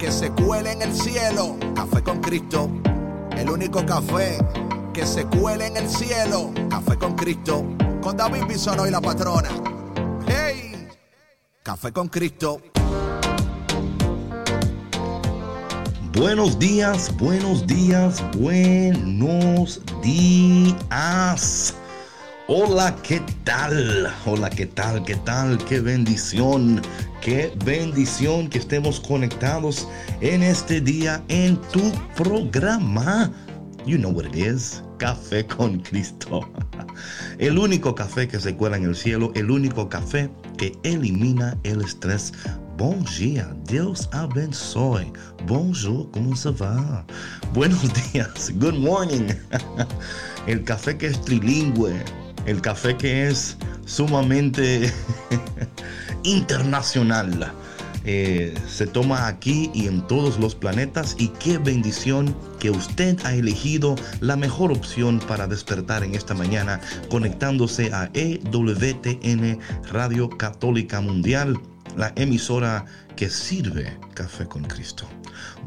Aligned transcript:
que 0.00 0.10
se 0.10 0.30
cuele 0.30 0.72
en 0.72 0.80
el 0.82 0.94
cielo. 0.94 1.56
Café 1.74 2.02
con 2.02 2.20
Cristo, 2.20 2.70
el 3.36 3.50
único 3.50 3.84
café 3.84 4.38
que 4.94 5.04
se 5.04 5.26
cuele 5.26 5.66
en 5.66 5.76
el 5.76 5.88
cielo. 5.88 6.52
Café 6.70 6.96
con 6.96 7.14
Cristo, 7.14 7.66
con 8.00 8.16
David 8.16 8.44
Bisono 8.48 8.86
y 8.86 8.90
la 8.90 9.02
patrona. 9.02 9.50
¡Hey! 10.26 10.88
Café 11.62 11.92
con 11.92 12.08
Cristo. 12.08 12.62
Buenos 16.14 16.58
días, 16.58 17.14
buenos 17.18 17.66
días, 17.66 18.22
buenos 18.38 19.82
días. 20.02 21.74
Hola, 22.52 22.96
¿qué 23.04 23.22
tal? 23.44 24.12
Hola, 24.26 24.50
¿qué 24.50 24.66
tal? 24.66 25.04
¿Qué 25.04 25.14
tal? 25.14 25.56
Qué 25.66 25.78
bendición, 25.78 26.82
qué 27.20 27.52
bendición 27.64 28.48
que 28.48 28.58
estemos 28.58 28.98
conectados 28.98 29.86
en 30.20 30.42
este 30.42 30.80
día 30.80 31.22
en 31.28 31.60
tu 31.70 31.92
programa. 32.16 33.30
You 33.86 33.98
know 33.98 34.10
what 34.10 34.24
it 34.24 34.34
is. 34.34 34.82
Café 34.98 35.46
con 35.46 35.78
Cristo. 35.78 36.40
El 37.38 37.56
único 37.56 37.94
café 37.94 38.26
que 38.26 38.40
se 38.40 38.56
cuela 38.56 38.76
en 38.76 38.84
el 38.84 38.96
cielo, 38.96 39.30
el 39.36 39.48
único 39.48 39.88
café 39.88 40.28
que 40.58 40.76
elimina 40.82 41.56
el 41.62 41.80
estrés. 41.82 42.32
Bom 42.76 43.04
dia, 43.16 43.54
Deus 43.66 44.08
abençoe. 44.12 45.12
Bonjour, 45.46 46.10
¿cómo 46.10 46.34
se 46.34 46.50
va? 46.50 47.06
Buenos 47.54 47.80
días, 48.12 48.50
good 48.56 48.74
morning. 48.74 49.28
El 50.46 50.64
café 50.64 50.96
que 50.96 51.08
es 51.08 51.20
trilingüe, 51.20 51.92
el 52.46 52.60
café 52.60 52.96
que 52.96 53.28
es 53.28 53.56
sumamente 53.86 54.92
internacional. 56.24 57.52
Eh, 58.04 58.54
se 58.66 58.86
toma 58.86 59.26
aquí 59.26 59.70
y 59.74 59.86
en 59.86 60.06
todos 60.06 60.38
los 60.38 60.54
planetas 60.54 61.16
y 61.18 61.28
qué 61.28 61.58
bendición 61.58 62.34
que 62.58 62.70
usted 62.70 63.18
ha 63.24 63.34
elegido 63.34 63.94
la 64.20 64.36
mejor 64.36 64.72
opción 64.72 65.18
para 65.18 65.46
despertar 65.46 66.02
en 66.02 66.14
esta 66.14 66.34
mañana 66.34 66.80
conectándose 67.10 67.92
a 67.92 68.10
EWTN 68.14 69.58
Radio 69.92 70.30
Católica 70.30 71.00
Mundial, 71.02 71.60
la 71.96 72.12
emisora 72.16 72.86
que 73.16 73.28
sirve 73.28 73.98
café 74.14 74.46
con 74.46 74.64
Cristo. 74.64 75.06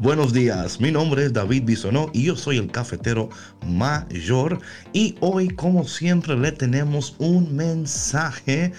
Buenos 0.00 0.32
días, 0.32 0.80
mi 0.80 0.90
nombre 0.90 1.26
es 1.26 1.32
David 1.32 1.64
Bisonó 1.64 2.10
y 2.12 2.24
yo 2.24 2.36
soy 2.36 2.58
el 2.58 2.70
cafetero 2.70 3.28
mayor 3.64 4.58
y 4.92 5.14
hoy 5.20 5.48
como 5.48 5.86
siempre 5.86 6.36
le 6.36 6.50
tenemos 6.50 7.14
un 7.18 7.54
mensaje 7.54 8.72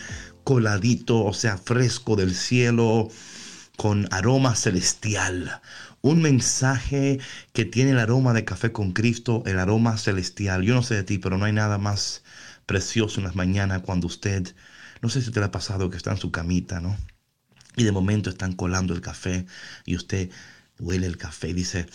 coladito, 0.43 1.23
o 1.23 1.33
sea, 1.33 1.57
fresco 1.57 2.15
del 2.15 2.35
cielo, 2.35 3.09
con 3.77 4.07
aroma 4.11 4.55
celestial. 4.55 5.61
Un 6.01 6.21
mensaje 6.21 7.19
que 7.53 7.65
tiene 7.65 7.91
el 7.91 7.99
aroma 7.99 8.33
de 8.33 8.45
café 8.45 8.71
con 8.71 8.91
Cristo, 8.91 9.43
el 9.45 9.59
aroma 9.59 9.97
celestial. 9.97 10.63
Yo 10.63 10.75
no 10.75 10.83
sé 10.83 10.95
de 10.95 11.03
ti, 11.03 11.17
pero 11.17 11.37
no 11.37 11.45
hay 11.45 11.53
nada 11.53 11.77
más 11.77 12.23
precioso 12.65 13.19
en 13.19 13.25
las 13.25 13.35
mañanas 13.35 13.81
cuando 13.81 14.07
usted, 14.07 14.55
no 15.01 15.09
sé 15.09 15.21
si 15.21 15.31
te 15.31 15.43
ha 15.43 15.51
pasado 15.51 15.89
que 15.89 15.97
está 15.97 16.11
en 16.11 16.17
su 16.17 16.31
camita, 16.31 16.79
¿no? 16.79 16.97
Y 17.75 17.83
de 17.83 17.91
momento 17.91 18.29
están 18.29 18.53
colando 18.53 18.93
el 18.93 19.01
café 19.01 19.45
y 19.85 19.95
usted 19.95 20.29
huele 20.79 21.07
el 21.07 21.17
café 21.17 21.49
y 21.49 21.53
dice, 21.53 21.87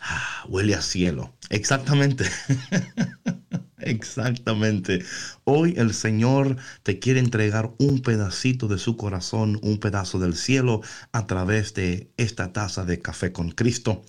ah, 0.00 0.44
huele 0.48 0.74
a 0.74 0.82
cielo. 0.82 1.34
Exactamente. 1.50 2.24
Exactamente. 3.78 5.04
Hoy 5.44 5.74
el 5.76 5.92
Señor 5.92 6.56
te 6.82 6.98
quiere 6.98 7.20
entregar 7.20 7.72
un 7.78 8.00
pedacito 8.00 8.68
de 8.68 8.78
su 8.78 8.96
corazón, 8.96 9.58
un 9.62 9.78
pedazo 9.78 10.18
del 10.18 10.34
cielo 10.34 10.80
a 11.12 11.26
través 11.26 11.74
de 11.74 12.10
esta 12.16 12.52
taza 12.52 12.84
de 12.84 13.00
café 13.00 13.32
con 13.32 13.50
Cristo. 13.50 14.02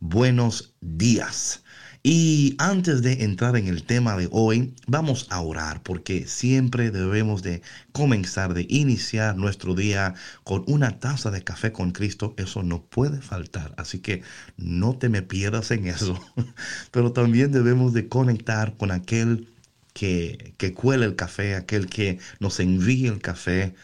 Buenos 0.00 0.74
días. 0.80 1.64
Y 2.02 2.54
antes 2.58 3.02
de 3.02 3.24
entrar 3.24 3.56
en 3.56 3.66
el 3.66 3.82
tema 3.84 4.16
de 4.16 4.28
hoy, 4.30 4.74
vamos 4.86 5.26
a 5.30 5.40
orar 5.40 5.82
porque 5.82 6.26
siempre 6.26 6.90
debemos 6.90 7.42
de 7.42 7.62
comenzar, 7.92 8.54
de 8.54 8.66
iniciar 8.68 9.36
nuestro 9.36 9.74
día 9.74 10.14
con 10.44 10.64
una 10.68 10.98
taza 11.00 11.30
de 11.30 11.42
café 11.42 11.72
con 11.72 11.90
Cristo. 11.92 12.34
Eso 12.36 12.62
no 12.62 12.84
puede 12.84 13.20
faltar. 13.20 13.74
Así 13.76 13.98
que 14.00 14.22
no 14.56 14.96
te 14.96 15.08
me 15.08 15.22
pierdas 15.22 15.70
en 15.72 15.86
eso. 15.86 16.20
Pero 16.92 17.12
también 17.12 17.52
debemos 17.52 17.92
de 17.92 18.08
conectar 18.08 18.76
con 18.76 18.90
aquel 18.92 19.48
que, 19.92 20.54
que 20.58 20.74
cuela 20.74 21.04
el 21.04 21.16
café, 21.16 21.56
aquel 21.56 21.88
que 21.88 22.18
nos 22.40 22.60
envía 22.60 23.10
el 23.10 23.20
café, 23.20 23.74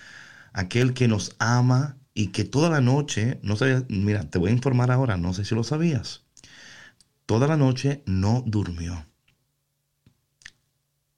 aquel 0.52 0.94
que 0.94 1.08
nos 1.08 1.36
ama 1.40 1.98
y 2.14 2.28
que 2.28 2.44
toda 2.44 2.70
la 2.70 2.80
noche, 2.80 3.40
no 3.42 3.56
sé, 3.56 3.84
mira, 3.88 4.30
te 4.30 4.38
voy 4.38 4.50
a 4.50 4.54
informar 4.54 4.90
ahora, 4.92 5.16
no 5.16 5.34
sé 5.34 5.44
si 5.44 5.54
lo 5.54 5.64
sabías 5.64 6.23
toda 7.26 7.46
la 7.46 7.56
noche 7.56 8.02
no 8.06 8.42
durmió. 8.46 9.06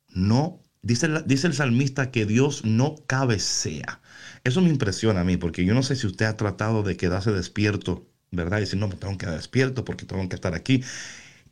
No, 0.08 0.62
dice, 0.82 1.06
el 1.06 1.54
salmista 1.54 2.10
que 2.10 2.26
Dios 2.26 2.64
no 2.64 2.96
cabecea. 3.06 4.00
Eso 4.44 4.62
me 4.62 4.70
impresiona 4.70 5.20
a 5.20 5.24
mí, 5.24 5.36
porque 5.36 5.64
yo 5.64 5.74
no 5.74 5.82
sé 5.82 5.96
si 5.96 6.06
usted 6.06 6.26
ha 6.26 6.36
tratado 6.36 6.82
de 6.82 6.96
quedarse 6.96 7.32
despierto, 7.32 8.06
¿verdad? 8.30 8.58
Y 8.58 8.60
decir, 8.62 8.78
no, 8.78 8.88
me 8.88 8.94
tengo 8.94 9.12
que 9.12 9.26
quedar 9.26 9.36
despierto 9.36 9.84
porque 9.84 10.06
tengo 10.06 10.26
que 10.28 10.36
estar 10.36 10.54
aquí. 10.54 10.82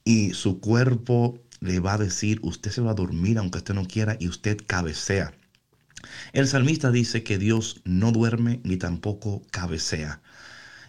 Y 0.04 0.32
su 0.34 0.60
cuerpo 0.60 1.40
le 1.60 1.80
va 1.80 1.94
a 1.94 1.98
decir, 1.98 2.38
usted 2.42 2.70
se 2.70 2.80
va 2.80 2.92
a 2.92 2.94
dormir 2.94 3.38
aunque 3.38 3.58
usted 3.58 3.74
no 3.74 3.86
quiera 3.86 4.16
y 4.18 4.28
usted 4.28 4.58
cabecea. 4.66 5.34
El 6.32 6.46
salmista 6.46 6.90
dice 6.90 7.22
que 7.22 7.38
Dios 7.38 7.80
no 7.84 8.12
duerme 8.12 8.60
ni 8.64 8.76
tampoco 8.76 9.42
cabecea. 9.50 10.20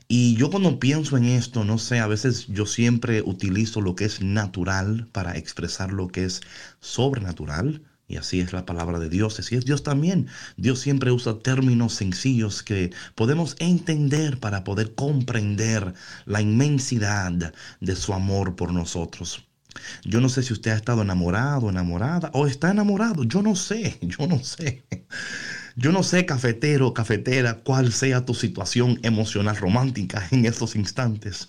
Y 0.07 0.35
yo 0.35 0.49
cuando 0.51 0.79
pienso 0.79 1.17
en 1.17 1.25
esto, 1.25 1.63
no 1.63 1.77
sé, 1.77 1.99
a 1.99 2.07
veces 2.07 2.47
yo 2.47 2.65
siempre 2.65 3.21
utilizo 3.23 3.81
lo 3.81 3.95
que 3.95 4.05
es 4.05 4.21
natural 4.21 5.07
para 5.11 5.35
expresar 5.37 5.91
lo 5.91 6.07
que 6.09 6.25
es 6.25 6.41
sobrenatural. 6.79 7.83
Y 8.07 8.17
así 8.17 8.39
es 8.39 8.53
la 8.53 8.65
palabra 8.67 8.99
de 8.99 9.09
Dios, 9.09 9.39
así 9.39 9.55
es 9.55 9.65
Dios 9.65 9.81
también. 9.81 10.27
Dios 10.57 10.79
siempre 10.79 11.11
usa 11.11 11.39
términos 11.39 11.93
sencillos 11.93 12.61
que 12.61 12.91
podemos 13.15 13.55
entender 13.59 14.39
para 14.39 14.63
poder 14.63 14.93
comprender 14.93 15.93
la 16.25 16.41
inmensidad 16.41 17.53
de 17.79 17.95
su 17.95 18.13
amor 18.13 18.55
por 18.55 18.73
nosotros. 18.73 19.47
Yo 20.03 20.21
no 20.21 20.29
sé 20.29 20.43
si 20.43 20.53
usted 20.53 20.71
ha 20.71 20.75
estado 20.75 21.01
enamorado, 21.01 21.69
enamorada 21.69 22.29
o 22.33 22.47
está 22.47 22.71
enamorado. 22.71 23.23
Yo 23.23 23.41
no 23.41 23.55
sé, 23.55 23.97
yo 24.01 24.27
no 24.27 24.43
sé. 24.43 24.85
Yo 25.75 25.91
no 25.91 26.03
sé, 26.03 26.25
cafetero, 26.25 26.93
cafetera, 26.93 27.61
cuál 27.63 27.91
sea 27.91 28.25
tu 28.25 28.33
situación 28.33 28.99
emocional 29.03 29.57
romántica 29.57 30.27
en 30.31 30.45
estos 30.45 30.75
instantes. 30.75 31.47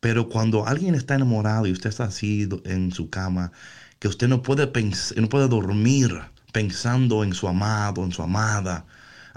Pero 0.00 0.28
cuando 0.28 0.66
alguien 0.66 0.94
está 0.94 1.14
enamorado 1.16 1.66
y 1.66 1.72
usted 1.72 1.90
está 1.90 2.04
así 2.04 2.48
en 2.64 2.92
su 2.92 3.10
cama, 3.10 3.52
que 3.98 4.08
usted 4.08 4.28
no 4.28 4.42
puede, 4.42 4.70
no 5.16 5.28
puede 5.28 5.48
dormir 5.48 6.20
pensando 6.52 7.24
en 7.24 7.34
su 7.34 7.48
amado, 7.48 8.04
en 8.04 8.12
su 8.12 8.22
amada, 8.22 8.86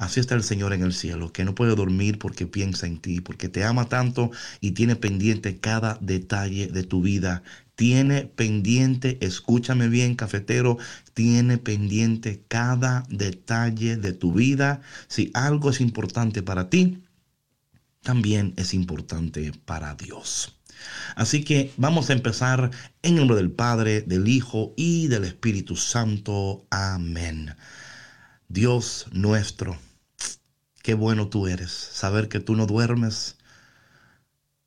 Así 0.02 0.20
está 0.20 0.34
el 0.34 0.42
Señor 0.42 0.74
en 0.74 0.82
el 0.82 0.94
cielo, 0.94 1.32
que 1.32 1.46
no 1.46 1.54
puede 1.54 1.76
dormir 1.76 2.18
porque 2.18 2.48
piensa 2.48 2.88
en 2.88 2.98
ti, 3.00 3.22
porque 3.22 3.50
te 3.50 3.64
ama 3.64 3.86
tanto 3.88 4.32
y 4.60 4.72
tiene 4.72 4.96
pendiente 4.96 5.60
cada 5.60 6.00
detalle 6.02 6.68
de 6.68 6.82
tu 6.82 7.04
vida. 7.04 7.44
Tiene 7.76 8.26
pendiente, 8.26 9.18
escúchame 9.22 9.88
bien, 9.88 10.16
cafetero, 10.16 10.78
tiene 11.14 11.58
pendiente 11.58 12.44
cada 12.48 13.04
detalle 13.10 13.98
de 13.98 14.14
tu 14.14 14.34
vida. 14.34 14.82
Si 15.08 15.32
algo 15.34 15.70
es 15.70 15.82
importante 15.82 16.44
para 16.44 16.70
ti, 16.70 17.04
también 18.02 18.54
es 18.58 18.74
importante 18.74 19.52
para 19.66 19.96
Dios. 19.96 20.60
Así 21.16 21.44
que 21.44 21.72
vamos 21.78 22.10
a 22.10 22.14
empezar 22.14 22.72
en 23.02 23.16
nombre 23.16 23.38
del 23.38 23.52
Padre, 23.52 24.02
del 24.02 24.28
Hijo 24.28 24.74
y 24.76 25.08
del 25.08 25.24
Espíritu 25.24 25.76
Santo. 25.76 26.66
Amén. 26.70 27.56
Dios 28.48 29.08
nuestro 29.12 29.78
Qué 30.82 30.96
bueno 30.96 31.28
tú 31.28 31.48
eres, 31.48 31.72
saber 31.72 32.28
que 32.28 32.40
tú 32.40 32.56
no 32.56 32.66
duermes 32.66 33.38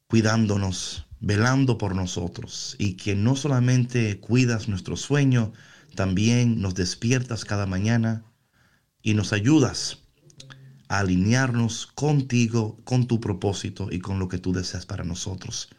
cuidándonos, 0.07 1.04
velando 1.25 1.79
por 1.79 1.95
nosotros 1.95 2.77
y 2.79 2.95
que 2.95 3.15
no 3.15 3.35
solamente 3.35 4.21
cuidas 4.21 4.69
nuestro 4.69 4.97
sueño, 4.97 5.53
también 5.95 6.61
nos 6.61 6.75
despiertas 6.75 7.47
cada 7.47 7.65
mañana 7.67 8.25
y 9.03 9.15
nos 9.15 9.33
ayudas 9.33 10.01
a 10.89 10.99
alinearnos 10.99 11.87
contigo, 11.87 12.79
con 12.85 13.07
tu 13.07 13.21
propósito 13.21 13.89
y 13.91 14.01
con 14.01 14.19
lo 14.19 14.29
que 14.29 14.39
tú 14.39 14.53
deseas 14.53 14.85
para 14.85 15.03
nosotros. 15.03 15.71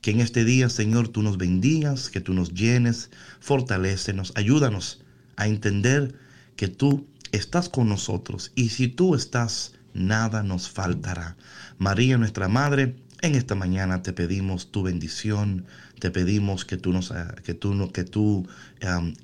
Que 0.00 0.10
en 0.10 0.20
este 0.20 0.44
día, 0.44 0.68
Señor, 0.68 1.08
tú 1.08 1.22
nos 1.22 1.38
bendigas, 1.38 2.10
que 2.10 2.20
tú 2.20 2.34
nos 2.34 2.52
llenes, 2.52 3.10
fortalécenos, 3.38 4.32
ayúdanos 4.34 5.00
a 5.36 5.46
entender 5.46 6.16
que 6.56 6.66
tú 6.66 7.06
estás 7.30 7.68
con 7.68 7.88
nosotros 7.88 8.50
y 8.56 8.70
si 8.70 8.88
tú 8.88 9.14
estás, 9.14 9.74
nada 9.94 10.42
nos 10.42 10.68
faltará. 10.68 11.36
María, 11.78 12.18
nuestra 12.18 12.48
Madre, 12.48 12.96
en 13.22 13.36
esta 13.36 13.54
mañana 13.54 14.02
te 14.02 14.12
pedimos 14.12 14.72
tu 14.72 14.82
bendición, 14.82 15.64
te 16.00 16.10
pedimos 16.10 16.64
que 16.64 16.76
tú, 16.76 16.92
nos, 16.92 17.12
que 17.44 17.54
tú, 17.54 17.90
que 17.92 18.04
tú 18.04 18.48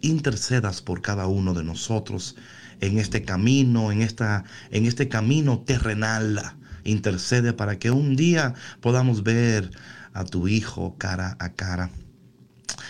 intercedas 0.01 0.81
por 0.81 1.03
cada 1.03 1.27
uno 1.27 1.53
de 1.53 1.65
nosotros 1.65 2.37
en 2.81 2.99
este 2.99 3.25
camino, 3.25 3.91
en, 3.91 4.03
esta, 4.03 4.45
en 4.71 4.87
este 4.87 5.09
camino 5.09 5.61
terrenal. 5.61 6.55
Intercede 6.85 7.53
para 7.53 7.79
que 7.79 7.91
un 7.91 8.15
día 8.17 8.55
podamos 8.81 9.25
ver 9.25 9.71
a 10.15 10.25
tu 10.25 10.47
Hijo 10.47 10.95
cara 10.97 11.37
a 11.41 11.51
cara. 11.51 11.91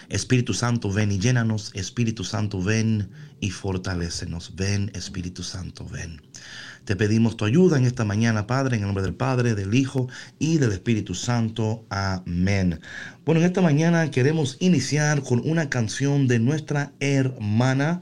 Espíritu 0.08 0.55
Santo, 0.55 0.90
ven 0.90 1.12
y 1.12 1.19
llénanos. 1.19 1.70
Espíritu 1.75 2.25
Santo, 2.25 2.62
ven 2.62 3.10
y 3.40 3.50
fortalécenos. 3.50 4.55
Ven, 4.56 4.90
Espíritu 4.94 5.43
Santo, 5.43 5.87
ven. 5.87 6.20
Te 6.84 6.96
pedimos 6.96 7.37
tu 7.37 7.44
ayuda 7.44 7.76
en 7.76 7.84
esta 7.84 8.06
mañana, 8.06 8.46
Padre, 8.46 8.76
en 8.76 8.82
el 8.82 8.87
nombre 8.87 9.05
del 9.05 9.14
Padre, 9.14 9.55
del 9.55 9.75
Hijo 9.75 10.08
y 10.38 10.56
del 10.56 10.72
Espíritu 10.72 11.14
Santo. 11.14 11.84
Amén. 11.90 12.81
Bueno, 13.26 13.40
en 13.40 13.46
esta 13.46 13.60
mañana 13.60 14.10
queremos 14.10 14.56
iniciar 14.60 15.22
con 15.22 15.43
una 15.44 15.69
canción 15.69 16.26
de 16.26 16.38
nuestra 16.38 16.93
hermana 17.00 18.00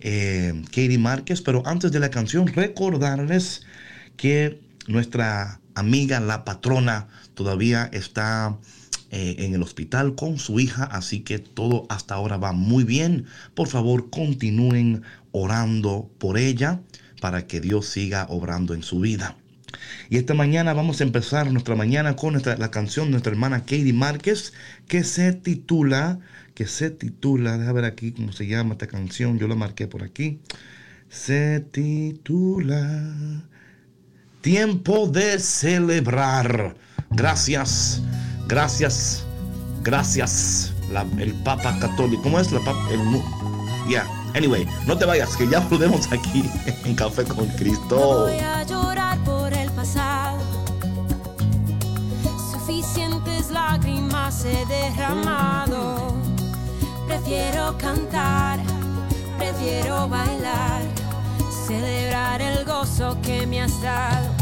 eh, 0.00 0.62
Katie 0.66 0.98
Márquez, 0.98 1.40
pero 1.40 1.62
antes 1.66 1.92
de 1.92 2.00
la 2.00 2.10
canción, 2.10 2.46
recordarles 2.48 3.62
que 4.18 4.60
nuestra 4.86 5.60
amiga, 5.74 6.20
la 6.20 6.44
patrona, 6.44 7.08
todavía 7.34 7.88
está 7.92 8.58
eh, 9.18 9.46
en 9.46 9.54
el 9.54 9.62
hospital 9.62 10.14
con 10.14 10.38
su 10.38 10.60
hija, 10.60 10.84
así 10.84 11.20
que 11.20 11.38
todo 11.38 11.86
hasta 11.88 12.14
ahora 12.14 12.36
va 12.36 12.52
muy 12.52 12.84
bien. 12.84 13.24
Por 13.54 13.66
favor, 13.66 14.10
continúen 14.10 15.04
orando 15.32 16.10
por 16.18 16.36
ella 16.36 16.82
para 17.22 17.46
que 17.46 17.62
Dios 17.62 17.86
siga 17.86 18.26
obrando 18.28 18.74
en 18.74 18.82
su 18.82 19.00
vida. 19.00 19.38
Y 20.10 20.18
esta 20.18 20.34
mañana 20.34 20.74
vamos 20.74 21.00
a 21.00 21.04
empezar 21.04 21.50
nuestra 21.50 21.74
mañana 21.74 22.14
con 22.14 22.34
la 22.34 22.70
canción 22.70 23.06
de 23.06 23.12
nuestra 23.12 23.32
hermana 23.32 23.60
Katie 23.60 23.94
Márquez 23.94 24.52
que 24.86 25.02
se 25.02 25.32
titula, 25.32 26.18
que 26.52 26.66
se 26.66 26.90
titula, 26.90 27.56
déjame 27.56 27.80
ver 27.80 27.84
aquí 27.86 28.12
cómo 28.12 28.32
se 28.32 28.46
llama 28.46 28.72
esta 28.72 28.86
canción, 28.86 29.38
yo 29.38 29.48
la 29.48 29.54
marqué 29.54 29.86
por 29.86 30.02
aquí. 30.02 30.40
Se 31.08 31.60
titula 31.60 33.14
Tiempo 34.42 35.08
de 35.08 35.38
celebrar. 35.38 36.76
Gracias, 37.08 38.02
gracias, 38.46 39.24
gracias. 39.82 40.72
el 41.18 41.32
Papa 41.42 41.78
Católico, 41.80 42.22
¿cómo 42.22 42.40
es 42.40 42.52
la 42.52 42.60
Papa? 42.60 42.78
El, 42.90 43.00
ya, 43.88 44.06
Anyway, 44.36 44.68
no 44.86 44.98
te 44.98 45.06
vayas, 45.06 45.34
que 45.34 45.48
ya 45.48 45.60
volvemos 45.60 46.12
aquí 46.12 46.44
en 46.84 46.94
Café 46.94 47.24
con 47.24 47.46
Cristo. 47.56 48.26
voy 48.26 48.38
a 48.38 48.64
llorar 48.64 49.18
por 49.24 49.50
el 49.54 49.70
pasado. 49.70 50.38
Suficientes 52.52 53.50
lágrimas 53.50 54.44
he 54.44 54.66
derramado. 54.66 56.14
Prefiero 57.06 57.78
cantar, 57.78 58.60
prefiero 59.38 60.06
bailar, 60.06 60.82
celebrar 61.66 62.42
el 62.42 62.62
gozo 62.66 63.16
que 63.22 63.46
me 63.46 63.62
has 63.62 63.80
dado. 63.80 64.35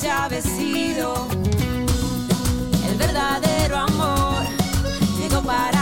Se 0.00 0.10
ha 0.10 0.28
vestido. 0.28 1.28
El 2.88 2.96
verdadero 2.96 3.76
amor 3.76 4.44
llegó 5.18 5.42
para 5.42 5.79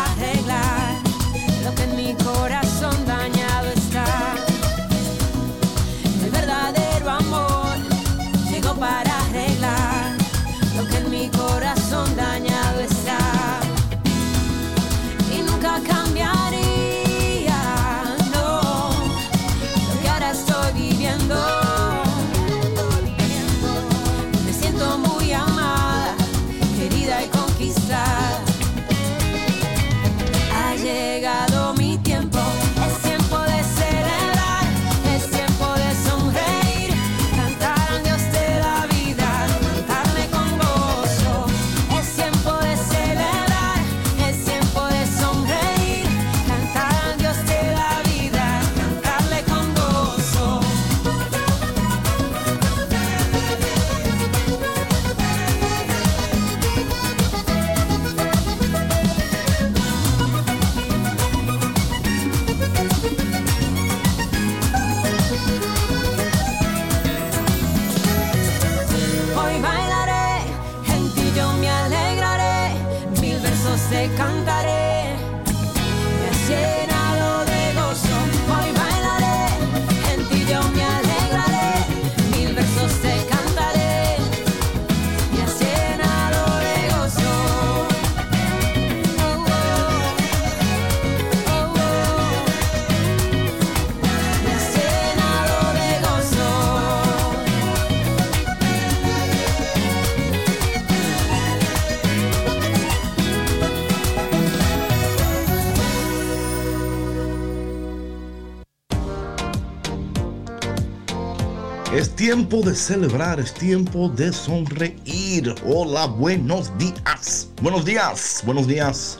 tiempo 112.28 112.60
de 112.60 112.74
celebrar, 112.74 113.40
es 113.40 113.54
tiempo 113.54 114.10
de 114.10 114.30
sonreír. 114.34 115.54
Hola, 115.64 116.04
buenos 116.04 116.70
días. 116.76 117.50
Buenos 117.62 117.86
días, 117.86 118.42
buenos 118.44 118.66
días. 118.66 119.18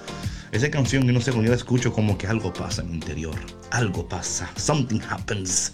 Esa 0.53 0.71
canción, 0.71 1.07
yo 1.07 1.15
no 1.15 1.21
sé, 1.23 1.31
cuando 1.31 1.45
yo 1.45 1.53
la 1.53 1.57
escucho, 1.57 1.91
como 1.91 2.19
que 2.19 2.27
algo 2.27 2.53
pasa 2.53 2.83
en 2.83 2.91
mi 2.91 2.97
interior. 2.97 3.35
Algo 3.71 4.07
pasa. 4.07 4.51
Something 4.57 5.01
happens. 5.09 5.73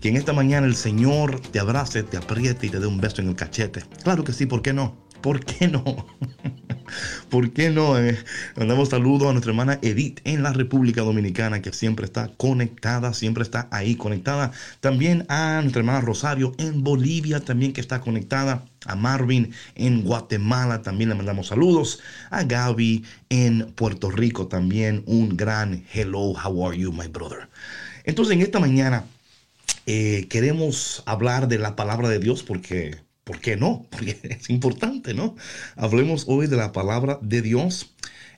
Que 0.00 0.08
en 0.08 0.16
esta 0.16 0.32
mañana 0.32 0.66
el 0.66 0.76
Señor 0.76 1.40
te 1.40 1.58
abrace, 1.58 2.02
te 2.04 2.16
apriete 2.16 2.68
y 2.68 2.70
te 2.70 2.80
dé 2.80 2.86
un 2.86 3.02
beso 3.02 3.20
en 3.20 3.28
el 3.28 3.36
cachete. 3.36 3.84
Claro 4.02 4.24
que 4.24 4.32
sí, 4.32 4.46
¿por 4.46 4.62
qué 4.62 4.72
no? 4.72 4.96
¿Por 5.20 5.44
qué 5.44 5.68
no? 5.68 5.84
¿Por 7.28 7.52
qué 7.52 7.70
no? 7.70 7.98
Eh, 7.98 8.18
mandamos 8.56 8.90
saludos 8.90 9.28
a 9.28 9.32
nuestra 9.32 9.50
hermana 9.50 9.78
Edith 9.82 10.20
en 10.24 10.42
la 10.42 10.52
República 10.52 11.02
Dominicana, 11.02 11.62
que 11.62 11.72
siempre 11.72 12.04
está 12.04 12.30
conectada, 12.36 13.14
siempre 13.14 13.42
está 13.42 13.68
ahí 13.70 13.96
conectada. 13.96 14.52
También 14.80 15.26
a 15.28 15.60
nuestra 15.62 15.80
hermana 15.80 16.00
Rosario 16.00 16.52
en 16.58 16.82
Bolivia, 16.82 17.40
también 17.40 17.72
que 17.72 17.80
está 17.80 18.00
conectada. 18.00 18.64
A 18.84 18.94
Marvin 18.94 19.52
en 19.74 20.02
Guatemala 20.02 20.82
también 20.82 21.08
le 21.08 21.16
mandamos 21.16 21.48
saludos. 21.48 22.00
A 22.30 22.44
Gaby 22.44 23.04
en 23.30 23.72
Puerto 23.72 24.10
Rico 24.10 24.46
también 24.46 25.02
un 25.06 25.36
gran 25.36 25.84
hello, 25.92 26.34
how 26.34 26.66
are 26.66 26.78
you, 26.78 26.92
my 26.92 27.08
brother. 27.08 27.48
Entonces 28.04 28.34
en 28.34 28.42
esta 28.42 28.60
mañana 28.60 29.04
eh, 29.86 30.26
queremos 30.30 31.02
hablar 31.06 31.48
de 31.48 31.58
la 31.58 31.76
palabra 31.76 32.08
de 32.08 32.18
Dios 32.18 32.42
porque 32.42 33.05
¿Por 33.26 33.40
qué 33.40 33.56
no? 33.56 33.88
Porque 33.90 34.16
es 34.22 34.48
importante, 34.50 35.12
¿no? 35.12 35.34
Hablemos 35.74 36.26
hoy 36.28 36.46
de 36.46 36.56
la 36.56 36.70
palabra 36.70 37.18
de 37.20 37.42
Dios. 37.42 37.92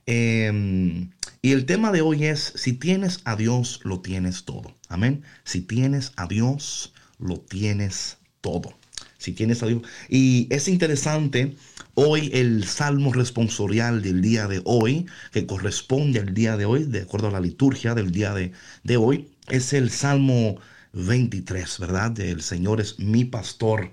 Eh, 0.07 1.07
y 1.43 1.53
el 1.53 1.67
tema 1.67 1.93
de 1.93 2.01
hoy 2.01 2.25
es, 2.25 2.55
si 2.57 2.73
tienes 2.73 3.21
a 3.25 3.37
Dios, 3.37 3.81
lo 3.85 4.01
tienes 4.01 4.45
todo. 4.47 4.75
Amén. 4.89 5.23
Si 5.45 5.61
tienes 5.61 6.13
a 6.17 6.27
Dios, 6.27 6.95
lo 7.19 7.39
tienes 7.39 8.17
todo. 8.41 8.79
Si 9.19 9.33
tienes 9.33 9.63
a 9.63 9.67
Dios. 9.67 9.83
Y 10.09 10.47
es 10.51 10.69
interesante, 10.69 11.55
hoy 11.95 12.31
el 12.33 12.65
salmo 12.65 13.13
responsorial 13.13 14.01
del 14.01 14.23
día 14.23 14.49
de 14.49 14.63
hoy, 14.65 15.05
que 15.33 15.45
corresponde 15.45 16.21
al 16.21 16.33
día 16.33 16.57
de 16.57 16.65
hoy, 16.65 16.85
de 16.85 17.03
acuerdo 17.03 17.29
a 17.29 17.33
la 17.33 17.41
liturgia 17.41 17.95
del 17.95 18.11
día 18.11 18.33
de, 18.33 18.53
de 18.85 18.97
hoy, 18.97 19.29
es 19.49 19.75
el 19.75 19.91
salmo 19.91 20.59
23, 20.95 21.79
¿verdad? 21.79 22.19
El 22.21 22.41
Señor 22.41 22.81
es 22.81 22.99
mi 22.99 23.27
pastor. 23.27 23.91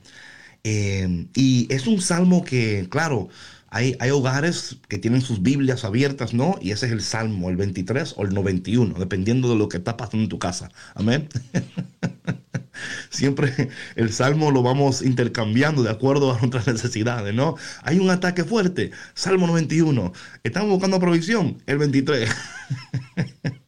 Eh, 0.68 1.28
y 1.36 1.68
es 1.72 1.86
un 1.86 2.02
salmo 2.02 2.44
que, 2.44 2.88
claro, 2.90 3.30
hay, 3.70 3.96
hay, 4.00 4.10
hogares 4.10 4.78
que 4.88 4.98
tienen 4.98 5.22
sus 5.22 5.44
Biblias 5.44 5.86
abiertas, 5.86 6.34
¿no? 6.34 6.58
Y 6.60 6.72
ese 6.72 6.88
es 6.88 6.92
el 6.92 7.02
salmo, 7.02 7.52
el 7.52 7.56
23 7.56 8.16
o 8.18 8.24
el 8.24 8.34
91, 8.34 8.98
dependiendo 8.98 9.48
de 9.48 9.58
lo 9.58 9.70
que 9.70 9.78
está 9.78 9.96
pasando 9.96 10.24
en 10.24 10.30
tu 10.30 10.40
casa. 10.40 10.72
Amén. 10.96 11.30
Siempre 13.12 13.70
el 13.96 14.12
salmo 14.12 14.50
lo 14.50 14.64
vamos 14.64 15.04
intercambiando 15.04 15.84
de 15.84 15.92
acuerdo 15.92 16.34
a 16.34 16.40
nuestras 16.40 16.66
necesidades, 16.66 17.36
¿no? 17.36 17.58
Hay 17.84 18.00
un 18.00 18.10
ataque 18.10 18.44
fuerte, 18.44 18.90
salmo 19.14 19.46
91. 19.46 20.14
Estamos 20.44 20.70
buscando 20.72 21.00
provisión, 21.00 21.62
el 21.68 21.78
23. 21.78 22.28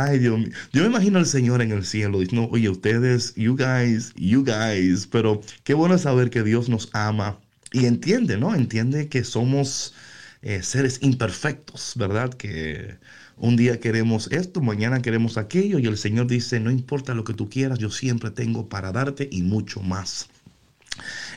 Ay, 0.00 0.20
Dios 0.20 0.38
mío. 0.38 0.50
Yo 0.72 0.82
me 0.82 0.88
imagino 0.88 1.18
al 1.18 1.26
Señor 1.26 1.60
en 1.60 1.72
el 1.72 1.84
cielo 1.84 2.20
diciendo, 2.20 2.48
oye, 2.52 2.68
ustedes, 2.68 3.34
you 3.34 3.56
guys, 3.56 4.12
you 4.14 4.44
guys. 4.44 5.08
Pero 5.08 5.40
qué 5.64 5.74
bueno 5.74 5.98
saber 5.98 6.30
que 6.30 6.44
Dios 6.44 6.68
nos 6.68 6.88
ama 6.92 7.40
y 7.72 7.86
entiende, 7.86 8.36
¿no? 8.36 8.54
Entiende 8.54 9.08
que 9.08 9.24
somos 9.24 9.94
eh, 10.42 10.62
seres 10.62 11.00
imperfectos, 11.02 11.94
¿verdad? 11.96 12.32
Que 12.32 12.96
un 13.38 13.56
día 13.56 13.80
queremos 13.80 14.30
esto, 14.30 14.60
mañana 14.60 15.02
queremos 15.02 15.36
aquello 15.36 15.80
y 15.80 15.86
el 15.86 15.98
Señor 15.98 16.28
dice, 16.28 16.60
no 16.60 16.70
importa 16.70 17.12
lo 17.14 17.24
que 17.24 17.34
tú 17.34 17.50
quieras, 17.50 17.80
yo 17.80 17.90
siempre 17.90 18.30
tengo 18.30 18.68
para 18.68 18.92
darte 18.92 19.28
y 19.32 19.42
mucho 19.42 19.80
más. 19.80 20.28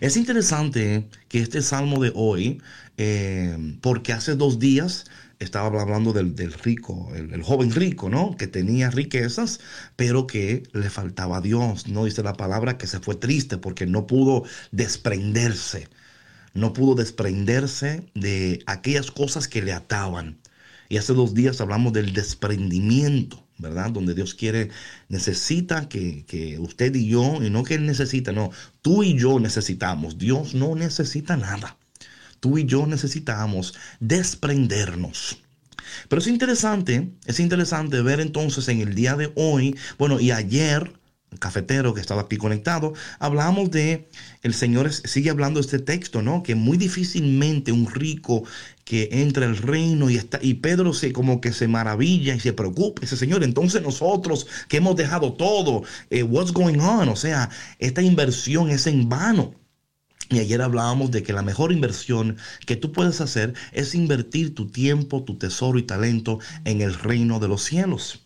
Es 0.02 0.18
interesante 0.18 1.08
que 1.30 1.40
este 1.40 1.64
salmo 1.64 2.02
de 2.02 2.12
hoy, 2.14 2.62
eh, 2.98 3.58
porque 3.82 4.14
hace 4.14 4.36
dos 4.36 4.60
días 4.60 5.06
estaba 5.42 5.82
hablando 5.82 6.14
del, 6.14 6.36
del 6.36 6.54
rico, 6.54 7.12
el, 7.16 7.34
el, 7.34 7.44
joven 7.44 7.72
rico, 7.72 8.10
¿no? 8.10 8.38
Que 8.38 8.48
tenía 8.48 8.92
riquezas, 8.92 9.60
pero 9.96 10.28
que 10.28 10.64
le 10.74 10.90
faltaba 10.90 11.38
a 11.38 11.42
Dios, 11.42 11.88
¿no? 11.88 12.06
Dice 12.06 12.24
la 12.24 12.34
palabra 12.34 12.78
que 12.78 12.88
se 12.88 13.00
fue 13.00 13.16
triste 13.16 13.58
porque 13.58 13.86
no 13.88 14.08
pudo 14.08 14.44
desprenderse, 14.72 15.90
no 16.54 16.74
pudo 16.74 16.96
desprenderse 16.96 18.06
de 18.16 18.64
aquellas 18.68 19.12
cosas 19.12 19.48
que 19.48 19.62
le 19.62 19.74
ataban. 19.74 20.40
Y 20.90 20.98
hace 20.98 21.14
dos 21.14 21.34
días 21.34 21.62
hablamos 21.62 21.94
del 21.94 22.14
desprendimiento, 22.14 23.48
¿verdad? 23.58 23.92
Donde 23.92 24.14
Dios 24.14 24.36
quiere, 24.36 24.70
necesita 25.10 25.90
que, 25.90 26.26
que 26.26 26.60
usted 26.60 26.94
y 26.96 27.08
yo, 27.08 27.42
y 27.44 27.50
no 27.50 27.64
que 27.64 27.76
Él 27.76 27.86
necesita, 27.86 28.32
no, 28.32 28.52
tú 28.82 29.04
y 29.04 29.18
yo 29.18 29.40
necesitamos, 29.40 30.18
Dios 30.18 30.54
no 30.54 30.76
necesita 30.76 31.38
nada 31.38 31.78
tú 32.42 32.58
y 32.58 32.66
yo 32.66 32.86
necesitamos 32.86 33.74
desprendernos. 34.02 35.42
Pero 36.10 36.22
es 36.22 36.28
interesante, 36.28 37.12
es 37.26 37.40
interesante 37.40 38.02
ver 38.02 38.20
entonces 38.20 38.68
en 38.68 38.82
el 38.82 38.96
día 38.96 39.16
de 39.16 39.32
hoy, 39.36 39.78
bueno, 39.98 40.20
y 40.20 40.32
ayer, 40.32 40.94
el 41.32 41.40
cafetero 41.40 41.94
que 41.94 42.02
estaba 42.02 42.24
aquí 42.24 42.38
conectado, 42.38 42.94
hablamos 43.20 43.72
de, 43.72 44.10
el 44.42 44.54
Señor 44.54 44.92
sigue 44.92 45.30
hablando 45.30 45.60
de 45.60 45.66
este 45.66 45.80
texto, 45.80 46.22
¿no? 46.22 46.44
Que 46.44 46.56
muy 46.56 46.78
difícilmente 46.78 47.72
un 47.72 47.90
rico 47.90 48.44
que 48.84 49.10
entra 49.12 49.46
al 49.46 49.58
reino 49.58 50.10
y 50.10 50.18
está, 50.18 50.40
y 50.42 50.56
Pedro 50.56 50.94
se 50.94 51.14
como 51.14 51.40
que 51.40 51.54
se 51.54 51.68
maravilla 51.68 52.36
y 52.36 52.40
se 52.40 52.54
preocupa, 52.54 53.04
ese 53.04 53.16
Señor, 53.16 53.44
entonces 53.44 53.82
nosotros 53.82 54.48
que 54.68 54.78
hemos 54.78 54.96
dejado 54.96 55.34
todo, 55.34 55.84
eh, 56.10 56.24
what's 56.24 56.52
going 56.52 56.80
on? 56.80 57.08
O 57.10 57.16
sea, 57.16 57.50
esta 57.80 58.02
inversión 58.02 58.70
es 58.70 58.88
en 58.88 59.08
vano. 59.08 59.61
Y 60.32 60.40
ayer 60.40 60.62
hablábamos 60.62 61.12
de 61.12 61.24
que 61.24 61.34
la 61.34 61.42
mejor 61.42 61.74
inversión 61.74 62.38
que 62.66 62.78
tú 62.78 62.94
puedes 62.94 63.20
hacer 63.20 63.54
es 63.74 63.94
invertir 63.94 64.56
tu 64.56 64.72
tiempo, 64.72 65.24
tu 65.24 65.38
tesoro 65.38 65.78
y 65.78 65.84
talento 65.84 66.40
en 66.64 66.82
el 66.82 66.94
reino 66.94 67.40
de 67.40 67.50
los 67.50 67.64
cielos. 67.64 68.24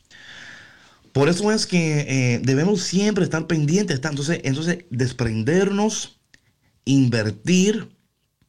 Por 1.12 1.30
eso 1.30 1.52
es 1.52 1.66
que 1.66 2.02
eh, 2.02 2.42
debemos 2.44 2.82
siempre 2.82 3.24
estar 3.24 3.48
pendientes. 3.48 4.02
Entonces, 4.04 4.42
entonces, 4.44 4.86
desprendernos, 4.90 6.20
invertir. 6.84 7.90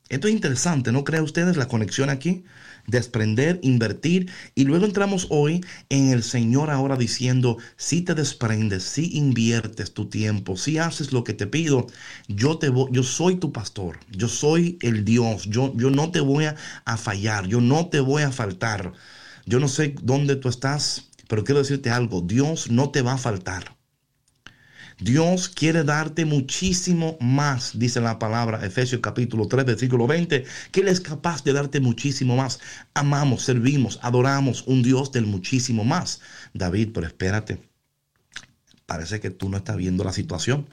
Esto 0.08 0.28
es 0.28 0.34
interesante, 0.34 0.92
¿no 0.92 1.02
creen 1.02 1.24
ustedes 1.24 1.56
la 1.56 1.68
conexión 1.68 2.10
aquí? 2.10 2.44
Desprender, 2.86 3.58
invertir. 3.62 4.30
Y 4.54 4.64
luego 4.64 4.84
entramos 4.84 5.26
hoy 5.30 5.64
en 5.88 6.10
el 6.10 6.22
Señor 6.22 6.70
ahora 6.70 6.96
diciendo, 6.96 7.58
si 7.76 8.02
te 8.02 8.14
desprendes, 8.14 8.84
si 8.84 9.16
inviertes 9.16 9.92
tu 9.92 10.06
tiempo, 10.08 10.56
si 10.56 10.78
haces 10.78 11.12
lo 11.12 11.24
que 11.24 11.34
te 11.34 11.46
pido, 11.46 11.86
yo, 12.28 12.58
te 12.58 12.68
voy, 12.68 12.90
yo 12.92 13.02
soy 13.02 13.36
tu 13.36 13.52
pastor, 13.52 13.98
yo 14.10 14.28
soy 14.28 14.78
el 14.82 15.04
Dios, 15.04 15.44
yo, 15.44 15.72
yo 15.76 15.90
no 15.90 16.10
te 16.10 16.20
voy 16.20 16.46
a, 16.46 16.56
a 16.84 16.96
fallar, 16.96 17.46
yo 17.46 17.60
no 17.60 17.88
te 17.88 18.00
voy 18.00 18.22
a 18.22 18.32
faltar. 18.32 18.92
Yo 19.48 19.60
no 19.60 19.68
sé 19.68 19.94
dónde 20.02 20.34
tú 20.34 20.48
estás, 20.48 21.08
pero 21.28 21.44
quiero 21.44 21.60
decirte 21.60 21.90
algo, 21.90 22.20
Dios 22.20 22.68
no 22.70 22.90
te 22.90 23.02
va 23.02 23.12
a 23.12 23.18
faltar. 23.18 23.75
Dios 24.98 25.50
quiere 25.50 25.84
darte 25.84 26.24
muchísimo 26.24 27.18
más, 27.20 27.78
dice 27.78 28.00
la 28.00 28.18
palabra 28.18 28.64
Efesios 28.64 29.02
capítulo 29.02 29.46
3, 29.46 29.66
versículo 29.66 30.06
20, 30.06 30.44
que 30.72 30.80
Él 30.80 30.88
es 30.88 31.00
capaz 31.00 31.44
de 31.44 31.52
darte 31.52 31.80
muchísimo 31.80 32.36
más. 32.36 32.60
Amamos, 32.94 33.42
servimos, 33.42 33.98
adoramos 34.00 34.64
un 34.66 34.82
Dios 34.82 35.12
del 35.12 35.26
muchísimo 35.26 35.84
más. 35.84 36.22
David, 36.54 36.90
pero 36.94 37.06
espérate, 37.06 37.60
parece 38.86 39.20
que 39.20 39.28
tú 39.28 39.50
no 39.50 39.58
estás 39.58 39.76
viendo 39.76 40.02
la 40.02 40.14
situación. 40.14 40.66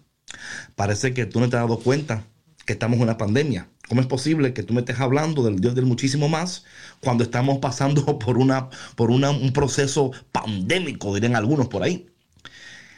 Parece 0.76 1.14
que 1.14 1.26
tú 1.26 1.42
no 1.42 1.50
te 1.50 1.58
has 1.58 1.64
dado 1.64 1.80
cuenta 1.80 2.24
que 2.66 2.74
estamos 2.74 2.98
en 2.98 3.04
una 3.04 3.18
pandemia. 3.18 3.68
¿Cómo 3.90 4.00
es 4.00 4.08
posible 4.08 4.54
que 4.54 4.64
tú 4.64 4.74
me 4.74 4.80
estés 4.80 5.02
hablando 5.02 5.44
del 5.44 5.60
Dios 5.60 5.76
del 5.76 5.86
muchísimo 5.86 6.30
más 6.30 6.64
cuando 7.02 7.26
estamos 7.26 7.58
pasando 7.58 8.18
por, 8.20 8.38
una, 8.38 8.70
por 8.96 9.12
un 9.12 9.52
proceso 9.52 10.12
pandémico, 10.32 11.14
dirían 11.14 11.36
algunos 11.36 11.68
por 11.68 11.84
ahí? 11.84 12.13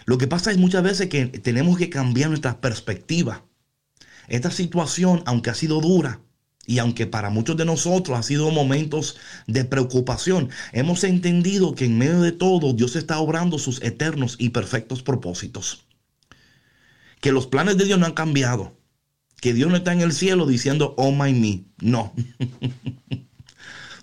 Lo 0.05 0.17
que 0.17 0.27
pasa 0.27 0.51
es 0.51 0.57
muchas 0.57 0.83
veces 0.83 1.09
que 1.09 1.25
tenemos 1.25 1.77
que 1.77 1.89
cambiar 1.89 2.29
nuestra 2.29 2.61
perspectiva. 2.61 3.43
Esta 4.27 4.51
situación, 4.51 5.23
aunque 5.25 5.49
ha 5.49 5.55
sido 5.55 5.81
dura, 5.81 6.21
y 6.67 6.79
aunque 6.79 7.05
para 7.05 7.29
muchos 7.29 7.57
de 7.57 7.65
nosotros 7.65 8.17
ha 8.17 8.23
sido 8.23 8.49
momentos 8.49 9.17
de 9.47 9.65
preocupación, 9.65 10.49
hemos 10.71 11.03
entendido 11.03 11.75
que 11.75 11.85
en 11.85 11.97
medio 11.97 12.21
de 12.21 12.31
todo 12.31 12.73
Dios 12.73 12.95
está 12.95 13.19
obrando 13.19 13.59
sus 13.59 13.81
eternos 13.83 14.35
y 14.39 14.49
perfectos 14.49 15.03
propósitos. 15.03 15.85
Que 17.21 17.31
los 17.31 17.47
planes 17.47 17.77
de 17.77 17.85
Dios 17.85 17.99
no 17.99 18.05
han 18.05 18.13
cambiado. 18.13 18.77
Que 19.41 19.53
Dios 19.53 19.69
no 19.69 19.77
está 19.77 19.93
en 19.93 20.01
el 20.01 20.13
cielo 20.13 20.47
diciendo, 20.47 20.95
oh 20.97 21.11
my 21.11 21.33
me. 21.33 21.65
No. 21.79 22.13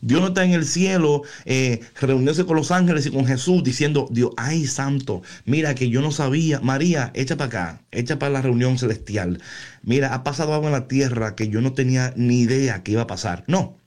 Dios 0.03 0.21
no 0.21 0.29
está 0.29 0.45
en 0.45 0.51
el 0.53 0.67
cielo 0.67 1.23
eh, 1.45 1.81
reuniéndose 2.01 2.45
con 2.45 2.57
los 2.57 2.73
ángeles 2.73 3.07
y 3.07 3.13
con 3.13 3.25
Jesús 3.25 3.63
diciendo, 3.63 4.09
Dios, 4.11 4.33
ay 4.37 4.67
santo, 4.67 5.23
mira 5.45 5.77
que 5.77 5.89
yo 5.91 6.03
no 6.03 6.11
sabía, 6.11 6.59
María, 6.61 7.13
echa 7.15 7.37
para 7.37 7.47
acá, 7.47 7.83
echa 7.93 8.19
para 8.19 8.33
la 8.33 8.43
reunión 8.43 8.79
celestial. 8.79 9.41
Mira, 9.83 10.13
ha 10.13 10.25
pasado 10.25 10.55
algo 10.55 10.67
en 10.67 10.73
la 10.73 10.89
tierra 10.89 11.37
que 11.37 11.49
yo 11.49 11.61
no 11.61 11.73
tenía 11.73 12.13
ni 12.17 12.41
idea 12.41 12.83
que 12.83 12.93
iba 12.93 13.03
a 13.03 13.07
pasar. 13.07 13.45
No, 13.47 13.79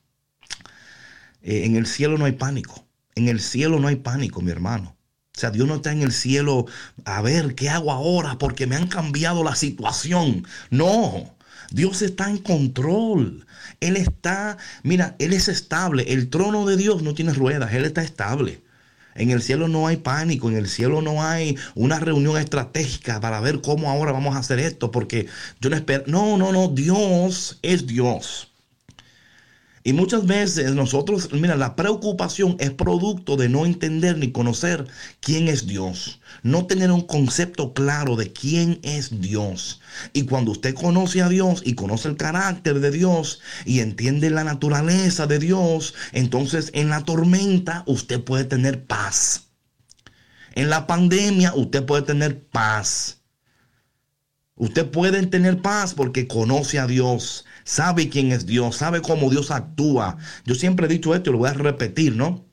eh, 1.41 1.65
en 1.65 1.75
el 1.75 1.85
cielo 1.85 2.17
no 2.17 2.25
hay 2.25 2.31
pánico, 2.31 2.87
en 3.15 3.27
el 3.27 3.41
cielo 3.41 3.79
no 3.79 3.89
hay 3.89 3.97
pánico, 3.97 4.41
mi 4.41 4.51
hermano. 4.51 4.95
O 5.35 5.39
sea, 5.39 5.51
Dios 5.51 5.67
no 5.67 5.75
está 5.75 5.91
en 5.91 6.01
el 6.01 6.13
cielo 6.13 6.65
a 7.03 7.21
ver 7.21 7.55
qué 7.55 7.69
hago 7.69 7.91
ahora 7.91 8.37
porque 8.37 8.67
me 8.67 8.77
han 8.77 8.87
cambiado 8.87 9.43
la 9.43 9.55
situación. 9.55 10.47
No, 10.69 11.35
Dios 11.71 12.01
está 12.01 12.29
en 12.29 12.37
control. 12.37 13.44
Él 13.79 13.97
está, 13.97 14.57
mira, 14.83 15.15
Él 15.19 15.33
es 15.33 15.47
estable. 15.47 16.13
El 16.13 16.29
trono 16.29 16.65
de 16.65 16.77
Dios 16.77 17.01
no 17.03 17.13
tiene 17.13 17.33
ruedas, 17.33 17.73
Él 17.73 17.85
está 17.85 18.01
estable. 18.01 18.61
En 19.15 19.29
el 19.31 19.41
cielo 19.41 19.69
no 19.69 19.87
hay 19.87 19.97
pánico, 19.97 20.49
en 20.49 20.57
el 20.57 20.67
cielo 20.67 21.01
no 21.01 21.23
hay 21.23 21.57
una 21.73 21.99
reunión 21.99 22.37
estratégica 22.37 23.21
para 23.21 23.39
ver 23.39 23.61
cómo 23.61 23.89
ahora 23.89 24.11
vamos 24.11 24.35
a 24.35 24.39
hacer 24.39 24.59
esto, 24.59 24.91
porque 24.91 25.27
yo 25.61 25.69
no 25.69 25.77
espero. 25.77 26.03
No, 26.07 26.37
no, 26.37 26.51
no, 26.51 26.67
Dios 26.67 27.57
es 27.61 27.87
Dios. 27.87 28.54
Y 29.87 29.93
muchas 29.93 30.25
veces 30.25 30.73
nosotros, 30.73 31.29
mira, 31.31 31.55
la 31.55 31.75
preocupación 31.75 32.57
es 32.59 32.71
producto 32.71 33.37
de 33.37 33.49
no 33.49 33.67
entender 33.67 34.17
ni 34.17 34.31
conocer 34.31 34.87
quién 35.19 35.47
es 35.47 35.67
Dios. 35.67 36.19
No 36.41 36.65
tener 36.65 36.91
un 36.91 37.01
concepto 37.01 37.75
claro 37.75 38.15
de 38.15 38.33
quién 38.33 38.79
es 38.81 39.21
Dios. 39.21 39.81
Y 40.11 40.23
cuando 40.23 40.53
usted 40.53 40.73
conoce 40.73 41.21
a 41.21 41.29
Dios 41.29 41.61
y 41.63 41.75
conoce 41.75 42.07
el 42.07 42.17
carácter 42.17 42.79
de 42.79 42.89
Dios 42.89 43.41
y 43.63 43.81
entiende 43.81 44.31
la 44.31 44.43
naturaleza 44.43 45.27
de 45.27 45.37
Dios, 45.37 45.93
entonces 46.13 46.71
en 46.73 46.89
la 46.89 47.03
tormenta 47.03 47.83
usted 47.85 48.23
puede 48.23 48.45
tener 48.45 48.87
paz. 48.87 49.49
En 50.55 50.71
la 50.71 50.87
pandemia 50.87 51.53
usted 51.53 51.85
puede 51.85 52.01
tener 52.01 52.43
paz. 52.47 53.21
Usted 54.55 54.89
puede 54.89 55.23
tener 55.27 55.61
paz 55.61 55.93
porque 55.93 56.27
conoce 56.27 56.79
a 56.79 56.87
Dios 56.87 57.44
sabe 57.65 58.07
quién 58.07 58.31
es 58.31 58.45
Dios, 58.45 58.77
sabe 58.77 59.01
cómo 59.01 59.29
Dios 59.29 59.51
actúa. 59.51 60.17
Yo 60.45 60.55
siempre 60.55 60.85
he 60.85 60.89
dicho 60.89 61.13
esto 61.13 61.29
y 61.29 61.33
lo 61.33 61.39
voy 61.39 61.49
a 61.49 61.53
repetir, 61.53 62.15
¿no? 62.15 62.45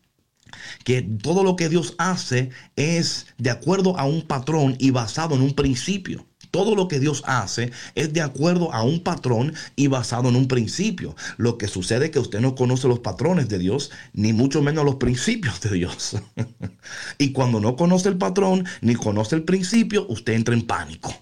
Que 0.84 1.02
todo 1.02 1.44
lo 1.44 1.54
que 1.54 1.68
Dios 1.68 1.94
hace 1.98 2.50
es 2.74 3.26
de 3.38 3.50
acuerdo 3.50 3.96
a 3.98 4.04
un 4.04 4.22
patrón 4.22 4.74
y 4.80 4.90
basado 4.90 5.36
en 5.36 5.42
un 5.42 5.54
principio. 5.54 6.26
Todo 6.50 6.74
lo 6.74 6.86
que 6.86 7.00
Dios 7.00 7.22
hace 7.26 7.72
es 7.94 8.12
de 8.12 8.20
acuerdo 8.20 8.74
a 8.74 8.82
un 8.82 9.02
patrón 9.02 9.54
y 9.74 9.86
basado 9.86 10.28
en 10.28 10.36
un 10.36 10.48
principio. 10.48 11.16
Lo 11.38 11.56
que 11.56 11.68
sucede 11.68 12.06
es 12.06 12.10
que 12.10 12.18
usted 12.18 12.40
no 12.40 12.54
conoce 12.54 12.88
los 12.88 12.98
patrones 12.98 13.48
de 13.48 13.58
Dios, 13.58 13.90
ni 14.12 14.34
mucho 14.34 14.60
menos 14.60 14.84
los 14.84 14.96
principios 14.96 15.60
de 15.62 15.70
Dios. 15.70 16.16
y 17.18 17.32
cuando 17.32 17.58
no 17.58 17.76
conoce 17.76 18.10
el 18.10 18.18
patrón 18.18 18.66
ni 18.82 18.94
conoce 18.94 19.36
el 19.36 19.44
principio, 19.44 20.06
usted 20.08 20.34
entra 20.34 20.54
en 20.54 20.66
pánico. 20.66 21.14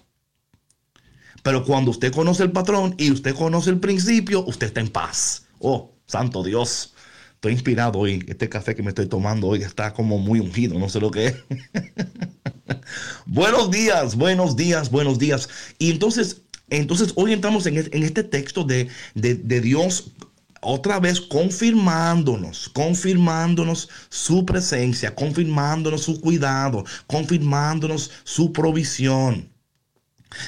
Pero 1.43 1.65
cuando 1.65 1.91
usted 1.91 2.13
conoce 2.13 2.43
el 2.43 2.51
patrón 2.51 2.95
y 2.97 3.11
usted 3.11 3.35
conoce 3.35 3.69
el 3.71 3.79
principio, 3.79 4.45
usted 4.45 4.67
está 4.67 4.79
en 4.79 4.89
paz. 4.89 5.45
Oh, 5.59 5.91
santo 6.05 6.43
Dios. 6.43 6.93
Estoy 7.35 7.53
inspirado 7.53 7.97
hoy. 7.97 8.23
Este 8.27 8.47
café 8.49 8.75
que 8.75 8.83
me 8.83 8.89
estoy 8.89 9.07
tomando 9.07 9.47
hoy 9.47 9.63
está 9.63 9.93
como 9.93 10.19
muy 10.19 10.39
ungido. 10.39 10.77
No 10.77 10.89
sé 10.89 10.99
lo 10.99 11.09
que 11.09 11.27
es. 11.27 11.35
buenos 13.25 13.71
días, 13.71 14.15
buenos 14.15 14.55
días, 14.55 14.91
buenos 14.91 15.17
días. 15.17 15.49
Y 15.79 15.89
entonces, 15.89 16.43
entonces 16.69 17.13
hoy 17.15 17.33
entramos 17.33 17.65
en, 17.65 17.77
este 17.77 18.23
texto 18.23 18.63
de, 18.63 18.89
de, 19.15 19.61
Dios 19.61 20.11
otra 20.61 20.99
vez 20.99 21.19
confirmándonos, 21.19 22.69
confirmándonos 22.69 23.89
su 24.09 24.45
presencia, 24.45 25.15
confirmándonos 25.15 26.03
su 26.03 26.21
cuidado, 26.21 26.85
confirmándonos 27.07 28.11
su 28.23 28.53
provisión 28.53 29.50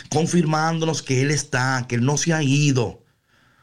confirmándonos 0.09 1.01
que 1.01 1.21
Él 1.21 1.31
está, 1.31 1.85
que 1.87 1.95
Él 1.95 2.05
no 2.05 2.17
se 2.17 2.33
ha 2.33 2.43
ido. 2.43 3.03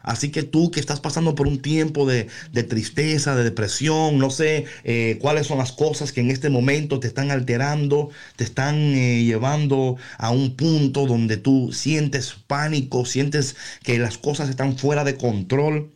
Así 0.03 0.31
que 0.31 0.43
tú 0.43 0.71
que 0.71 0.81
estás 0.81 1.01
pasando 1.01 1.35
por 1.35 1.47
un 1.47 1.61
tiempo 1.61 2.07
de, 2.07 2.29
tristeza, 2.69 3.37
de 3.37 3.45
depresión, 3.45 4.19
no 4.19 4.31
sé 4.31 4.65
eh, 4.85 5.19
cuáles 5.21 5.47
son 5.47 5.59
las 5.59 5.73
cosas 5.73 6.13
que 6.13 6.21
en 6.21 6.31
este 6.31 6.49
momento 6.49 7.01
te 7.01 7.07
están 7.07 7.31
alterando, 7.31 8.11
te 8.37 8.45
están 8.45 8.77
eh, 8.77 9.25
llevando 9.25 9.97
a 10.19 10.31
un 10.31 10.57
punto 10.57 11.07
donde 11.07 11.37
tú 11.37 11.73
sientes 11.73 12.35
pánico, 12.47 13.05
sientes 13.05 13.57
que 13.83 13.99
las 13.99 14.17
cosas 14.17 14.49
están 14.49 14.79
fuera 14.79 15.05
de 15.05 15.17
control. 15.17 15.93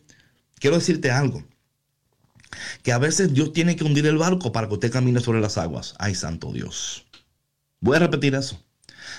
Quiero 0.59 0.77
decirte 0.77 1.11
algo, 1.11 1.43
que 2.83 2.91
a 2.91 2.99
veces 2.99 3.33
Dios 3.33 3.53
tiene 3.53 3.75
que 3.75 3.83
hundir 3.83 4.05
el 4.05 4.17
barco 4.17 4.51
para 4.51 4.67
que 4.67 4.75
usted 4.75 4.91
camine 4.91 5.19
sobre 5.19 5.41
las 5.41 5.57
aguas. 5.57 5.95
Ay, 5.97 6.15
santo 6.15 6.53
Dios. 6.53 7.05
Voy 7.81 7.97
a 7.97 7.99
repetir 7.99 8.35
eso. 8.35 8.64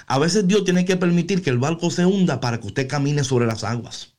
A 0.07 0.19
veces 0.19 0.47
Dios 0.47 0.65
tiene 0.65 0.85
que 0.85 0.97
permitir 0.97 1.43
que 1.43 1.51
el 1.51 1.59
barco 1.59 1.91
se 1.91 2.07
hunda 2.07 2.41
para 2.41 2.61
que 2.61 2.67
usted 2.67 2.89
camine 2.89 3.25
sobre 3.25 3.47
las 3.47 3.65
aguas. 3.65 4.17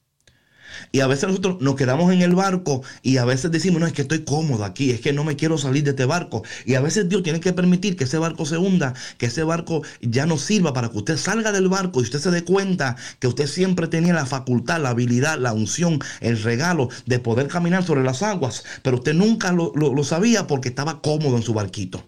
Y 0.92 1.02
a 1.02 1.08
veces 1.08 1.28
nosotros 1.28 1.58
nos 1.60 1.76
quedamos 1.76 2.12
en 2.14 2.22
el 2.22 2.36
barco 2.36 2.84
y 3.02 3.18
a 3.18 3.26
veces 3.26 3.52
decimos, 3.52 3.80
no, 3.80 3.88
es 3.88 3.94
que 3.94 4.04
estoy 4.04 4.24
cómodo 4.24 4.64
aquí, 4.64 4.92
es 4.92 5.02
que 5.02 5.14
no 5.14 5.24
me 5.24 5.36
quiero 5.36 5.58
salir 5.58 5.84
de 5.84 5.92
este 5.92 6.06
barco. 6.06 6.44
Y 6.66 6.76
a 6.76 6.82
veces 6.82 7.10
Dios 7.10 7.24
tiene 7.24 7.40
que 7.40 7.54
permitir 7.54 7.96
que 7.96 8.06
ese 8.06 8.18
barco 8.18 8.46
se 8.46 8.58
hunda, 8.58 8.94
que 9.18 9.28
ese 9.28 9.44
barco 9.44 9.82
ya 10.02 10.26
no 10.26 10.38
sirva 10.38 10.74
para 10.74 10.90
que 10.90 10.98
usted 10.98 11.18
salga 11.18 11.52
del 11.52 11.68
barco 11.68 12.00
y 12.00 12.04
usted 12.04 12.20
se 12.20 12.32
dé 12.32 12.44
cuenta 12.44 12.96
que 13.20 13.28
usted 13.28 13.48
siempre 13.48 13.88
tenía 13.88 14.14
la 14.14 14.26
facultad, 14.26 14.82
la 14.82 14.90
habilidad, 14.90 15.38
la 15.40 15.54
unción, 15.54 16.00
el 16.22 16.42
regalo 16.42 16.90
de 17.06 17.20
poder 17.20 17.48
caminar 17.48 17.84
sobre 17.84 18.04
las 18.04 18.24
aguas. 18.24 18.64
Pero 18.84 18.98
usted 18.98 19.14
nunca 19.14 19.52
lo, 19.52 19.74
lo 19.76 20.04
sabía 20.04 20.48
porque 20.48 20.70
estaba 20.70 21.02
cómodo 21.02 21.38
en 21.38 21.44
su 21.44 21.54
barquito. 21.54 22.04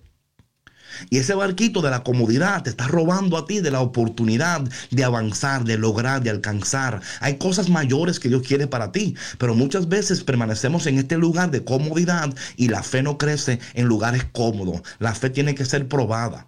Y 1.09 1.17
ese 1.17 1.33
barquito 1.33 1.81
de 1.81 1.89
la 1.89 2.03
comodidad 2.03 2.63
te 2.63 2.69
está 2.69 2.87
robando 2.87 3.37
a 3.37 3.45
ti 3.45 3.61
de 3.61 3.71
la 3.71 3.81
oportunidad 3.81 4.61
de 4.91 5.03
avanzar, 5.03 5.63
de 5.63 5.77
lograr, 5.77 6.21
de 6.21 6.29
alcanzar. 6.29 7.01
Hay 7.21 7.37
cosas 7.37 7.69
mayores 7.69 8.19
que 8.19 8.29
Dios 8.29 8.43
quiere 8.45 8.67
para 8.67 8.91
ti, 8.91 9.15
pero 9.37 9.55
muchas 9.55 9.87
veces 9.87 10.23
permanecemos 10.23 10.85
en 10.87 10.97
este 10.99 11.17
lugar 11.17 11.51
de 11.51 11.63
comodidad 11.63 12.33
y 12.57 12.67
la 12.67 12.83
fe 12.83 13.03
no 13.03 13.17
crece 13.17 13.59
en 13.73 13.87
lugares 13.87 14.25
cómodos. 14.31 14.81
La 14.99 15.13
fe 15.15 15.29
tiene 15.29 15.55
que 15.55 15.65
ser 15.65 15.87
probada. 15.87 16.47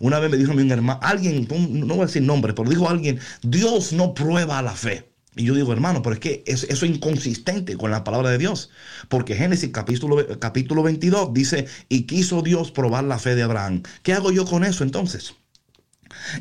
Una 0.00 0.18
vez 0.18 0.30
me 0.30 0.36
dijo 0.36 0.52
mi 0.52 0.68
hermano, 0.70 0.98
alguien, 1.02 1.46
no 1.48 1.94
voy 1.94 2.02
a 2.02 2.06
decir 2.06 2.22
nombre, 2.22 2.54
pero 2.54 2.68
dijo 2.68 2.88
alguien, 2.88 3.20
Dios 3.42 3.92
no 3.92 4.14
prueba 4.14 4.60
la 4.60 4.72
fe. 4.72 5.11
Y 5.34 5.44
yo 5.44 5.54
digo, 5.54 5.72
hermano, 5.72 6.02
pero 6.02 6.14
es 6.14 6.20
que 6.20 6.44
eso, 6.46 6.66
es 6.68 6.82
inconsistente 6.82 7.76
con 7.76 7.90
la 7.90 8.04
palabra 8.04 8.30
de 8.30 8.38
Dios. 8.38 8.70
Porque 9.08 9.34
Génesis 9.34 9.70
capítulo, 9.72 10.38
capítulo 10.38 10.82
22 10.82 11.32
dice, 11.32 11.66
y 11.88 12.02
quiso 12.02 12.42
Dios 12.42 12.70
probar 12.70 13.04
la 13.04 13.18
fe 13.18 13.34
de 13.34 13.42
Abraham. 13.42 13.82
¿Qué 14.02 14.12
hago 14.12 14.30
yo 14.30 14.44
con 14.44 14.62
eso 14.64 14.84
entonces? 14.84 15.34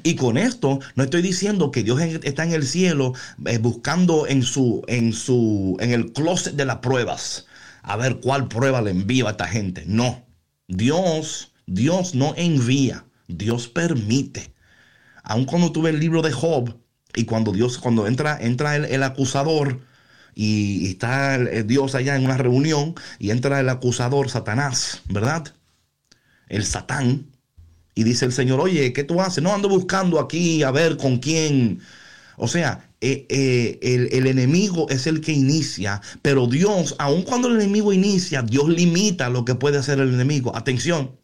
Y 0.04 0.16
con 0.16 0.38
esto 0.38 0.80
no 0.96 1.04
estoy 1.04 1.22
diciendo 1.22 1.72
que 1.72 1.84
Dios 1.84 2.02
está 2.02 2.44
en 2.44 2.52
el 2.54 2.66
cielo 2.66 3.14
eh, 3.46 3.58
buscando 3.58 4.28
en 4.28 4.44
su, 4.44 4.84
en 4.88 5.14
su, 5.14 5.78
en 5.80 5.92
el 5.92 6.12
closet 6.12 6.56
de 6.56 6.66
las 6.66 6.78
pruebas. 6.78 7.46
A 7.84 7.96
ver 7.96 8.20
cuál 8.20 8.48
prueba 8.48 8.82
le 8.82 8.92
envía 8.92 9.28
a 9.28 9.32
esta 9.32 9.48
gente. 9.48 9.84
No. 9.88 10.26
Dios, 10.68 11.54
Dios 11.66 12.14
no 12.14 12.34
envía. 12.36 13.06
Dios 13.28 13.68
permite. 13.70 14.54
Aun 15.24 15.46
cuando 15.46 15.72
tuve 15.72 15.92
el 15.92 16.00
libro 16.00 16.22
de 16.22 16.32
Job, 16.32 16.76
y 17.16 17.26
cuando 17.26 17.52
Dios, 17.52 17.78
cuando 17.78 18.08
entra, 18.08 18.38
entra 18.40 18.76
el, 18.76 19.04
acusador 19.04 19.82
y, 20.36 20.90
está 20.92 21.38
Dios 21.38 21.96
allá 21.96 22.16
en 22.16 22.26
una 22.26 22.38
reunión 22.38 22.96
y 23.20 23.32
entra 23.32 23.60
el 23.60 23.70
acusador, 23.70 24.30
Satanás, 24.30 25.02
¿verdad? 25.10 25.54
El 26.48 26.66
Satán. 26.66 27.28
Y 27.94 28.04
dice 28.04 28.26
el 28.26 28.32
Señor, 28.32 28.62
oye, 28.62 28.94
¿qué 28.94 29.04
tú 29.04 29.22
haces? 29.22 29.44
No 29.44 29.54
ando 29.54 29.68
buscando 29.68 30.20
aquí 30.20 30.64
a 30.64 30.72
ver 30.72 30.98
con 30.98 31.18
quién. 31.18 31.82
O 32.38 32.48
sea, 32.48 32.90
eh, 33.02 33.26
eh, 33.30 33.80
el, 33.82 34.10
el, 34.14 34.28
enemigo 34.28 34.88
es 34.90 35.08
el 35.08 35.22
que 35.22 35.34
inicia, 35.34 36.02
pero 36.22 36.48
Dios, 36.48 36.96
aun 37.00 37.24
cuando 37.24 37.48
el 37.50 37.56
enemigo 37.56 37.92
inicia, 37.92 38.42
Dios 38.44 38.70
limita 38.70 39.30
lo 39.30 39.44
que 39.44 39.56
puede 39.56 39.78
hacer 39.78 40.00
el 40.00 40.14
enemigo. 40.14 40.56
Atención, 40.56 41.20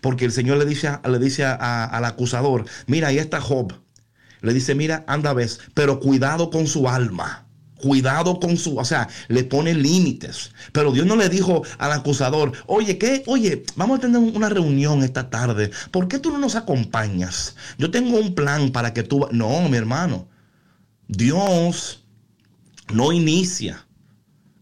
porque 0.00 0.24
el 0.24 0.32
Señor 0.32 0.58
le 0.58 0.64
dice, 0.64 0.90
le 1.08 1.18
dice 1.18 1.44
al 1.44 2.04
acusador, 2.04 2.66
mira, 2.86 3.08
ahí 3.08 3.18
está 3.18 3.40
Job. 3.40 3.81
Le 4.42 4.52
dice, 4.52 4.74
mira, 4.74 5.04
anda 5.06 5.32
ves, 5.32 5.60
pero 5.72 6.00
cuidado 6.00 6.50
con 6.50 6.66
su 6.66 6.88
alma. 6.88 7.46
Cuidado 7.76 8.38
con 8.38 8.56
su, 8.56 8.76
o 8.76 8.84
sea, 8.84 9.08
le 9.28 9.42
pone 9.42 9.74
límites. 9.74 10.52
Pero 10.72 10.92
Dios 10.92 11.06
no 11.06 11.16
le 11.16 11.28
dijo 11.28 11.62
al 11.78 11.92
acusador, 11.92 12.52
oye, 12.66 12.96
¿qué? 12.98 13.24
Oye, 13.26 13.64
vamos 13.74 13.98
a 13.98 14.02
tener 14.02 14.18
una 14.18 14.48
reunión 14.48 15.02
esta 15.02 15.30
tarde. 15.30 15.70
¿Por 15.90 16.06
qué 16.06 16.18
tú 16.18 16.30
no 16.30 16.38
nos 16.38 16.54
acompañas? 16.54 17.56
Yo 17.78 17.90
tengo 17.90 18.18
un 18.18 18.34
plan 18.34 18.70
para 18.70 18.92
que 18.92 19.02
tú... 19.02 19.26
No, 19.32 19.68
mi 19.68 19.76
hermano. 19.76 20.28
Dios 21.08 22.04
no 22.92 23.12
inicia. 23.12 23.86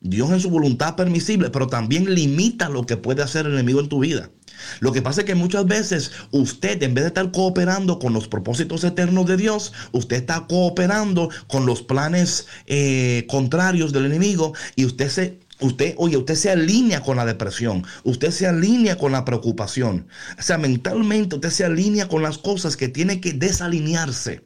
Dios 0.00 0.30
en 0.30 0.40
su 0.40 0.48
voluntad 0.48 0.96
permisible, 0.96 1.50
pero 1.50 1.66
también 1.66 2.14
limita 2.14 2.70
lo 2.70 2.86
que 2.86 2.96
puede 2.96 3.22
hacer 3.22 3.44
el 3.44 3.52
enemigo 3.52 3.80
en 3.80 3.88
tu 3.88 4.00
vida. 4.00 4.30
Lo 4.78 4.92
que 4.92 5.02
pasa 5.02 5.22
es 5.22 5.26
que 5.26 5.34
muchas 5.34 5.66
veces 5.66 6.12
usted, 6.30 6.82
en 6.82 6.94
vez 6.94 7.04
de 7.04 7.08
estar 7.08 7.30
cooperando 7.32 7.98
con 7.98 8.12
los 8.12 8.28
propósitos 8.28 8.84
eternos 8.84 9.26
de 9.26 9.36
Dios, 9.36 9.72
usted 9.92 10.16
está 10.16 10.46
cooperando 10.46 11.30
con 11.48 11.66
los 11.66 11.82
planes 11.82 12.46
eh, 12.66 13.26
contrarios 13.28 13.92
del 13.92 14.06
enemigo 14.06 14.54
y 14.76 14.84
usted 14.84 15.08
se 15.08 15.40
Usted, 15.60 15.94
oye, 15.98 16.16
usted 16.16 16.36
se 16.36 16.50
alinea 16.50 17.02
con 17.02 17.18
la 17.18 17.26
depresión, 17.26 17.84
usted 18.02 18.30
se 18.30 18.46
alinea 18.46 18.96
con 18.96 19.12
la 19.12 19.26
preocupación. 19.26 20.06
O 20.38 20.42
sea, 20.42 20.56
mentalmente 20.56 21.36
usted 21.36 21.50
se 21.50 21.66
alinea 21.66 22.08
con 22.08 22.22
las 22.22 22.38
cosas 22.38 22.78
que 22.78 22.88
tiene 22.88 23.20
que 23.20 23.34
desalinearse. 23.34 24.42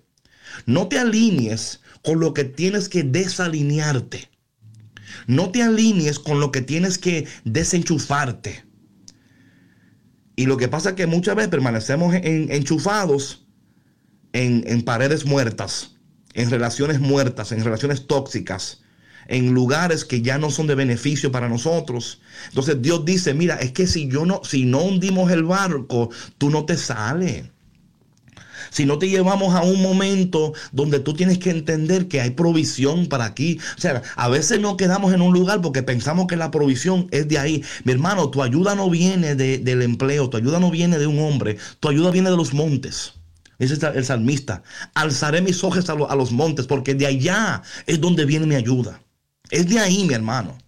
No 0.66 0.88
te 0.88 0.98
alinees 0.98 1.80
con 2.02 2.18
lo 2.18 2.34
que 2.34 2.42
tienes 2.42 2.88
que 2.88 3.04
desalinearte. 3.04 4.28
No 5.28 5.50
te 5.50 5.62
alinees 5.62 6.18
con 6.18 6.40
lo 6.40 6.50
que 6.50 6.62
tienes 6.62 6.98
que 6.98 7.28
desenchufarte. 7.44 8.63
Y 10.37 10.47
lo 10.47 10.57
que 10.57 10.68
pasa 10.68 10.90
es 10.90 10.94
que 10.97 11.07
muchas 11.07 11.37
veces 11.37 11.51
permanecemos 11.51 12.14
en- 12.14 12.51
enchufados 12.51 13.47
en, 14.33 14.64
en 14.66 14.83
paredes 14.83 15.27
muertas, 15.27 15.92
en 16.35 16.51
relaciones 16.51 17.01
muertas, 17.01 17.53
en 17.53 17.62
relaciones 17.62 18.07
tóxicas, 18.07 18.83
en 19.29 19.55
lugares 19.55 20.05
que 20.05 20.23
ya 20.23 20.38
no 20.38 20.51
son 20.51 20.66
de 20.66 20.75
beneficio 20.75 21.31
para 21.31 21.49
nosotros. 21.49 22.20
Entonces 22.49 22.83
Dios 22.83 23.05
dice, 23.05 23.33
mira, 23.33 23.57
es 23.57 23.73
que 23.73 23.87
si 23.87 24.09
yo 24.09 24.27
no, 24.27 24.42
si 24.44 24.64
no 24.64 24.83
hundimos 24.83 25.31
el 25.31 25.44
barco, 25.44 26.11
tú 26.37 26.51
no 26.51 26.64
te 26.66 26.77
sales. 26.77 27.44
Si 28.74 28.87
no 28.87 28.98
te 28.98 29.08
llevamos 29.08 29.54
a 29.54 29.62
un 29.62 29.80
momento 29.80 30.52
donde 30.72 30.98
tú 30.98 31.14
tienes 31.14 31.38
que 31.38 31.50
entender 31.50 32.08
que 32.08 32.20
hay 32.20 32.30
provisión 32.30 33.06
para 33.06 33.24
aquí. 33.24 33.60
O 33.78 33.80
sea, 33.80 34.02
a 34.16 34.28
veces 34.28 34.58
no 34.58 34.76
quedamos 34.76 35.14
en 35.14 35.22
un 35.22 35.32
lugar 35.32 35.60
porque 35.60 35.84
pensamos 35.84 36.26
que 36.26 36.34
la 36.34 36.50
provisión 36.50 37.06
es 37.12 37.28
de 37.28 37.38
ahí. 37.38 37.62
Mi 37.84 37.92
hermano, 37.92 38.30
tu 38.30 38.42
ayuda 38.42 38.74
no 38.74 38.90
viene 38.90 39.37
de- 39.37 39.58
del 39.58 39.82
empleo, 39.82 40.28
tu 40.28 40.38
ayuda 40.38 40.58
no 40.58 40.72
viene 40.72 40.98
de 40.98 41.06
un 41.06 41.20
hombre, 41.20 41.56
tu 41.78 41.88
ayuda 41.88 42.10
viene 42.10 42.30
de 42.30 42.37
los 42.37 42.52
montes. 42.52 43.12
Dice 43.60 43.78
el 43.94 44.04
salmista, 44.04 44.64
alzaré 44.92 45.40
mis 45.40 45.62
ojos 45.62 45.88
a, 45.88 45.92
a 45.92 46.16
los 46.16 46.32
montes 46.32 46.66
porque 46.66 46.94
de 46.96 47.06
allá 47.06 47.62
es 47.87 48.00
donde 48.00 48.24
viene 48.24 48.44
mi 48.46 48.56
ayuda. 48.56 49.00
Es 49.50 49.68
de 49.68 49.78
ahí, 49.78 50.02
mi 50.02 50.14
hermano. 50.14 50.58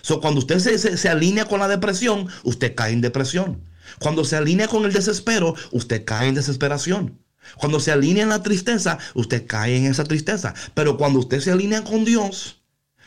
So, 0.00 0.18
cuando 0.22 0.38
usted 0.40 0.60
se- 0.60 0.96
se 0.96 1.08
alinea 1.10 1.44
con 1.44 1.60
la 1.60 1.68
depresión, 1.68 2.26
usted 2.42 2.74
cae 2.74 2.94
en 2.94 3.02
depresión. 3.02 3.60
Cuando 4.00 4.24
se 4.24 4.36
alinea 4.36 4.66
con 4.68 4.86
el 4.86 4.94
desespero, 4.94 5.54
usted 5.72 6.06
cae 6.06 6.28
en 6.28 6.34
desesperación. 6.36 7.18
Cuando 7.56 7.80
se 7.80 7.92
alinea 7.92 8.22
en 8.24 8.28
la 8.30 8.42
tristeza, 8.42 8.98
usted 9.14 9.46
cae 9.46 9.76
en 9.76 9.86
esa 9.86 10.04
tristeza. 10.04 10.54
Pero 10.74 10.96
cuando 10.96 11.18
usted 11.20 11.40
se 11.40 11.50
alinea 11.52 11.82
con 11.84 12.04
Dios, 12.04 12.60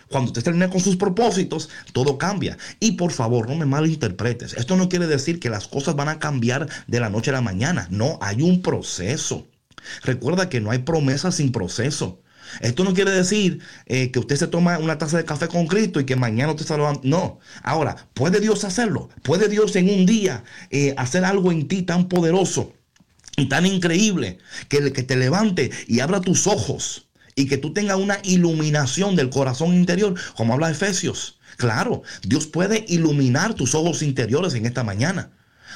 cuando 0.09 0.29
usted 0.31 0.43
se 0.43 0.49
alinea 0.49 0.69
con 0.69 0.79
sus 0.79 0.95
propósitos, 0.95 1.69
todo 1.93 2.17
cambia. 2.17 2.57
Y 2.79 2.93
por 2.93 3.11
favor, 3.11 3.49
no 3.49 3.55
me 3.55 3.65
malinterpretes. 3.65 4.53
Esto 4.53 4.77
no 4.77 4.87
quiere 4.89 5.07
decir 5.07 5.39
que 5.39 5.49
las 5.49 5.67
cosas 5.67 5.95
van 5.95 6.09
a 6.09 6.19
cambiar 6.19 6.67
de 6.87 6.99
la 6.99 7.09
noche 7.09 7.31
a 7.31 7.33
la 7.33 7.41
mañana. 7.41 7.87
No, 7.91 8.17
hay 8.21 8.41
un 8.41 8.61
proceso. 8.61 9.47
Recuerda 10.03 10.49
que 10.49 10.59
no 10.61 10.71
hay 10.71 10.79
promesa 10.79 11.31
sin 11.31 11.51
proceso. 11.51 12.21
Esto 12.61 12.85
no 12.85 12.93
quiere 12.93 13.11
decir 13.11 13.59
eh, 13.87 14.09
que 14.11 14.19
usted 14.19 14.37
se 14.37 14.47
toma 14.47 14.77
una 14.79 14.97
taza 14.97 15.17
de 15.17 15.25
café 15.25 15.49
con 15.49 15.67
Cristo 15.67 15.99
y 15.99 16.05
que 16.05 16.15
mañana 16.15 16.53
usted 16.53 16.65
lo 16.77 16.83
va- 16.83 16.99
No. 17.03 17.39
Ahora, 17.61 18.07
¿puede 18.13 18.39
Dios 18.39 18.63
hacerlo? 18.63 19.09
¿Puede 19.23 19.49
Dios 19.49 19.75
en 19.75 19.89
un 19.89 20.05
día 20.05 20.45
eh, 20.69 20.93
hacer 20.97 21.25
algo 21.25 21.51
en 21.51 21.67
ti 21.67 21.81
tan 21.81 22.07
poderoso 22.07 22.71
tan 23.45 23.65
increíble 23.65 24.39
que, 24.67 24.91
que 24.91 25.03
te 25.03 25.15
levante 25.15 25.71
y 25.87 25.99
abra 25.99 26.21
tus 26.21 26.47
ojos 26.47 27.07
y 27.35 27.47
que 27.47 27.57
tú 27.57 27.71
tengas 27.71 27.97
una 27.97 28.19
iluminación 28.23 29.15
del 29.15 29.29
corazón 29.29 29.75
interior, 29.75 30.15
como 30.35 30.53
habla 30.53 30.71
Efesios? 30.71 31.39
Claro, 31.57 32.03
Dios 32.23 32.47
puede 32.47 32.85
iluminar 32.87 33.53
tus 33.53 33.75
ojos 33.75 34.01
interiores 34.01 34.53
en 34.55 34.65
esta 34.65 34.83
mañana. 34.83 35.31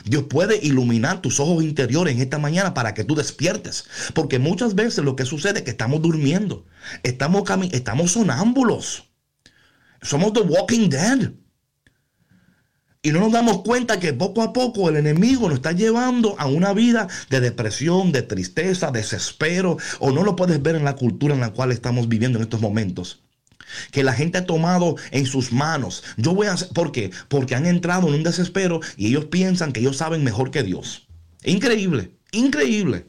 Dios 0.05 0.23
puede 0.23 0.59
iluminar 0.63 1.21
tus 1.21 1.39
ojos 1.39 1.63
interiores 1.63 2.15
en 2.15 2.21
esta 2.21 2.39
mañana 2.39 2.73
para 2.73 2.93
que 2.93 3.03
tú 3.03 3.15
despiertes. 3.15 3.85
Porque 4.13 4.39
muchas 4.39 4.75
veces 4.75 5.03
lo 5.03 5.15
que 5.15 5.25
sucede 5.25 5.59
es 5.59 5.65
que 5.65 5.71
estamos 5.71 6.01
durmiendo. 6.01 6.65
Estamos, 7.03 7.43
estamos 7.71 8.11
sonámbulos. 8.11 9.09
Somos 10.01 10.33
the 10.33 10.41
walking 10.41 10.89
dead. 10.89 11.33
Y 13.03 13.11
no 13.11 13.19
nos 13.19 13.31
damos 13.31 13.63
cuenta 13.63 13.99
que 13.99 14.13
poco 14.13 14.43
a 14.43 14.53
poco 14.53 14.87
el 14.87 14.95
enemigo 14.95 15.47
nos 15.47 15.57
está 15.57 15.71
llevando 15.71 16.35
a 16.37 16.45
una 16.45 16.71
vida 16.73 17.07
de 17.29 17.39
depresión, 17.39 18.11
de 18.11 18.21
tristeza, 18.21 18.91
desespero. 18.91 19.77
O 19.99 20.11
no 20.11 20.23
lo 20.23 20.35
puedes 20.35 20.61
ver 20.61 20.75
en 20.75 20.83
la 20.83 20.95
cultura 20.95 21.33
en 21.33 21.41
la 21.41 21.51
cual 21.51 21.71
estamos 21.71 22.07
viviendo 22.07 22.37
en 22.37 22.43
estos 22.43 22.61
momentos 22.61 23.23
que 23.91 24.03
la 24.03 24.13
gente 24.13 24.37
ha 24.37 24.45
tomado 24.45 24.97
en 25.11 25.25
sus 25.25 25.51
manos. 25.51 26.03
Yo 26.17 26.35
voy 26.35 26.47
a 26.47 26.55
¿por 26.73 26.91
qué? 26.91 27.11
Porque 27.27 27.55
han 27.55 27.65
entrado 27.65 28.07
en 28.07 28.15
un 28.15 28.23
desespero 28.23 28.81
y 28.97 29.07
ellos 29.07 29.25
piensan 29.25 29.71
que 29.71 29.79
ellos 29.79 29.97
saben 29.97 30.23
mejor 30.23 30.51
que 30.51 30.63
Dios. 30.63 31.07
Increíble, 31.43 32.11
increíble. 32.31 33.07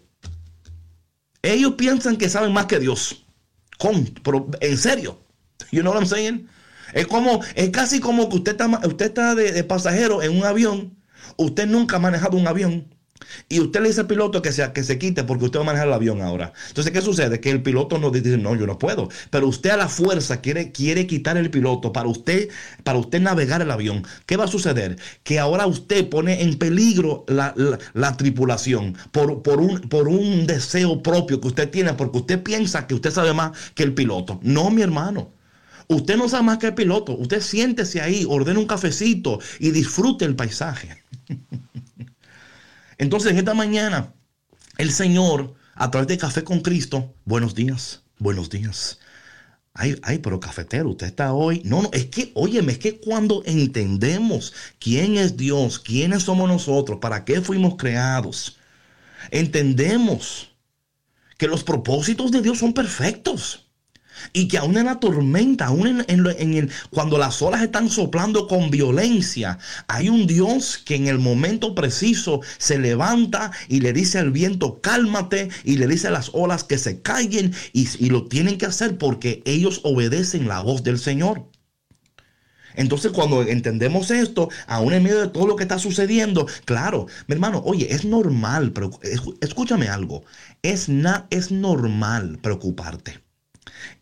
Ellos 1.43 1.75
piensan 1.75 2.17
que 2.17 2.29
saben 2.29 2.53
más 2.53 2.67
que 2.67 2.79
Dios. 2.79 3.25
En 4.61 4.79
serio. 4.79 5.19
You 5.73 5.81
know 5.81 5.93
what 5.93 6.01
I'm 6.01 6.07
saying? 6.07 6.49
Es 6.93 7.07
como, 7.07 7.41
es 7.55 7.71
casi 7.71 8.01
como 8.01 8.29
que 8.29 8.37
usted 8.37 8.53
está, 8.53 8.67
usted 8.87 9.07
está 9.07 9.35
de, 9.35 9.53
de 9.53 9.65
pasajero 9.65 10.23
en 10.23 10.37
un 10.37 10.45
avión. 10.45 10.97
Usted 11.37 11.67
nunca 11.67 11.97
ha 11.97 11.99
manejado 11.99 12.37
un 12.37 12.47
avión. 12.47 12.89
Y 13.49 13.61
usted 13.61 13.81
le 13.81 13.89
dice 13.89 14.01
al 14.01 14.07
piloto 14.09 14.43
que 14.43 14.53
se, 14.53 14.73
que 14.73 14.83
se 14.83 14.99
quite 14.99 15.23
porque 15.25 15.45
usted 15.45 15.59
va 15.61 15.63
a 15.63 15.67
manejar 15.67 15.87
el 15.89 15.95
avión 15.95 16.21
ahora. 16.23 16.53
Entonces, 16.69 16.93
¿qué 16.93 17.01
sucede? 17.01 17.41
Que 17.41 17.51
el 17.51 17.63
piloto 17.63 17.99
no 17.99 18.11
dice, 18.11 18.37
no, 18.37 18.55
yo 18.57 18.67
no 18.67 18.79
puedo. 18.79 19.09
Pero 19.31 19.47
usted 19.49 19.71
a 19.71 19.77
la 19.77 19.89
fuerza 19.89 20.41
quiere, 20.41 20.73
quiere 20.73 21.07
quitar 21.07 21.37
el 21.37 21.51
piloto 21.51 21.93
para 21.93 22.09
usted, 22.09 22.49
para 22.85 22.99
usted 22.99 23.21
navegar 23.21 23.63
el 23.63 23.71
avión. 23.71 24.05
¿Qué 24.27 24.37
va 24.37 24.45
a 24.45 24.49
suceder? 24.49 24.99
Que 25.23 25.39
ahora 25.39 25.67
usted 25.67 26.09
pone 26.09 26.43
en 26.43 26.59
peligro 26.59 27.25
la, 27.29 27.55
la- 27.57 27.79
la 27.95 28.17
tripulación 28.17 28.97
por, 29.13 29.43
por, 29.43 29.61
un, 29.61 29.81
por 29.83 30.09
un 30.09 30.47
deseo 30.47 31.03
propio 31.03 31.41
que 31.41 31.49
usted 31.49 31.71
tiene, 31.71 31.95
porque 31.95 32.19
usted 32.19 32.43
piensa 32.43 32.87
que 32.87 32.95
usted 32.95 33.11
sabe 33.13 33.33
más 33.33 33.53
que 33.75 33.85
el 33.85 33.95
piloto. 33.95 34.41
No, 34.43 34.71
mi 34.71 34.83
hermano. 34.83 35.31
Usted 35.95 36.17
no 36.17 36.29
sabe 36.29 36.45
más 36.45 36.59
que 36.59 36.69
el 36.69 36.75
piloto. 36.75 37.13
Usted 37.13 37.41
siéntese 37.41 38.01
ahí, 38.01 38.25
ordene 38.29 38.59
un 38.59 38.67
cafecito 38.67 39.39
y 39.59 39.71
disfrute 39.71 40.25
el 40.25 40.37
paisaje. 40.37 41.03
Entonces, 42.99 43.33
en 43.33 43.39
esta 43.39 43.55
mañana, 43.55 44.13
el 44.79 44.93
Señor, 44.93 45.55
a 45.75 45.91
través 45.91 46.09
de 46.09 46.19
Café 46.19 46.45
con 46.45 46.61
Cristo, 46.61 47.15
buenos 47.25 47.55
días, 47.55 48.03
buenos 48.19 48.51
días. 48.51 48.99
Ay, 49.75 49.99
ay, 50.03 50.19
pero 50.19 50.39
cafetero, 50.39 50.91
usted 50.91 51.07
está 51.07 51.33
hoy. 51.33 51.63
No, 51.65 51.83
no, 51.83 51.91
es 51.93 52.07
que, 52.07 52.31
óyeme, 52.35 52.73
es 52.73 52.79
que 52.79 53.01
cuando 53.01 53.43
entendemos 53.47 54.53
quién 54.79 55.17
es 55.17 55.37
Dios, 55.37 55.79
quiénes 55.79 56.25
somos 56.25 56.49
nosotros, 56.49 56.99
para 57.01 57.25
qué 57.25 57.41
fuimos 57.41 57.77
creados, 57.77 58.59
entendemos 59.31 60.51
que 61.39 61.49
los 61.49 61.65
propósitos 61.65 62.31
de 62.31 62.43
Dios 62.43 62.59
son 62.59 62.75
perfectos. 62.75 63.72
Y 64.33 64.49
que 64.49 64.59
aún 64.59 64.77
en 64.77 64.87
la 64.87 65.01
tormenta, 65.01 65.67
aún 65.67 66.05
en, 66.07 66.71
cuando 66.91 67.19
las 67.19 67.41
olas 67.43 67.63
están 67.63 67.89
soplando 67.89 68.47
con 68.47 68.71
violencia, 68.71 69.59
hay 69.89 70.09
un 70.09 70.27
Dios 70.27 70.79
que 70.85 70.97
en 70.97 71.09
el 71.09 71.19
momento 71.19 71.75
preciso 71.75 72.41
se 72.59 72.79
levanta 72.79 73.53
y 73.69 73.81
le 73.81 73.93
dice 73.93 74.19
al 74.19 74.31
viento, 74.31 74.81
cálmate, 74.81 75.49
y 75.65 75.77
le 75.77 75.87
dice 75.87 76.09
a 76.09 76.13
las 76.13 76.31
olas 76.33 76.65
que 76.65 76.79
se 76.79 77.01
callen, 77.03 77.55
y, 77.73 78.11
lo 78.13 78.27
tienen 78.27 78.59
que 78.59 78.67
hacer 78.67 78.99
porque 78.99 79.43
ellos 79.45 79.81
obedecen 79.85 80.49
la 80.49 80.61
voz 80.61 80.83
del 80.83 80.99
Señor. 80.99 81.49
Entonces, 82.75 83.13
cuando 83.13 83.43
entendemos 83.43 84.11
esto, 84.11 84.49
aún 84.67 84.93
en 84.95 85.03
medio 85.03 85.21
de 85.21 85.29
todo 85.29 85.47
lo 85.47 85.57
que 85.57 85.65
está 85.65 85.79
sucediendo, 85.79 86.47
claro, 86.65 87.07
mi 87.27 87.35
hermano, 87.35 87.63
oye, 87.65 87.93
es 87.93 88.05
normal, 88.05 88.73
escúchame 89.41 89.89
algo, 89.89 90.25
es, 90.63 90.89
es 91.31 91.51
normal 91.51 92.39
preocuparte. 92.43 93.21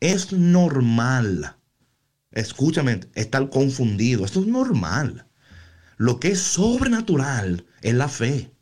Es 0.01 0.33
normal. 0.33 1.57
Escúchame, 2.31 3.01
estar 3.15 3.51
confundido. 3.51 4.25
Esto 4.25 4.41
es 4.41 4.47
normal. 4.47 5.27
Lo 5.97 6.21
que 6.21 6.29
es 6.29 6.41
sobrenatural 6.41 7.67
es 7.83 7.95
la 7.95 8.09
fe. 8.09 8.53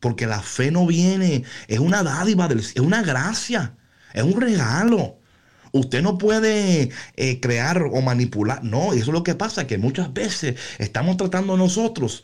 Porque 0.00 0.26
la 0.26 0.42
fe 0.42 0.70
no 0.70 0.86
viene, 0.86 1.44
es 1.68 1.78
una 1.78 2.02
dádiva, 2.02 2.46
es 2.46 2.76
una 2.76 3.02
gracia, 3.02 3.76
es 4.12 4.22
un 4.22 4.40
regalo. 4.40 5.18
Usted 5.72 6.02
no 6.02 6.18
puede 6.18 6.90
eh, 7.16 7.40
crear 7.40 7.82
o 7.82 8.00
manipular. 8.02 8.62
No, 8.64 8.92
eso 8.92 9.02
es 9.02 9.08
lo 9.08 9.22
que 9.22 9.34
pasa, 9.34 9.66
que 9.66 9.78
muchas 9.78 10.12
veces 10.12 10.56
estamos 10.78 11.16
tratando 11.16 11.56
nosotros 11.56 12.22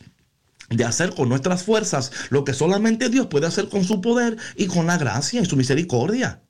de 0.69 0.85
hacer 0.85 1.13
con 1.13 1.29
nuestras 1.29 1.63
fuerzas 1.63 2.11
lo 2.29 2.43
que 2.43 2.53
solamente 2.53 3.09
Dios 3.09 3.27
puede 3.27 3.47
hacer 3.47 3.69
con 3.69 3.83
su 3.83 4.01
poder 4.01 4.37
y 4.55 4.67
con 4.67 4.87
la 4.87 4.97
gracia 4.97 5.41
y 5.41 5.45
su 5.45 5.57
misericordia. 5.57 6.42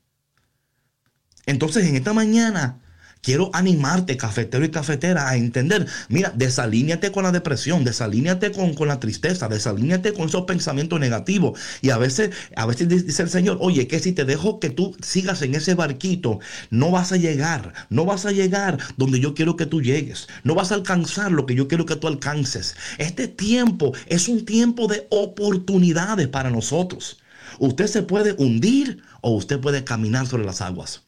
Entonces, 1.46 1.86
en 1.86 1.96
esta 1.96 2.12
mañana 2.12 2.80
quiero 3.24 3.50
animarte, 3.54 4.16
cafetero 4.16 4.64
y 4.64 4.70
cafetera, 4.70 5.28
a 5.28 5.36
entender, 5.36 5.86
mira, 6.08 6.32
desalíñate 6.36 7.10
con 7.10 7.24
la 7.24 7.32
depresión, 7.32 7.82
desalíñate 7.82 8.52
con, 8.52 8.74
con 8.74 8.88
la 8.88 9.00
tristeza, 9.00 9.48
desalíñate 9.48 10.12
con 10.12 10.28
esos 10.28 10.44
pensamientos 10.44 11.00
negativos. 11.00 11.58
Y 11.80 11.90
a 11.90 11.96
veces, 11.98 12.30
a 12.54 12.66
veces 12.66 12.88
dice 12.88 13.22
el 13.22 13.30
Señor, 13.30 13.58
oye, 13.60 13.88
que 13.88 13.98
si 13.98 14.12
te 14.12 14.24
dejo 14.26 14.60
que 14.60 14.70
tú 14.70 14.94
sigas 15.02 15.40
en 15.42 15.54
ese 15.54 15.74
barquito, 15.74 16.40
no 16.70 16.90
vas 16.90 17.12
a 17.12 17.16
llegar, 17.16 17.72
no 17.88 18.04
vas 18.04 18.26
a 18.26 18.32
llegar 18.32 18.78
donde 18.96 19.20
yo 19.20 19.34
quiero 19.34 19.56
que 19.56 19.66
tú 19.66 19.80
llegues, 19.80 20.28
no 20.44 20.54
vas 20.54 20.70
a 20.70 20.74
alcanzar 20.74 21.32
lo 21.32 21.46
que 21.46 21.54
yo 21.54 21.66
quiero 21.66 21.86
que 21.86 21.96
tú 21.96 22.08
alcances. 22.08 22.76
Este 22.98 23.26
tiempo 23.26 23.94
es 24.06 24.28
un 24.28 24.44
tiempo 24.44 24.86
de 24.86 25.06
oportunidades 25.10 26.28
para 26.28 26.50
nosotros. 26.50 27.18
Usted 27.58 27.86
se 27.86 28.02
puede 28.02 28.34
hundir 28.36 29.02
o 29.22 29.30
usted 29.30 29.60
puede 29.60 29.84
caminar 29.84 30.26
sobre 30.26 30.44
las 30.44 30.60
aguas. 30.60 31.03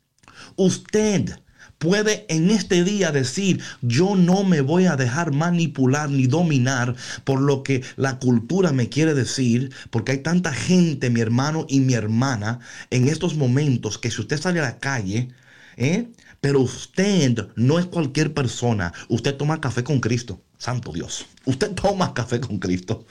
Usted 0.57 1.39
puede 1.79 2.27
en 2.29 2.51
este 2.51 2.85
día 2.85 3.13
decir, 3.13 3.63
yo 3.83 4.17
no 4.17 4.45
me 4.45 4.61
voy 4.61 4.87
a 4.87 4.97
dejar 4.97 5.33
manipular 5.33 6.09
ni 6.11 6.27
dominar 6.27 6.97
por 7.25 7.41
lo 7.41 7.63
que 7.63 7.83
la 7.97 8.19
cultura 8.19 8.73
me 8.73 8.89
quiere 8.89 9.15
decir, 9.15 9.73
porque 9.91 10.13
hay 10.13 10.19
tanta 10.19 10.53
gente, 10.53 11.11
mi 11.11 11.21
hermano 11.21 11.67
y 11.69 11.81
mi 11.81 11.95
hermana, 11.95 12.61
en 12.91 13.09
estos 13.09 13.35
momentos 13.37 13.99
que 13.99 14.11
si 14.11 14.21
usted 14.21 14.41
sale 14.41 14.61
a 14.61 14.65
la 14.65 14.79
calle, 14.79 15.29
¿eh? 15.77 16.09
pero 16.41 16.61
usted 16.61 17.49
no 17.57 17.79
es 17.79 17.87
cualquier 17.87 18.33
persona, 18.33 18.93
usted 19.09 19.37
toma 19.37 19.61
café 19.61 19.85
con 19.85 20.01
Cristo, 20.01 20.41
santo 20.59 20.93
Dios, 20.93 21.27
usted 21.45 21.73
toma 21.73 22.15
café 22.15 22.41
con 22.41 22.59
Cristo. 22.59 23.07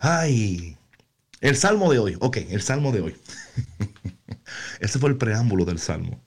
Ay, 0.00 0.76
el 1.40 1.56
salmo 1.56 1.92
de 1.92 1.98
hoy. 1.98 2.16
Ok, 2.20 2.36
el 2.50 2.62
salmo 2.62 2.92
de 2.92 3.00
hoy. 3.00 3.16
Ese 4.80 4.98
fue 4.98 5.10
el 5.10 5.16
preámbulo 5.16 5.64
del 5.64 5.78
salmo. 5.78 6.20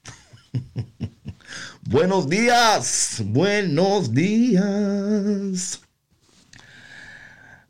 buenos 1.84 2.30
días, 2.30 3.22
buenos 3.26 4.14
días. 4.14 5.82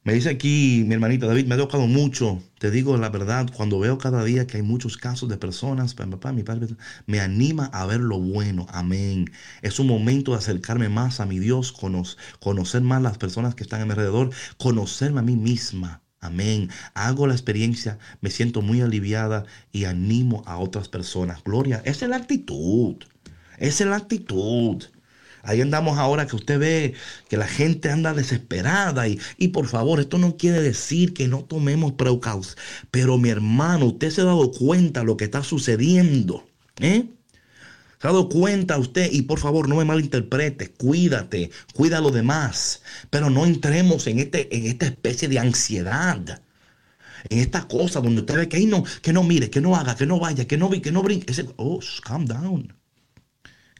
Me 0.03 0.13
dice 0.13 0.29
aquí 0.29 0.83
mi 0.87 0.95
hermanita 0.95 1.27
David, 1.27 1.45
me 1.45 1.53
ha 1.55 1.57
tocado 1.59 1.85
mucho. 1.85 2.41
Te 2.59 2.71
digo 2.71 2.97
la 2.97 3.09
verdad, 3.09 3.49
cuando 3.55 3.79
veo 3.79 3.99
cada 3.99 4.23
día 4.23 4.47
que 4.47 4.57
hay 4.57 4.63
muchos 4.63 4.97
casos 4.97 5.29
de 5.29 5.37
personas, 5.37 5.93
papá, 5.93 6.31
mi 6.33 6.41
padre, 6.43 6.67
me 7.05 7.19
anima 7.19 7.65
a 7.65 7.85
ver 7.85 7.99
lo 7.99 8.19
bueno. 8.19 8.65
Amén. 8.71 9.29
Es 9.61 9.79
un 9.79 9.87
momento 9.87 10.31
de 10.31 10.37
acercarme 10.39 10.89
más 10.89 11.19
a 11.19 11.27
mi 11.27 11.37
Dios, 11.39 11.71
conocer 12.39 12.81
más 12.81 13.01
las 13.01 13.17
personas 13.19 13.53
que 13.53 13.63
están 13.63 13.81
a 13.81 13.85
mi 13.85 13.91
alrededor, 13.91 14.31
conocerme 14.57 15.19
a 15.19 15.23
mí 15.23 15.35
misma. 15.35 16.00
Amén. 16.21 16.69
Hago 16.93 17.25
la 17.27 17.33
experiencia, 17.33 17.97
me 18.21 18.29
siento 18.29 18.61
muy 18.61 18.81
aliviada 18.81 19.45
y 19.71 19.85
animo 19.85 20.43
a 20.45 20.57
otras 20.59 20.87
personas. 20.87 21.43
Gloria, 21.43 21.81
esa 21.83 22.05
es 22.05 22.09
la 22.09 22.17
actitud. 22.17 22.95
Esa 23.57 23.83
es 23.83 23.89
la 23.89 23.95
actitud. 23.97 24.83
Ahí 25.43 25.61
andamos 25.61 25.97
ahora 25.97 26.27
que 26.27 26.35
usted 26.35 26.59
ve 26.59 26.93
que 27.27 27.37
la 27.37 27.47
gente 27.47 27.89
anda 27.89 28.13
desesperada 28.13 29.07
y, 29.07 29.19
y 29.37 29.49
por 29.49 29.67
favor, 29.67 29.99
esto 29.99 30.19
no 30.19 30.37
quiere 30.37 30.61
decir 30.61 31.13
que 31.13 31.27
no 31.27 31.43
tomemos 31.43 31.93
precauciones. 31.93 32.55
Pero 32.91 33.17
mi 33.17 33.29
hermano, 33.29 33.87
usted 33.87 34.11
se 34.11 34.21
ha 34.21 34.25
dado 34.25 34.51
cuenta 34.51 34.99
de 35.01 35.07
lo 35.07 35.17
que 35.17 35.25
está 35.25 35.43
sucediendo. 35.43 36.47
¿Eh? 36.79 37.09
¿Se 38.01 38.07
ha 38.07 38.11
dado 38.11 38.29
cuenta 38.29 38.79
usted? 38.79 39.11
Y 39.11 39.21
por 39.23 39.37
favor, 39.37 39.69
no 39.69 39.75
me 39.75 39.85
malinterprete, 39.85 40.71
cuídate, 40.71 41.51
cuida 41.73 41.99
a 41.99 42.01
los 42.01 42.11
demás. 42.11 42.81
Pero 43.11 43.29
no 43.29 43.45
entremos 43.45 44.07
en, 44.07 44.17
este, 44.17 44.55
en 44.55 44.65
esta 44.65 44.87
especie 44.87 45.27
de 45.27 45.37
ansiedad. 45.37 46.41
En 47.29 47.39
esta 47.39 47.67
cosa 47.67 48.01
donde 48.01 48.21
usted 48.21 48.37
ve 48.37 48.49
que 48.49 48.65
no, 48.65 48.83
que 49.03 49.13
no 49.13 49.21
mire, 49.21 49.51
que 49.51 49.61
no 49.61 49.75
haga, 49.75 49.95
que 49.95 50.07
no 50.07 50.19
vaya, 50.19 50.47
que 50.47 50.57
no, 50.57 50.71
que 50.71 50.91
no 50.91 51.03
brinque. 51.03 51.31
oh, 51.57 51.79
calm 52.03 52.25
down. 52.25 52.73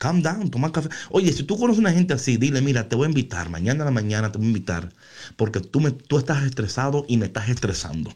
Calm 0.02 0.24
down, 0.24 0.50
toma 0.50 0.72
café. 0.72 0.90
Oye, 1.12 1.32
si 1.32 1.44
tú 1.44 1.60
conoces 1.60 1.78
una 1.78 1.92
gente 1.92 2.16
así, 2.16 2.36
dile, 2.36 2.60
mira, 2.60 2.90
te 2.90 2.96
voy 2.96 3.06
a 3.06 3.10
invitar, 3.10 3.52
mañana 3.52 3.84
a 3.84 3.86
la 3.86 3.92
mañana 3.92 4.32
te 4.32 4.40
voy 4.40 4.48
a 4.48 4.50
invitar, 4.50 4.90
porque 5.36 5.60
tú, 5.60 5.80
me, 5.80 5.92
tú 5.92 6.18
estás 6.18 6.44
estresado 6.44 7.06
y 7.08 7.18
me 7.18 7.28
estás 7.28 7.50
estresando. 7.50 8.12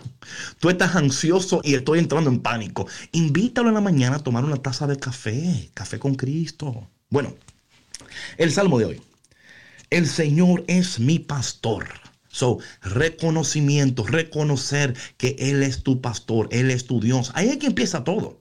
tú 0.58 0.70
estás 0.70 0.96
ansioso 0.96 1.60
y 1.62 1.74
estoy 1.74 2.00
entrando 2.00 2.30
en 2.30 2.40
pánico. 2.40 2.88
Invítalo 3.12 3.68
en 3.68 3.74
la 3.74 3.80
mañana 3.80 4.16
a 4.16 4.24
tomar 4.24 4.44
una 4.44 4.56
taza 4.56 4.88
de 4.88 4.96
café, 4.96 5.70
café 5.72 6.00
con 6.00 6.16
Cristo. 6.16 6.88
Bueno, 7.10 7.32
el 8.36 8.50
salmo 8.50 8.80
de 8.80 8.86
hoy. 8.86 9.02
El 9.90 10.08
Señor 10.08 10.64
es 10.66 10.98
mi 10.98 11.20
pastor. 11.20 11.86
So, 12.26 12.58
reconocimiento, 12.82 14.04
reconocer 14.04 14.96
que 15.16 15.36
Él 15.38 15.62
es 15.62 15.84
tu 15.84 16.00
pastor, 16.00 16.48
Él 16.50 16.72
es 16.72 16.86
tu 16.86 17.00
Dios. 17.00 17.30
Ahí 17.34 17.50
es 17.50 17.58
que 17.58 17.68
empieza 17.68 18.02
todo. 18.02 18.39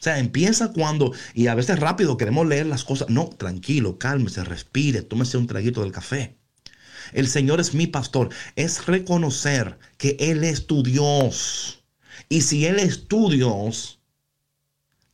O 0.00 0.02
sea, 0.02 0.18
empieza 0.18 0.72
cuando, 0.72 1.12
y 1.34 1.48
a 1.48 1.54
veces 1.54 1.78
rápido 1.78 2.16
queremos 2.16 2.46
leer 2.46 2.64
las 2.64 2.84
cosas. 2.84 3.10
No, 3.10 3.28
tranquilo, 3.28 3.98
cálmese, 3.98 4.42
respire, 4.44 5.02
tómese 5.02 5.36
un 5.36 5.46
traguito 5.46 5.82
del 5.82 5.92
café. 5.92 6.38
El 7.12 7.28
Señor 7.28 7.60
es 7.60 7.74
mi 7.74 7.86
pastor. 7.86 8.30
Es 8.56 8.86
reconocer 8.86 9.78
que 9.98 10.16
Él 10.18 10.42
es 10.42 10.66
tu 10.66 10.82
Dios. 10.82 11.84
Y 12.30 12.40
si 12.40 12.64
Él 12.64 12.78
es 12.78 13.08
tu 13.08 13.30
Dios, 13.30 14.00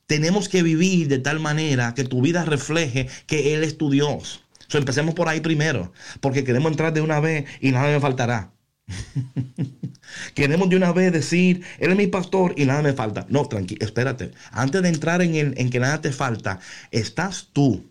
tenemos 0.05 0.47
que 0.47 0.63
vivir 0.63 1.09
de 1.09 1.19
tal 1.19 1.41
manera 1.41 1.93
que 1.93 2.05
tu 2.05 2.21
vida 2.21 2.45
refleje 2.45 3.09
que 3.25 3.53
Él 3.53 3.65
es 3.65 3.77
tu 3.77 3.89
Dios. 3.89 4.41
So, 4.69 4.77
empecemos 4.77 5.15
por 5.15 5.27
ahí 5.27 5.41
primero, 5.41 5.91
porque 6.21 6.45
queremos 6.45 6.71
entrar 6.71 6.93
de 6.93 7.01
una 7.01 7.19
vez 7.19 7.45
y 7.59 7.71
nada 7.71 7.91
me 7.91 7.99
faltará. 7.99 8.53
Queremos 10.33 10.69
de 10.69 10.77
una 10.77 10.91
vez 10.93 11.11
decir, 11.11 11.63
Él 11.79 11.91
es 11.91 11.97
mi 11.97 12.07
pastor 12.07 12.53
y 12.57 12.65
nada 12.65 12.81
me 12.81 12.93
falta. 12.93 13.25
No, 13.29 13.45
tranquilo, 13.45 13.85
espérate. 13.85 14.31
Antes 14.51 14.81
de 14.81 14.89
entrar 14.89 15.21
en, 15.21 15.35
el, 15.35 15.53
en 15.57 15.69
que 15.69 15.79
nada 15.79 16.01
te 16.01 16.11
falta, 16.11 16.59
estás 16.91 17.49
tú. 17.53 17.83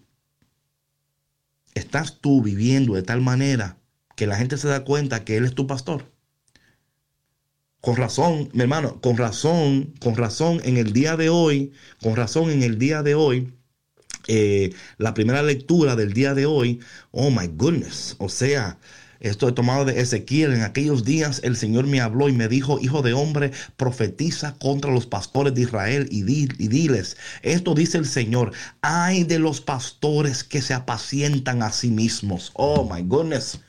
Estás 1.75 2.21
tú 2.21 2.43
viviendo 2.43 2.95
de 2.95 3.03
tal 3.03 3.21
manera 3.21 3.79
que 4.17 4.27
la 4.27 4.37
gente 4.37 4.57
se 4.57 4.69
da 4.69 4.85
cuenta 4.85 5.25
que 5.25 5.37
Él 5.37 5.45
es 5.45 5.55
tu 5.55 5.67
pastor. 5.67 6.11
Con 7.81 7.97
razón, 7.97 8.49
mi 8.53 8.63
hermano, 8.63 9.01
con 9.01 9.17
razón, 9.17 9.95
con 10.01 10.17
razón 10.17 10.61
en 10.65 10.77
el 10.79 10.93
día 10.93 11.17
de 11.17 11.29
hoy, 11.29 11.73
con 12.03 12.17
razón 12.17 12.51
en 12.51 12.63
el 12.63 12.79
día 12.79 13.03
de 13.03 13.15
hoy, 13.15 13.53
eh, 14.27 14.75
la 14.99 15.15
primera 15.15 15.43
lectura 15.43 15.95
del 15.95 16.13
día 16.13 16.35
de 16.35 16.47
hoy, 16.47 16.81
oh 17.13 17.31
my 17.31 17.47
goodness, 17.47 18.17
o 18.19 18.29
sea, 18.29 18.79
esto 19.21 19.49
he 19.49 19.53
tomado 19.53 19.85
de 19.85 20.01
Ezequiel. 20.01 20.53
En 20.53 20.63
aquellos 20.63 21.05
días 21.05 21.41
el 21.45 21.57
Señor 21.57 21.87
me 21.87 22.01
habló 22.01 22.29
y 22.29 22.33
me 22.33 22.49
dijo, 22.49 22.79
hijo 22.81 23.03
de 23.03 23.13
hombre, 23.13 23.53
profetiza 23.77 24.55
contra 24.59 24.91
los 24.91 25.07
pastores 25.07 25.55
de 25.55 25.63
Israel 25.63 26.09
y, 26.11 26.23
diles, 26.23 27.17
esto 27.43 27.75
dice 27.75 27.99
el 27.99 28.07
Señor, 28.07 28.53
ay 28.83 29.25
de 29.25 29.39
los 29.39 29.61
pastores 29.61 30.45
que 30.45 30.63
se 30.63 30.75
apacientan 30.75 31.63
a 31.63 31.73
sí 31.73 31.91
mismos. 31.91 32.51
Oh, 32.55 32.89
my 32.93 33.03
goodness. 33.03 33.61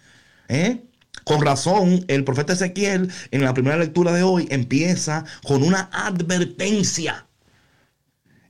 ¿Eh? 0.50 0.84
Con 1.24 1.42
razón, 1.42 2.06
el 2.08 2.24
profeta 2.24 2.54
Ezequiel 2.54 3.12
en 3.32 3.44
la 3.44 3.54
primera 3.54 3.78
lectura 3.78 4.14
de 4.14 4.24
hoy 4.24 4.48
empieza 4.50 5.26
con 5.44 5.64
una 5.64 5.90
advertencia. 5.92 7.26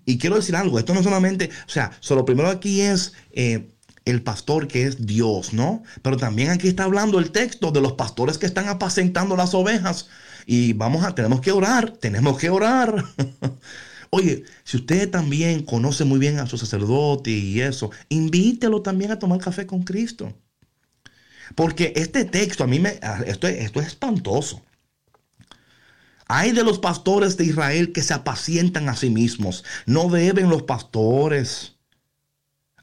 Y 0.05 0.17
quiero 0.17 0.37
decir 0.37 0.55
algo, 0.55 0.79
esto 0.79 0.93
no 0.93 1.03
solamente, 1.03 1.49
o 1.67 1.69
sea, 1.69 1.91
solo 1.99 2.23
primero 2.25 2.49
aquí 2.49 2.81
es... 2.81 3.13
Eh, 3.31 3.73
el 4.09 4.23
pastor 4.23 4.67
que 4.67 4.83
es 4.83 5.05
Dios, 5.05 5.53
¿no? 5.53 5.83
Pero 6.01 6.17
también 6.17 6.49
aquí 6.49 6.67
está 6.69 6.85
hablando 6.85 7.19
el 7.19 7.31
texto 7.31 7.71
de 7.71 7.81
los 7.81 7.93
pastores 7.93 8.37
que 8.37 8.45
están 8.45 8.69
apacentando 8.69 9.35
las 9.35 9.53
ovejas. 9.53 10.07
Y 10.45 10.73
vamos 10.73 11.03
a, 11.03 11.13
tenemos 11.13 11.41
que 11.41 11.51
orar, 11.51 11.91
tenemos 11.91 12.37
que 12.37 12.49
orar. 12.49 13.03
Oye, 14.09 14.45
si 14.63 14.77
usted 14.77 15.09
también 15.09 15.63
conoce 15.63 16.05
muy 16.05 16.19
bien 16.19 16.39
a 16.39 16.47
su 16.47 16.57
sacerdote 16.57 17.31
y 17.31 17.59
eso, 17.59 17.91
invítelo 18.07 18.81
también 18.81 19.11
a 19.11 19.19
tomar 19.19 19.39
café 19.39 19.67
con 19.67 19.83
Cristo. 19.83 20.33
Porque 21.55 21.91
este 21.97 22.23
texto 22.23 22.63
a 22.63 22.67
mí 22.67 22.79
me, 22.79 22.99
esto, 23.25 23.47
esto 23.47 23.81
es 23.81 23.87
espantoso. 23.87 24.61
Hay 26.29 26.51
de 26.51 26.63
los 26.63 26.79
pastores 26.79 27.35
de 27.35 27.45
Israel 27.45 27.91
que 27.91 28.01
se 28.01 28.13
apacientan 28.13 28.87
a 28.87 28.95
sí 28.95 29.09
mismos. 29.09 29.65
No 29.85 30.09
deben 30.09 30.49
los 30.49 30.63
pastores 30.63 31.76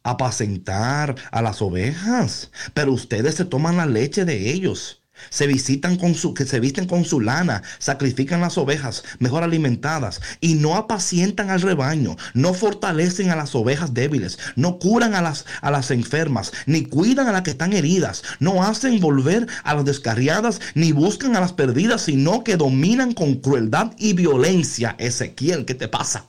apacentar 0.04 1.16
a 1.32 1.42
las 1.42 1.60
ovejas, 1.60 2.50
pero 2.74 2.92
ustedes 2.92 3.34
se 3.34 3.44
toman 3.44 3.78
la 3.78 3.86
leche 3.86 4.24
de 4.24 4.52
ellos. 4.52 5.00
Se 5.30 5.46
visitan 5.46 5.96
con 5.96 6.14
su, 6.14 6.34
que 6.34 6.44
se 6.44 6.58
visten 6.60 6.86
con 6.86 7.04
su 7.04 7.20
lana, 7.20 7.62
sacrifican 7.78 8.40
las 8.40 8.58
ovejas 8.58 9.04
mejor 9.20 9.44
alimentadas 9.44 10.20
y 10.40 10.54
no 10.54 10.74
apacientan 10.74 11.50
al 11.50 11.62
rebaño, 11.62 12.16
no 12.34 12.52
fortalecen 12.52 13.30
a 13.30 13.36
las 13.36 13.54
ovejas 13.54 13.94
débiles, 13.94 14.38
no 14.56 14.78
curan 14.78 15.14
a 15.14 15.22
las, 15.22 15.46
a 15.60 15.70
las 15.70 15.92
enfermas, 15.92 16.52
ni 16.66 16.84
cuidan 16.84 17.28
a 17.28 17.32
las 17.32 17.42
que 17.42 17.50
están 17.50 17.72
heridas, 17.72 18.24
no 18.40 18.64
hacen 18.64 19.00
volver 19.00 19.46
a 19.62 19.74
las 19.74 19.84
descarriadas, 19.84 20.60
ni 20.74 20.92
buscan 20.92 21.36
a 21.36 21.40
las 21.40 21.52
perdidas, 21.52 22.02
sino 22.02 22.42
que 22.42 22.56
dominan 22.56 23.14
con 23.14 23.36
crueldad 23.36 23.92
y 23.96 24.14
violencia. 24.14 24.96
Ezequiel, 24.98 25.64
¿qué 25.64 25.74
te 25.74 25.88
pasa? 25.88 26.26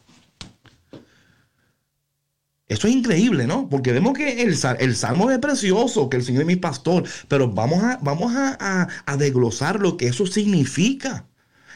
Eso 2.67 2.87
es 2.87 2.95
increíble, 2.95 3.45
¿no? 3.45 3.69
Porque 3.69 3.91
vemos 3.91 4.13
que 4.13 4.41
el, 4.41 4.57
el, 4.79 4.95
salmo 4.95 5.29
es 5.29 5.37
precioso, 5.37 6.09
que 6.09 6.17
el 6.17 6.23
Señor 6.23 6.41
es 6.41 6.47
mi 6.47 6.55
pastor, 6.55 7.03
pero 7.27 7.51
vamos 7.51 7.83
a, 7.83 7.99
vamos 8.01 8.33
a, 8.35 8.87
desglosar 9.17 9.79
lo 9.79 9.97
que 9.97 10.07
eso 10.07 10.25
significa. 10.25 11.27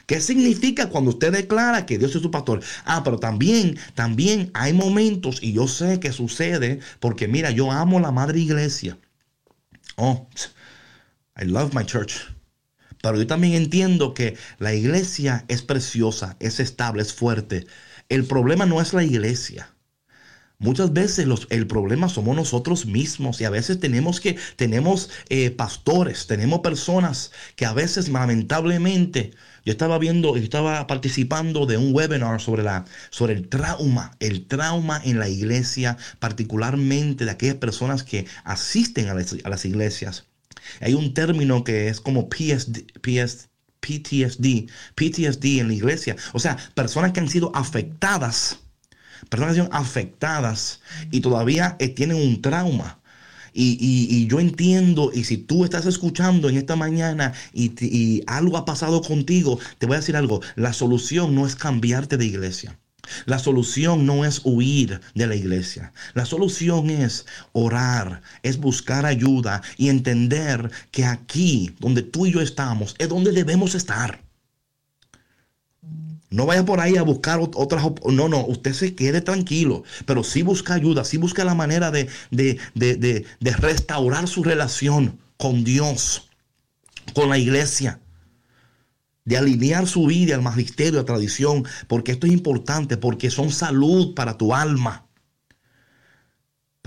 ¿Qué 0.08 0.19
significa 0.19 0.89
cuando 0.89 1.12
usted 1.12 1.32
declara 1.32 1.86
que 1.86 1.99
Dios 1.99 2.15
es 2.15 2.23
su 2.23 2.32
pastor? 2.32 2.62
Ah, 2.86 3.04
pero 3.04 3.19
también, 3.19 3.78
también 3.93 4.49
hay 4.56 4.73
momentos, 4.73 5.43
y 5.43 5.54
yo 5.54 5.67
sé 5.67 5.99
que 5.99 6.12
sucede, 6.12 6.80
porque 6.99 7.28
mira, 7.28 7.52
yo 7.52 7.71
amo 7.71 7.99
la 7.99 8.12
madre 8.12 8.39
iglesia. 8.39 8.97
Oh, 9.95 10.28
I 11.39 11.45
love 11.45 11.75
my 11.75 11.86
church. 11.86 12.13
Pero 13.04 13.17
yo 13.17 13.28
también 13.28 13.54
entiendo 13.54 14.15
que 14.15 14.38
la 14.58 14.73
iglesia 14.73 15.45
es 15.47 15.62
preciosa, 15.62 16.36
es 16.39 16.60
estable, 16.60 17.04
es 17.04 17.13
fuerte. 17.13 17.67
El 18.10 18.25
problema 18.25 18.65
no 18.65 18.82
es 18.82 18.93
la 18.93 19.04
iglesia. 19.04 19.69
Muchas 20.62 20.91
veces 20.91 21.26
el 21.52 21.67
problema 21.67 22.10
somos 22.10 22.36
nosotros 22.36 22.86
mismos 22.86 23.39
y 23.39 23.45
a 23.45 23.50
veces 23.50 23.80
tenemos 23.80 24.19
que, 24.19 24.38
tenemos 24.58 25.10
eh, 25.30 25.52
pastores, 25.52 26.28
tenemos 26.28 26.60
personas 26.60 27.32
que 27.56 27.65
a 27.65 27.72
veces 27.72 28.10
lamentablemente, 28.10 29.32
yo 29.63 29.72
estaba 29.72 29.98
viendo, 30.00 30.36
yo 30.36 30.43
estaba 30.43 30.86
participando 30.86 31.65
de 31.65 31.78
un 31.78 31.95
webinar 31.95 32.41
sobre, 32.41 32.63
la, 32.63 32.84
sobre 33.10 33.36
el 33.36 33.48
trauma, 33.48 34.17
el 34.19 34.48
trauma 34.48 35.02
en 35.06 35.17
la 35.19 35.30
iglesia, 35.30 35.98
particularmente 36.19 37.24
de 37.24 37.32
aquellas 37.32 37.56
personas 37.56 38.04
que 38.04 38.26
asisten 38.43 39.08
a 39.08 39.13
las, 39.13 39.65
iglesias. 39.65 40.26
Hay 40.82 40.93
un 40.93 41.13
término 41.13 41.63
que 41.63 41.88
es 41.88 42.02
como 42.02 42.28
PSD, 42.28 42.80
PS, 43.02 43.48
PTSD, 43.80 44.67
PTSD 44.95 45.60
en 45.62 45.69
la 45.69 45.74
iglesia, 45.74 46.17
o 46.34 46.39
sea, 46.39 46.58
personas 46.74 47.13
que 47.13 47.22
han 47.22 47.30
sido 47.30 47.50
afectadas 47.56 48.60
personas 49.29 49.55
que 49.55 49.62
son 49.62 49.69
afectadas 49.73 50.82
y 51.12 51.21
todavía 51.21 51.75
eh, 51.79 51.89
tienen 51.89 52.17
un 52.17 52.41
trauma. 52.41 52.99
Y, 53.51 53.77
y- 53.82 54.27
yo 54.27 54.39
entiendo, 54.39 55.12
y 55.13 55.23
si 55.23 55.38
tú 55.38 55.63
estás 55.65 55.86
escuchando 55.88 56.49
en 56.49 56.58
esta 56.58 56.75
mañana 56.75 57.34
y 57.53 58.23
algo 58.27 58.58
ha 58.58 58.65
pasado 58.65 59.01
contigo, 59.01 59.60
te 59.79 59.88
voy 59.88 59.95
a 59.95 59.99
decir 59.99 60.15
algo, 60.15 60.41
la 60.55 60.71
solución 60.71 61.34
no 61.36 61.47
es 61.47 61.55
cambiarte 61.55 62.17
de 62.17 62.25
iglesia. 62.25 62.77
La 63.25 63.39
solución 63.39 64.05
no 64.05 64.23
es 64.23 64.41
huir 64.43 65.01
de 65.15 65.27
la 65.27 65.36
iglesia. 65.36 65.93
La 66.13 66.25
solución 66.25 66.89
es 66.91 67.25
orar, 67.53 68.21
es 68.43 68.58
buscar 68.60 69.05
ayuda 69.05 69.62
y 69.77 69.89
entender 69.89 70.69
que 70.91 71.05
aquí, 71.05 71.75
donde 71.79 72.03
tú 72.03 72.27
y 72.27 72.32
yo 72.34 72.41
estamos, 72.41 72.95
es 72.99 73.10
donde 73.10 73.32
debemos 73.32 73.73
estar. 73.75 74.29
No 76.30 76.46
vaya 76.46 76.63
por 76.63 76.80
ahí 76.80 76.96
a 76.98 77.02
buscar 77.04 77.39
ot- 77.39 77.54
otras... 77.56 77.84
No, 78.06 78.30
no, 78.30 78.46
usted 78.46 78.74
se 78.74 78.94
quede 78.96 79.22
tranquilo, 79.22 79.84
pero 80.06 80.24
sí 80.24 80.44
busca 80.44 80.76
ayuda, 80.76 81.04
sí 81.04 81.18
busca 81.18 81.44
la 81.44 81.56
manera 81.56 81.89
de, 81.92 82.08
de, 82.30 82.60
de, 82.76 82.96
de, 82.96 83.52
restaurar 83.54 84.28
su 84.28 84.44
relación 84.44 85.20
con 85.38 85.63
Dios, 85.63 86.30
con 87.15 87.30
la 87.30 87.38
iglesia, 87.39 88.00
de 89.26 89.38
alinear 89.38 89.88
su 89.88 90.06
vida 90.06 90.36
al 90.36 90.42
magisterio, 90.42 91.00
a 91.00 91.06
tradición, 91.06 91.65
porque 91.88 92.12
esto 92.12 92.28
es 92.28 92.34
importante, 92.34 92.98
porque 92.98 93.30
son 93.32 93.52
salud 93.52 94.13
para 94.13 94.38
tu 94.38 94.54
alma. 94.54 95.09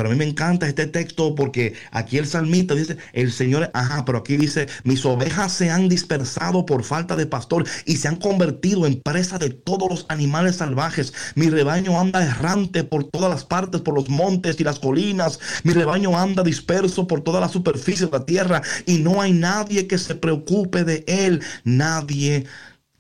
Pero 0.03 0.11
a 0.11 0.17
mí 0.17 0.19
me 0.19 0.29
encanta 0.29 0.67
este 0.67 0.89
texto 0.89 1.37
porque 1.37 1.75
aquí 1.93 2.19
el 2.19 2.27
salmista 2.27 2.75
dice, 2.75 2.97
el 3.13 3.31
Señor, 3.31 3.71
ajá, 3.73 4.05
pero 4.05 4.19
aquí 4.19 4.37
dice, 4.37 4.67
mis 4.83 5.07
ovejas 5.07 5.53
se 5.53 5.71
han 5.71 5.89
dispersado 5.89 6.67
por 6.67 6.83
falta 6.83 7.15
de 7.15 7.25
pastor 7.25 7.65
y 7.85 7.99
se 7.99 8.09
han 8.09 8.17
convertido 8.17 8.85
en 8.85 9.01
presa 9.01 9.39
de 9.39 9.51
todos 9.51 9.89
los 9.89 10.07
animales 10.09 10.57
salvajes. 10.57 11.15
Mi 11.37 11.51
rebaño 11.51 12.01
anda 12.01 12.25
errante 12.25 12.83
por 12.83 13.05
todas 13.05 13.31
las 13.31 13.45
partes, 13.45 13.81
por 13.81 13.95
los 13.95 14.09
montes 14.09 14.59
y 14.59 14.65
las 14.65 14.81
colinas. 14.81 15.39
Mi 15.63 15.73
rebaño 15.73 16.19
anda 16.19 16.43
disperso 16.43 17.07
por 17.07 17.21
toda 17.21 17.39
la 17.39 17.49
superficie 17.49 18.07
de 18.07 18.11
la 18.11 18.27
tierra 18.27 18.61
y 18.87 18.99
no 18.99 19.23
hay 19.23 19.33
nadie 19.33 19.87
que 19.87 19.99
se 19.99 20.17
preocupe 20.17 20.83
de 20.83 21.05
él, 21.07 21.45
nadie 21.63 22.47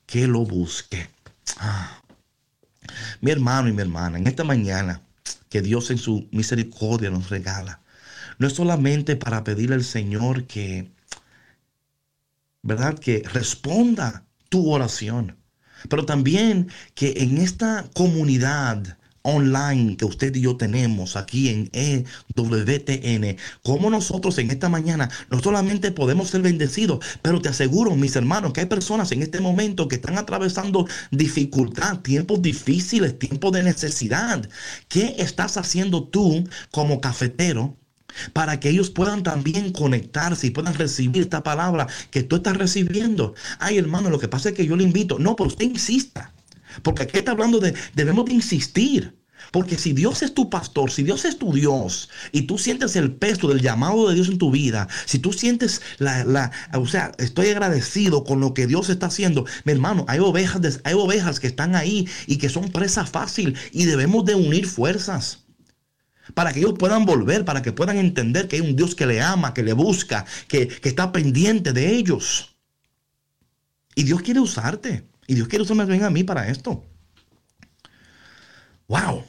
que 0.06 0.28
lo 0.28 0.46
busque. 0.46 1.08
Ah. 1.58 2.00
Mi 3.20 3.32
hermano 3.32 3.68
y 3.68 3.72
mi 3.72 3.82
hermana, 3.82 4.18
en 4.18 4.28
esta 4.28 4.44
mañana 4.44 5.00
que 5.52 5.60
Dios 5.60 5.90
en 5.90 5.98
su 5.98 6.30
misericordia 6.32 7.10
nos 7.10 7.28
regala, 7.28 7.82
no 8.38 8.46
es 8.46 8.54
solamente 8.54 9.16
para 9.16 9.44
pedirle 9.44 9.74
al 9.74 9.84
Señor 9.84 10.46
que, 10.46 10.90
¿verdad? 12.62 12.98
Que 12.98 13.22
responda 13.30 14.24
tu 14.48 14.70
oración, 14.70 15.36
pero 15.90 16.06
también 16.06 16.70
que 16.94 17.12
en 17.18 17.36
esta 17.36 17.84
comunidad 17.94 18.96
online 19.22 19.96
que 19.96 20.04
usted 20.04 20.34
y 20.34 20.42
yo 20.42 20.56
tenemos 20.56 21.16
aquí 21.16 21.48
en 21.48 21.70
EWTN, 21.72 23.36
como 23.62 23.90
nosotros 23.90 24.38
en 24.38 24.50
esta 24.50 24.68
mañana 24.68 25.10
no 25.30 25.40
solamente 25.40 25.92
podemos 25.92 26.30
ser 26.30 26.42
bendecidos, 26.42 27.04
pero 27.22 27.40
te 27.40 27.48
aseguro, 27.48 27.94
mis 27.96 28.16
hermanos, 28.16 28.52
que 28.52 28.60
hay 28.60 28.66
personas 28.66 29.12
en 29.12 29.22
este 29.22 29.40
momento 29.40 29.88
que 29.88 29.96
están 29.96 30.18
atravesando 30.18 30.86
dificultad, 31.10 32.00
tiempos 32.00 32.42
difíciles, 32.42 33.18
tiempos 33.18 33.52
de 33.52 33.62
necesidad. 33.62 34.48
¿Qué 34.88 35.16
estás 35.18 35.56
haciendo 35.56 36.04
tú 36.04 36.48
como 36.70 37.00
cafetero? 37.00 37.76
Para 38.34 38.60
que 38.60 38.68
ellos 38.68 38.90
puedan 38.90 39.22
también 39.22 39.72
conectarse 39.72 40.46
y 40.46 40.50
puedan 40.50 40.74
recibir 40.74 41.22
esta 41.22 41.42
palabra 41.42 41.86
que 42.10 42.22
tú 42.22 42.36
estás 42.36 42.56
recibiendo. 42.58 43.34
Ay, 43.58 43.78
hermano, 43.78 44.10
lo 44.10 44.18
que 44.18 44.28
pasa 44.28 44.50
es 44.50 44.54
que 44.54 44.66
yo 44.66 44.76
le 44.76 44.84
invito. 44.84 45.18
No, 45.18 45.34
pero 45.34 45.48
usted 45.48 45.64
insista. 45.64 46.32
Porque 46.82 47.04
aquí 47.04 47.18
está 47.18 47.32
hablando 47.32 47.60
de, 47.60 47.74
debemos 47.94 48.24
de 48.26 48.34
insistir. 48.34 49.22
Porque 49.50 49.76
si 49.76 49.92
Dios 49.92 50.22
es 50.22 50.34
tu 50.34 50.48
pastor, 50.48 50.90
si 50.90 51.02
Dios 51.02 51.24
es 51.24 51.38
tu 51.38 51.52
Dios, 51.52 52.08
y 52.30 52.42
tú 52.42 52.58
sientes 52.58 52.94
el 52.96 53.12
peso 53.12 53.48
del 53.48 53.60
llamado 53.60 54.08
de 54.08 54.14
Dios 54.14 54.28
en 54.28 54.38
tu 54.38 54.50
vida, 54.50 54.88
si 55.04 55.18
tú 55.18 55.32
sientes 55.32 55.82
la, 55.98 56.24
la 56.24 56.52
o 56.74 56.86
sea, 56.86 57.12
estoy 57.18 57.48
agradecido 57.48 58.24
con 58.24 58.40
lo 58.40 58.54
que 58.54 58.66
Dios 58.66 58.88
está 58.88 59.06
haciendo, 59.06 59.44
mi 59.64 59.72
hermano, 59.72 60.04
hay 60.08 60.20
ovejas, 60.20 60.80
hay 60.84 60.94
ovejas 60.94 61.40
que 61.40 61.48
están 61.48 61.74
ahí 61.74 62.08
y 62.26 62.38
que 62.38 62.48
son 62.48 62.70
presa 62.70 63.04
fácil 63.04 63.56
y 63.72 63.84
debemos 63.84 64.24
de 64.24 64.36
unir 64.36 64.66
fuerzas 64.66 65.40
para 66.34 66.52
que 66.52 66.60
ellos 66.60 66.74
puedan 66.78 67.04
volver, 67.04 67.44
para 67.44 67.62
que 67.62 67.72
puedan 67.72 67.98
entender 67.98 68.48
que 68.48 68.56
hay 68.56 68.62
un 68.62 68.76
Dios 68.76 68.94
que 68.94 69.06
le 69.06 69.20
ama, 69.20 69.54
que 69.54 69.62
le 69.62 69.72
busca, 69.72 70.24
que, 70.48 70.68
que 70.68 70.88
está 70.88 71.12
pendiente 71.12 71.72
de 71.72 71.90
ellos. 71.90 72.56
Y 73.94 74.04
Dios 74.04 74.22
quiere 74.22 74.40
usarte. 74.40 75.11
Y 75.32 75.34
Dios 75.34 75.48
quiere 75.48 75.62
usarme 75.62 75.86
bien 75.86 76.04
a 76.04 76.10
mí 76.10 76.24
para 76.24 76.46
esto. 76.48 76.84
¡Wow! 78.88 79.24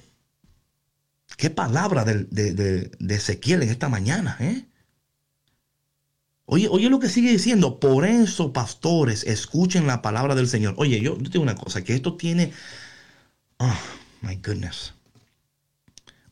¡Qué 1.37 1.49
palabra 1.49 2.03
de, 2.05 2.23
de- 2.25 2.91
de 2.99 3.15
Ezequiel 3.15 3.63
en 3.63 3.69
esta 3.69 3.87
mañana! 3.89 4.35
¿eh? 4.39 4.65
Oye, 6.45 6.67
oye 6.69 6.89
lo 6.89 6.99
que 6.99 7.09
sigue 7.09 7.31
diciendo. 7.31 7.79
Por 7.79 8.05
eso, 8.05 8.53
pastores, 8.53 9.23
escuchen 9.23 9.87
la 9.87 10.01
palabra 10.01 10.35
del 10.35 10.47
Señor. 10.47 10.75
Oye, 10.77 11.01
yo, 11.01 11.17
yo 11.17 11.29
tengo 11.29 11.43
una 11.43 11.55
cosa, 11.55 11.83
que 11.83 11.93
esto 11.95 12.15
tiene... 12.17 12.51
Oh, 13.59 13.73
my 14.21 14.35
goodness. 14.35 14.93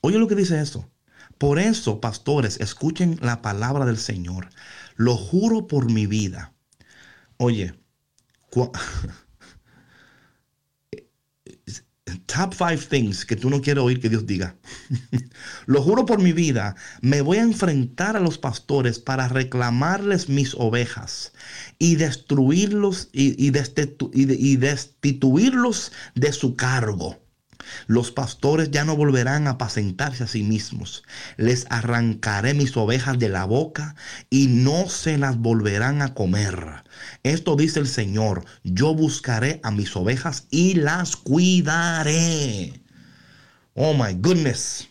Oye 0.01 0.17
lo 0.19 0.27
que 0.27 0.35
dice 0.35 0.59
esto. 0.61 0.89
Por 1.37 1.57
eso, 1.59 1.99
pastores, 2.01 2.59
escuchen 2.59 3.17
la 3.21 3.41
palabra 3.41 3.85
del 3.85 3.97
Señor. 3.97 4.49
Lo 4.95 5.15
juro 5.17 5.67
por 5.67 5.91
mi 5.91 6.05
vida. 6.05 6.53
Oye, 7.37 7.73
top 12.33 12.53
five 12.53 12.77
things 12.89 13.25
que 13.25 13.35
tú 13.35 13.49
no 13.49 13.61
quieres 13.61 13.83
oír 13.83 13.99
que 13.99 14.09
Dios 14.09 14.25
diga. 14.25 14.55
Lo 15.65 15.81
juro 15.81 16.05
por 16.05 16.19
mi 16.21 16.33
vida, 16.33 16.75
me 17.01 17.21
voy 17.21 17.37
a 17.37 17.43
enfrentar 17.43 18.15
a 18.15 18.19
los 18.19 18.37
pastores 18.37 18.99
para 18.99 19.27
reclamarles 19.27 20.29
mis 20.29 20.53
ovejas 20.55 21.33
y 21.79 21.95
destruirlos 21.95 23.09
y, 23.11 23.35
y 23.45 23.51
destitu- 23.51 24.11
y 24.13 24.25
de- 24.25 24.35
y 24.39 24.55
destituirlos 24.57 25.91
de 26.15 26.31
su 26.33 26.55
cargo. 26.55 27.20
Los 27.87 28.11
pastores 28.11 28.71
ya 28.71 28.85
no 28.85 28.95
volverán 28.95 29.47
a 29.47 29.51
apacentarse 29.51 30.23
a 30.23 30.27
sí 30.27 30.43
mismos. 30.43 31.03
Les 31.37 31.65
arrancaré 31.69 32.53
mis 32.53 32.75
ovejas 32.77 33.19
de 33.19 33.29
la 33.29 33.45
boca 33.45 33.95
y 34.29 34.47
no 34.47 34.89
se 34.89 35.17
las 35.17 35.37
volverán 35.37 36.01
a 36.01 36.13
comer. 36.13 36.83
Esto 37.23 37.55
dice 37.55 37.79
el 37.79 37.87
Señor. 37.87 38.45
Yo 38.63 38.93
buscaré 38.93 39.59
a 39.63 39.71
mis 39.71 39.95
ovejas 39.95 40.45
y 40.49 40.75
las 40.75 41.15
cuidaré. 41.15 42.81
Oh 43.73 43.93
my 43.93 44.13
goodness. 44.13 44.87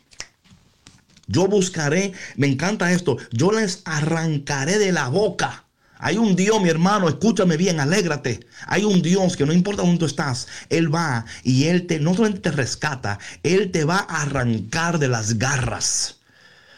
Yo 1.27 1.47
buscaré, 1.47 2.13
me 2.37 2.49
encanta 2.49 2.91
esto, 2.91 3.17
yo 3.31 3.53
les 3.53 3.83
arrancaré 3.85 4.79
de 4.79 4.91
la 4.91 5.07
boca. 5.07 5.65
Hay 6.01 6.17
un 6.17 6.35
Dios, 6.35 6.61
mi 6.63 6.69
hermano, 6.69 7.09
escúchame 7.09 7.57
bien, 7.57 7.79
alégrate. 7.79 8.47
Hay 8.67 8.85
un 8.85 9.03
Dios 9.03 9.37
que 9.37 9.47
no 9.47 9.53
importa 9.53 9.83
dónde 9.83 9.99
tú 9.99 10.07
estás, 10.07 10.49
Él 10.71 10.93
va 10.93 11.25
y 11.45 11.65
Él 11.65 11.87
te, 11.87 12.01
no 12.01 12.15
solamente 12.15 12.51
te 12.51 12.53
rescata, 12.53 13.19
Él 13.43 13.71
te 13.71 13.85
va 13.85 13.99
a 14.09 14.23
arrancar 14.23 14.99
de 14.99 15.09
las 15.09 15.39
garras. 15.39 16.20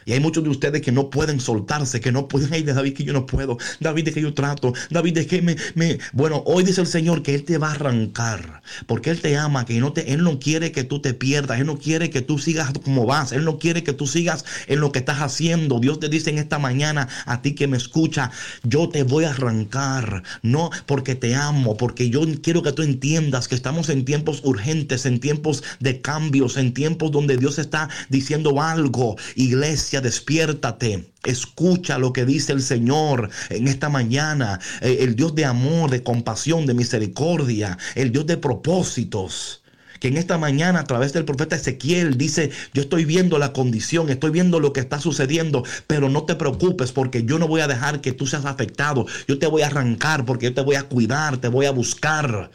Y 0.04 0.12
hay 0.12 0.20
muchos 0.20 0.44
de 0.44 0.50
ustedes 0.50 0.82
que 0.82 0.92
no 0.92 1.10
pueden 1.10 1.40
soltarse, 1.40 2.00
que 2.00 2.12
no 2.12 2.28
pueden, 2.28 2.52
ay, 2.52 2.62
David 2.62 2.94
que 2.94 3.04
yo 3.04 3.12
no 3.12 3.26
puedo, 3.26 3.58
David 3.80 4.06
de 4.06 4.12
que 4.12 4.22
yo 4.22 4.34
trato, 4.34 4.72
David 4.90 5.14
de 5.14 5.26
que 5.26 5.42
me, 5.42 5.56
me... 5.74 5.98
Bueno, 6.12 6.42
hoy 6.46 6.64
dice 6.64 6.80
el 6.80 6.86
Señor 6.86 7.22
que 7.22 7.34
Él 7.34 7.44
te 7.44 7.58
va 7.58 7.68
a 7.68 7.74
arrancar, 7.74 8.62
porque 8.86 9.10
Él 9.10 9.20
te 9.20 9.36
ama, 9.36 9.64
que 9.64 9.78
no 9.80 9.92
te, 9.92 10.12
Él 10.12 10.22
no 10.22 10.38
quiere 10.38 10.72
que 10.72 10.84
tú 10.84 11.00
te 11.00 11.14
pierdas, 11.14 11.60
Él 11.60 11.66
no 11.66 11.78
quiere 11.78 12.10
que 12.10 12.22
tú 12.22 12.38
sigas 12.38 12.72
como 12.84 13.06
vas, 13.06 13.32
Él 13.32 13.44
no 13.44 13.58
quiere 13.58 13.82
que 13.82 13.92
tú 13.92 14.06
sigas 14.06 14.44
en 14.66 14.80
lo 14.80 14.92
que 14.92 15.00
estás 15.00 15.20
haciendo. 15.20 15.80
Dios 15.80 16.00
te 16.00 16.08
dice 16.08 16.30
en 16.30 16.38
esta 16.38 16.58
mañana 16.58 17.08
a 17.26 17.42
ti 17.42 17.54
que 17.54 17.66
me 17.66 17.76
escucha, 17.76 18.30
yo 18.62 18.88
te 18.88 19.02
voy 19.02 19.24
a 19.24 19.30
arrancar, 19.30 20.22
no 20.42 20.70
porque 20.86 21.14
te 21.14 21.34
amo, 21.34 21.76
porque 21.76 22.10
yo 22.10 22.22
quiero 22.42 22.62
que 22.62 22.72
tú 22.72 22.82
entiendas 22.82 23.48
que 23.48 23.54
estamos 23.54 23.88
en 23.88 24.04
tiempos 24.04 24.40
urgentes, 24.44 25.06
en 25.06 25.20
tiempos 25.20 25.62
de 25.80 26.00
cambios, 26.00 26.56
en 26.56 26.74
tiempos 26.74 27.10
donde 27.10 27.36
Dios 27.36 27.58
está 27.58 27.88
diciendo 28.08 28.60
algo. 28.60 29.16
Iglesia, 29.36 29.91
despiértate. 30.00 31.12
Escucha 31.24 31.98
lo 31.98 32.12
que 32.12 32.24
dice 32.24 32.52
el 32.52 32.62
Señor 32.62 33.30
en 33.50 33.68
esta 33.68 33.88
mañana. 33.88 34.60
Eh, 34.80 34.98
el 35.00 35.16
Dios 35.16 35.34
de 35.34 35.44
amor, 35.44 35.90
de 35.90 36.02
compasión, 36.02 36.66
de 36.66 36.74
misericordia. 36.74 37.78
El 37.94 38.12
Dios 38.12 38.26
de 38.26 38.36
propósitos. 38.36 39.62
Que 40.02 40.08
en 40.08 40.16
esta 40.16 40.36
mañana 40.36 40.80
a 40.80 40.84
través 40.84 41.12
del 41.12 41.24
profeta 41.24 41.54
Ezequiel 41.54 42.18
dice, 42.18 42.50
yo 42.74 42.82
estoy 42.82 43.04
viendo 43.04 43.38
la 43.38 43.52
condición, 43.52 44.08
estoy 44.08 44.32
viendo 44.32 44.58
lo 44.58 44.72
que 44.72 44.80
está 44.80 44.98
sucediendo, 44.98 45.62
pero 45.86 46.08
no 46.08 46.24
te 46.24 46.34
preocupes 46.34 46.90
porque 46.90 47.22
yo 47.24 47.38
no 47.38 47.46
voy 47.46 47.60
a 47.60 47.68
dejar 47.68 48.00
que 48.00 48.10
tú 48.10 48.26
seas 48.26 48.44
afectado. 48.44 49.06
Yo 49.28 49.38
te 49.38 49.46
voy 49.46 49.62
a 49.62 49.68
arrancar 49.68 50.24
porque 50.24 50.46
yo 50.46 50.54
te 50.54 50.60
voy 50.60 50.74
a 50.74 50.82
cuidar, 50.88 51.36
te 51.36 51.46
voy 51.46 51.66
a 51.66 51.70
buscar. 51.70 52.50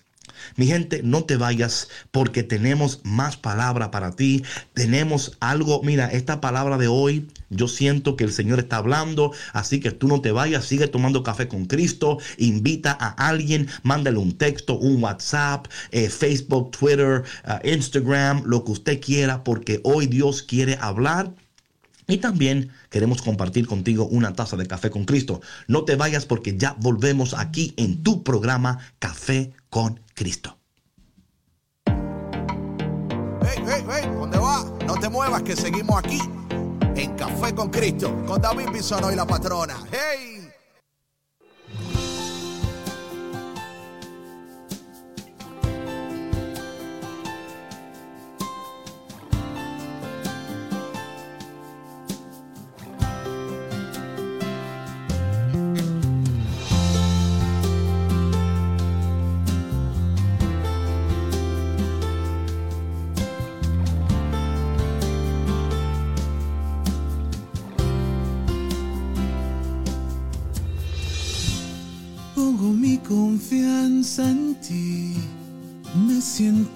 Mi 0.57 0.65
gente, 0.65 1.03
no 1.03 1.23
te 1.23 1.37
vayas 1.37 1.87
porque 2.09 2.41
tenemos 2.41 3.01
más 3.03 3.37
palabra 3.37 3.91
para 3.91 4.15
ti. 4.15 4.43
Tenemos 4.73 5.37
algo, 5.39 5.83
mira, 5.83 6.07
esta 6.07 6.41
palabra 6.41 6.79
de 6.79 6.87
hoy, 6.87 7.27
yo 7.51 7.67
siento 7.67 8.15
que 8.15 8.23
el 8.23 8.33
Señor 8.33 8.57
está 8.57 8.77
hablando, 8.77 9.31
así 9.53 9.79
que 9.79 9.91
tú 9.91 10.07
no 10.07 10.19
te 10.19 10.31
vayas, 10.31 10.65
sigue 10.65 10.87
tomando 10.87 11.21
café 11.21 11.47
con 11.47 11.65
Cristo, 11.67 12.17
invita 12.39 12.97
a 12.99 13.27
alguien, 13.27 13.67
mándale 13.83 14.17
un 14.17 14.35
texto, 14.35 14.79
un 14.79 15.03
WhatsApp, 15.03 15.67
eh, 15.91 16.09
Facebook, 16.09 16.71
Twitter, 16.71 17.23
uh, 17.45 17.67
Instagram, 17.67 18.41
lo 18.47 18.65
que 18.65 18.71
usted 18.71 18.99
quiera, 18.99 19.43
porque 19.43 19.79
hoy 19.83 20.07
Dios 20.07 20.41
quiere 20.41 20.75
hablar. 20.81 21.35
Y 22.07 22.17
también 22.17 22.71
queremos 22.89 23.21
compartir 23.21 23.67
contigo 23.67 24.07
una 24.07 24.33
taza 24.33 24.57
de 24.57 24.65
café 24.65 24.89
con 24.89 25.05
Cristo. 25.05 25.41
No 25.67 25.83
te 25.83 25.95
vayas 25.95 26.25
porque 26.25 26.57
ya 26.57 26.75
volvemos 26.79 27.35
aquí 27.35 27.73
en 27.77 28.01
tu 28.01 28.23
programa 28.23 28.79
Café 28.97 29.51
con 29.69 30.03
Cristo. 30.13 30.57
Hey, 31.85 33.63
hey, 33.67 33.85
hey, 33.89 34.09
¿dónde 34.19 34.37
va? 34.37 34.63
No 34.85 34.95
te 34.95 35.09
muevas 35.09 35.43
que 35.43 35.55
seguimos 35.55 35.97
aquí 35.97 36.19
en 36.95 37.15
Café 37.15 37.53
con 37.53 37.69
Cristo 37.69 38.25
con 38.25 38.41
David 38.41 38.69
Bisono 38.73 39.11
y 39.11 39.15
la 39.15 39.25
patrona. 39.25 39.77
Hey. 39.91 40.37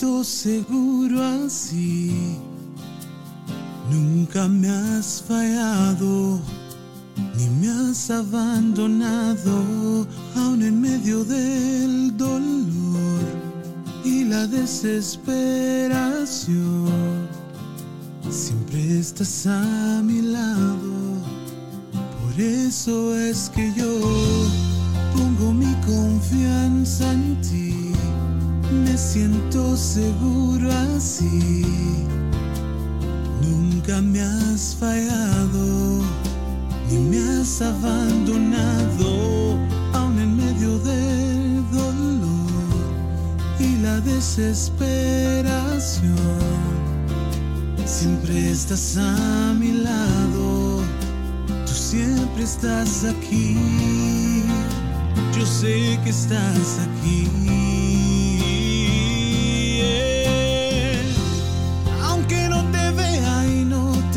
Siento 0.02 0.24
seguro 0.24 1.22
así. 1.22 2.40
Nunca 3.92 4.48
me 4.48 4.68
has 4.68 5.24
fallado, 5.28 6.40
ni 7.38 7.48
me 7.60 7.70
has 7.70 8.10
abandonado, 8.10 10.08
aun 10.36 10.64
en 10.64 10.82
medio 10.82 11.24
del 11.24 12.18
dolor 12.18 13.22
y 14.04 14.24
la 14.24 14.48
desesperación. 14.48 17.28
Siempre 18.30 19.00
estás 19.00 19.46
a 19.46 20.02
mi 20.04 20.24
lado, 20.24 21.20
por 21.92 22.42
eso 22.42 23.16
es 23.16 23.52
que 23.54 23.72
yo 23.76 24.00
pongo 25.16 25.54
mi 25.54 25.76
confianza 25.86 27.12
en 27.12 27.40
ti, 27.42 27.71
me 28.72 28.98
siento 28.98 29.76
seguro 29.76 30.72
así. 30.96 31.66
Nunca 33.42 34.02
me 34.02 34.22
has 34.22 34.78
fallado, 34.80 36.02
ni 36.90 36.98
me 36.98 37.18
has 37.18 37.62
abandonado, 37.62 39.60
aun 39.94 40.18
en 40.20 40.38
medio 40.38 40.80
del 40.80 41.70
dolor 41.72 42.48
y 43.60 43.76
la 43.78 44.00
desesperación. 44.02 46.16
Siempre 47.86 48.52
estás 48.52 48.98
a 48.98 49.54
mi 49.60 49.74
lado, 49.74 50.82
tú 51.66 51.74
siempre 51.74 52.44
estás 52.44 53.04
aquí. 53.04 53.58
Yo 55.38 55.46
sé 55.46 56.00
que 56.04 56.10
estás 56.10 56.80
aquí. 56.80 57.61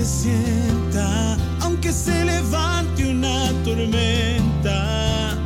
Sienta, 0.05 1.37
aunque 1.61 1.93
se 1.93 2.25
levante 2.25 3.11
una 3.11 3.51
tormenta, 3.65 5.37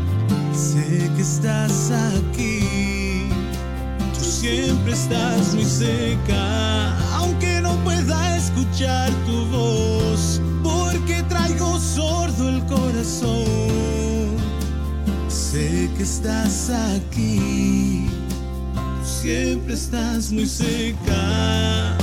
sé 0.52 1.10
que 1.14 1.22
estás 1.22 1.92
aquí. 1.92 3.28
Tú 4.18 4.24
siempre 4.24 4.92
estás 4.92 5.54
muy 5.54 5.64
cerca, 5.64 6.96
aunque 7.16 7.60
no 7.60 7.74
pueda 7.84 8.36
escuchar 8.36 9.10
tu 9.26 9.46
voz, 9.46 10.40
porque 10.62 11.22
traigo 11.28 11.78
sordo 11.78 12.48
el 12.48 12.64
corazón. 12.66 13.46
Sé 15.28 15.88
que 15.96 16.02
estás 16.02 16.70
aquí, 16.70 18.08
tú 18.74 19.08
siempre 19.22 19.74
estás 19.74 20.32
muy 20.32 20.46
cerca. 20.46 21.97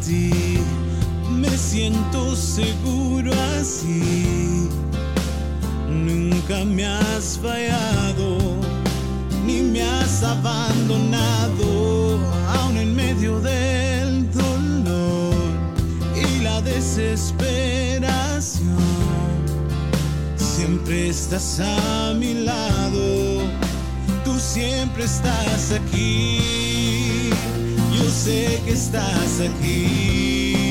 Ti, 0.00 0.58
me 1.30 1.48
siento 1.56 2.36
seguro 2.36 3.32
así. 3.58 4.68
Nunca 5.88 6.62
me 6.64 6.84
has 6.86 7.38
fallado, 7.42 8.60
ni 9.46 9.62
me 9.62 9.82
has 9.82 10.22
abandonado, 10.22 12.18
aun 12.58 12.76
en 12.76 12.94
medio 12.94 13.40
del 13.40 14.30
dolor 14.32 15.34
y 16.14 16.42
la 16.42 16.60
desesperación. 16.62 18.76
Siempre 20.36 21.08
estás 21.08 21.58
a 21.60 22.14
mi 22.14 22.34
lado, 22.34 23.42
tú 24.24 24.38
siempre 24.38 25.04
estás 25.04 25.72
aquí. 25.72 26.59
Sé 28.10 28.60
que 28.66 28.72
estás 28.72 29.40
aquí. 29.40 30.66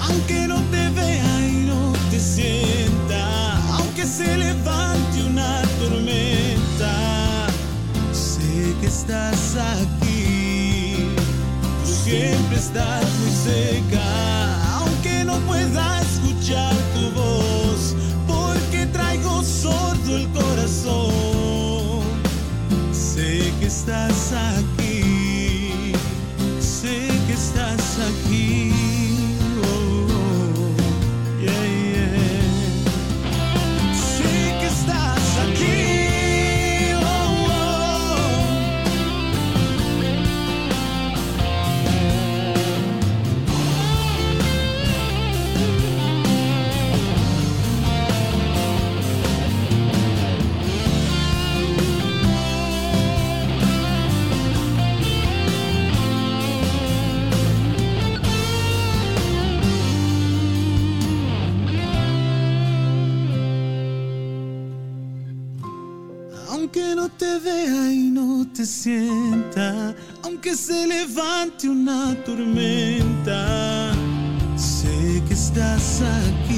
Aunque 0.00 0.46
no 0.48 0.62
te 0.70 0.88
vea 0.90 1.46
y 1.46 1.66
no 1.66 1.92
te 2.10 2.18
sienta, 2.18 3.58
aunque 3.74 4.06
se 4.06 4.38
levante 4.38 5.24
una 5.28 5.60
tormenta, 5.78 7.48
sé 8.12 8.74
que 8.80 8.86
estás 8.86 9.56
aquí. 9.56 11.12
Tú 11.84 11.92
siempre 12.04 12.56
estás 12.56 13.04
muy 13.18 13.30
cerca, 13.30 14.78
aunque 14.78 15.24
no 15.24 15.38
pueda 15.40 16.00
escuchar 16.00 16.74
tu 16.94 17.10
voz, 17.20 17.94
porque 18.26 18.86
traigo 18.86 19.42
sordo 19.42 20.16
el 20.16 20.28
corazón. 20.30 21.39
Sé 23.70 23.84
que 23.84 23.92
estás 23.92 24.32
aquí, 24.32 24.79
una 71.68 72.14
tormenta, 72.24 73.92
sé 74.56 75.22
que 75.26 75.34
estás 75.34 76.00
aquí. 76.02 76.49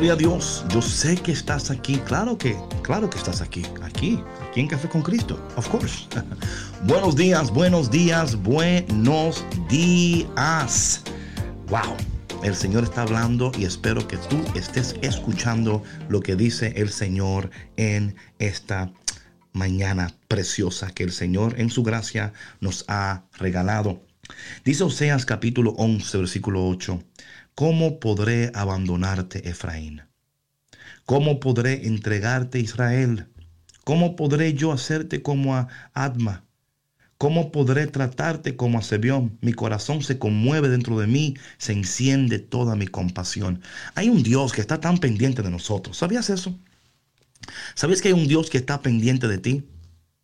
Gloria 0.00 0.14
a 0.14 0.16
Dios, 0.16 0.64
yo 0.70 0.80
sé 0.80 1.14
que 1.14 1.30
estás 1.30 1.70
aquí, 1.70 1.98
claro 1.98 2.38
que, 2.38 2.56
claro 2.80 3.10
que 3.10 3.18
estás 3.18 3.42
aquí, 3.42 3.66
aquí, 3.82 4.18
aquí 4.48 4.60
en 4.60 4.66
Café 4.66 4.88
con 4.88 5.02
Cristo, 5.02 5.38
of 5.56 5.68
course. 5.68 6.06
buenos 6.84 7.16
días, 7.16 7.50
buenos 7.50 7.90
días, 7.90 8.34
buenos 8.34 9.44
días. 9.68 11.04
Wow, 11.68 11.96
el 12.42 12.54
Señor 12.54 12.84
está 12.84 13.02
hablando 13.02 13.52
y 13.58 13.66
espero 13.66 14.08
que 14.08 14.16
tú 14.16 14.42
estés 14.54 14.96
escuchando 15.02 15.82
lo 16.08 16.20
que 16.20 16.34
dice 16.34 16.72
el 16.76 16.88
Señor 16.88 17.50
en 17.76 18.16
esta 18.38 18.90
mañana 19.52 20.14
preciosa 20.28 20.92
que 20.92 21.02
el 21.02 21.12
Señor 21.12 21.60
en 21.60 21.68
su 21.68 21.82
gracia 21.82 22.32
nos 22.60 22.86
ha 22.88 23.24
regalado. 23.38 24.02
Dice 24.64 24.82
Oseas 24.82 25.26
capítulo 25.26 25.72
11, 25.72 26.16
versículo 26.16 26.66
8. 26.68 27.02
¿Cómo 27.60 28.00
podré 28.00 28.50
abandonarte, 28.54 29.46
Efraín? 29.46 30.00
¿Cómo 31.04 31.40
podré 31.40 31.86
entregarte, 31.86 32.58
Israel? 32.58 33.26
¿Cómo 33.84 34.16
podré 34.16 34.54
yo 34.54 34.72
hacerte 34.72 35.20
como 35.20 35.54
a 35.54 35.68
Adma? 35.92 36.46
¿Cómo 37.18 37.52
podré 37.52 37.86
tratarte 37.86 38.56
como 38.56 38.78
a 38.78 38.82
Sebión? 38.82 39.36
Mi 39.42 39.52
corazón 39.52 40.02
se 40.02 40.18
conmueve 40.18 40.70
dentro 40.70 40.98
de 40.98 41.06
mí, 41.06 41.34
se 41.58 41.74
enciende 41.74 42.38
toda 42.38 42.76
mi 42.76 42.86
compasión. 42.86 43.60
Hay 43.94 44.08
un 44.08 44.22
Dios 44.22 44.54
que 44.54 44.62
está 44.62 44.80
tan 44.80 44.96
pendiente 44.96 45.42
de 45.42 45.50
nosotros. 45.50 45.98
¿Sabías 45.98 46.30
eso? 46.30 46.58
¿Sabías 47.74 48.00
que 48.00 48.08
hay 48.08 48.14
un 48.14 48.26
Dios 48.26 48.48
que 48.48 48.56
está 48.56 48.80
pendiente 48.80 49.28
de 49.28 49.36
ti? 49.36 49.68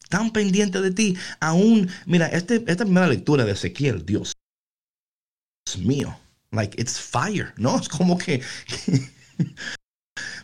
Tan 0.08 0.30
pendiente 0.30 0.80
de 0.80 0.90
ti. 0.90 1.18
Aún, 1.40 1.90
mira, 2.06 2.28
este, 2.28 2.64
esta 2.66 2.86
primera 2.86 3.08
lectura 3.08 3.44
de 3.44 3.52
Ezequiel, 3.52 4.06
Dios 4.06 4.32
mío. 5.78 6.16
Like, 6.56 6.80
it's 6.80 6.98
fire, 6.98 7.52
¿no? 7.56 7.78
Es 7.78 7.88
como 7.88 8.18
que... 8.18 8.42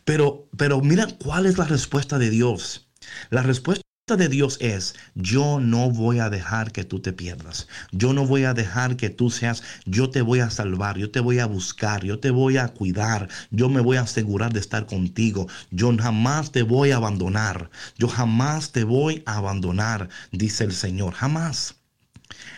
pero, 0.04 0.48
pero 0.56 0.80
mira 0.80 1.08
cuál 1.18 1.46
es 1.46 1.58
la 1.58 1.64
respuesta 1.64 2.18
de 2.18 2.30
Dios. 2.30 2.88
La 3.30 3.42
respuesta 3.42 3.82
de 4.16 4.28
Dios 4.28 4.58
es, 4.60 4.94
yo 5.14 5.58
no 5.60 5.90
voy 5.90 6.18
a 6.18 6.28
dejar 6.28 6.72
que 6.72 6.84
tú 6.84 7.00
te 7.00 7.12
pierdas. 7.12 7.68
Yo 7.92 8.12
no 8.12 8.26
voy 8.26 8.44
a 8.44 8.52
dejar 8.52 8.96
que 8.96 9.10
tú 9.10 9.30
seas, 9.30 9.62
yo 9.86 10.10
te 10.10 10.22
voy 10.22 10.40
a 10.40 10.50
salvar, 10.50 10.98
yo 10.98 11.10
te 11.10 11.20
voy 11.20 11.38
a 11.38 11.46
buscar, 11.46 12.04
yo 12.04 12.18
te 12.18 12.30
voy 12.30 12.58
a 12.58 12.68
cuidar, 12.68 13.28
yo 13.50 13.68
me 13.68 13.80
voy 13.80 13.96
a 13.96 14.02
asegurar 14.02 14.52
de 14.52 14.60
estar 14.60 14.86
contigo. 14.86 15.48
Yo 15.70 15.96
jamás 15.96 16.52
te 16.52 16.62
voy 16.62 16.90
a 16.90 16.96
abandonar. 16.96 17.70
Yo 17.96 18.08
jamás 18.08 18.72
te 18.72 18.84
voy 18.84 19.22
a 19.26 19.36
abandonar, 19.36 20.08
dice 20.30 20.64
el 20.64 20.72
Señor. 20.72 21.14
Jamás. 21.14 21.76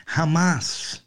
Jamás. 0.07 1.04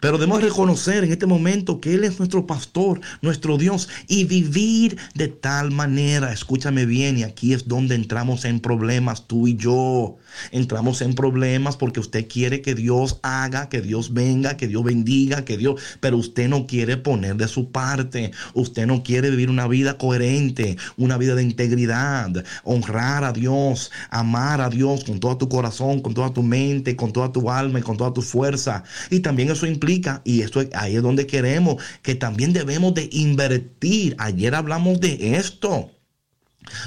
Pero 0.00 0.18
debemos 0.18 0.42
reconocer 0.42 1.04
en 1.04 1.12
este 1.12 1.26
momento 1.26 1.80
que 1.80 1.94
Él 1.94 2.04
es 2.04 2.18
nuestro 2.18 2.46
pastor, 2.46 3.00
nuestro 3.20 3.58
Dios, 3.58 3.88
y 4.08 4.24
vivir 4.24 4.96
de 5.14 5.28
tal 5.28 5.70
manera. 5.70 6.32
Escúchame 6.32 6.86
bien, 6.86 7.18
y 7.18 7.22
aquí 7.22 7.52
es 7.52 7.68
donde 7.68 7.94
entramos 7.94 8.44
en 8.44 8.60
problemas, 8.60 9.26
tú 9.26 9.46
y 9.46 9.56
yo. 9.56 10.16
Entramos 10.50 11.02
en 11.02 11.14
problemas 11.14 11.76
porque 11.76 12.00
usted 12.00 12.28
quiere 12.28 12.62
que 12.62 12.74
Dios 12.74 13.18
haga, 13.22 13.68
que 13.68 13.80
Dios 13.80 14.12
venga, 14.12 14.56
que 14.56 14.68
Dios 14.68 14.84
bendiga, 14.84 15.44
que 15.44 15.56
Dios, 15.56 15.80
pero 16.00 16.16
usted 16.16 16.48
no 16.48 16.66
quiere 16.66 16.96
poner 16.96 17.36
de 17.36 17.48
su 17.48 17.70
parte. 17.70 18.32
Usted 18.54 18.86
no 18.86 19.02
quiere 19.02 19.30
vivir 19.30 19.50
una 19.50 19.66
vida 19.66 19.98
coherente, 19.98 20.76
una 20.96 21.16
vida 21.16 21.34
de 21.34 21.42
integridad, 21.42 22.44
honrar 22.64 23.24
a 23.24 23.32
Dios, 23.32 23.90
amar 24.10 24.60
a 24.60 24.70
Dios 24.70 25.04
con 25.04 25.20
todo 25.20 25.36
tu 25.38 25.48
corazón, 25.48 26.00
con 26.00 26.14
toda 26.14 26.32
tu 26.32 26.42
mente, 26.42 26.96
con 26.96 27.12
toda 27.12 27.32
tu 27.32 27.50
alma 27.50 27.78
y 27.78 27.82
con 27.82 27.96
toda 27.96 28.12
tu 28.12 28.22
fuerza. 28.22 28.84
Y 29.10 29.20
también 29.20 29.50
eso 29.50 29.66
implica, 29.66 30.22
y 30.24 30.42
esto 30.42 30.62
ahí 30.74 30.96
es 30.96 31.02
donde 31.02 31.26
queremos, 31.26 31.82
que 32.02 32.14
también 32.14 32.52
debemos 32.52 32.94
de 32.94 33.08
invertir. 33.12 34.16
Ayer 34.18 34.54
hablamos 34.54 35.00
de 35.00 35.36
esto. 35.36 35.90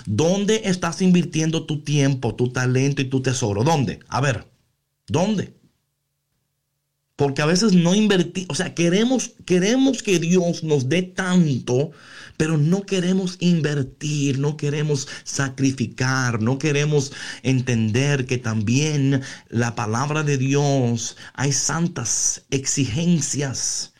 ¿Dónde 0.05 0.61
estás 0.65 1.01
invirtiendo 1.01 1.65
tu 1.65 1.83
tiempo, 1.83 2.35
tu 2.35 2.51
talento 2.51 3.01
y 3.01 3.05
tu 3.05 3.21
tesoro? 3.21 3.63
¿Dónde? 3.63 3.99
A 4.07 4.21
ver, 4.21 4.47
¿dónde? 5.07 5.53
Porque 7.15 7.43
a 7.43 7.45
veces 7.45 7.73
no 7.73 7.93
invertimos, 7.93 8.49
o 8.49 8.55
sea, 8.55 8.73
queremos, 8.73 9.33
queremos 9.45 10.01
que 10.01 10.17
Dios 10.19 10.63
nos 10.63 10.89
dé 10.89 11.03
tanto, 11.03 11.91
pero 12.37 12.57
no 12.57 12.81
queremos 12.81 13.37
invertir, 13.39 14.39
no 14.39 14.57
queremos 14.57 15.07
sacrificar, 15.23 16.41
no 16.41 16.57
queremos 16.57 17.11
entender 17.43 18.25
que 18.25 18.39
también 18.39 19.21
la 19.49 19.75
palabra 19.75 20.23
de 20.23 20.37
Dios 20.39 21.15
hay 21.35 21.51
santas 21.51 22.45
exigencias. 22.49 23.93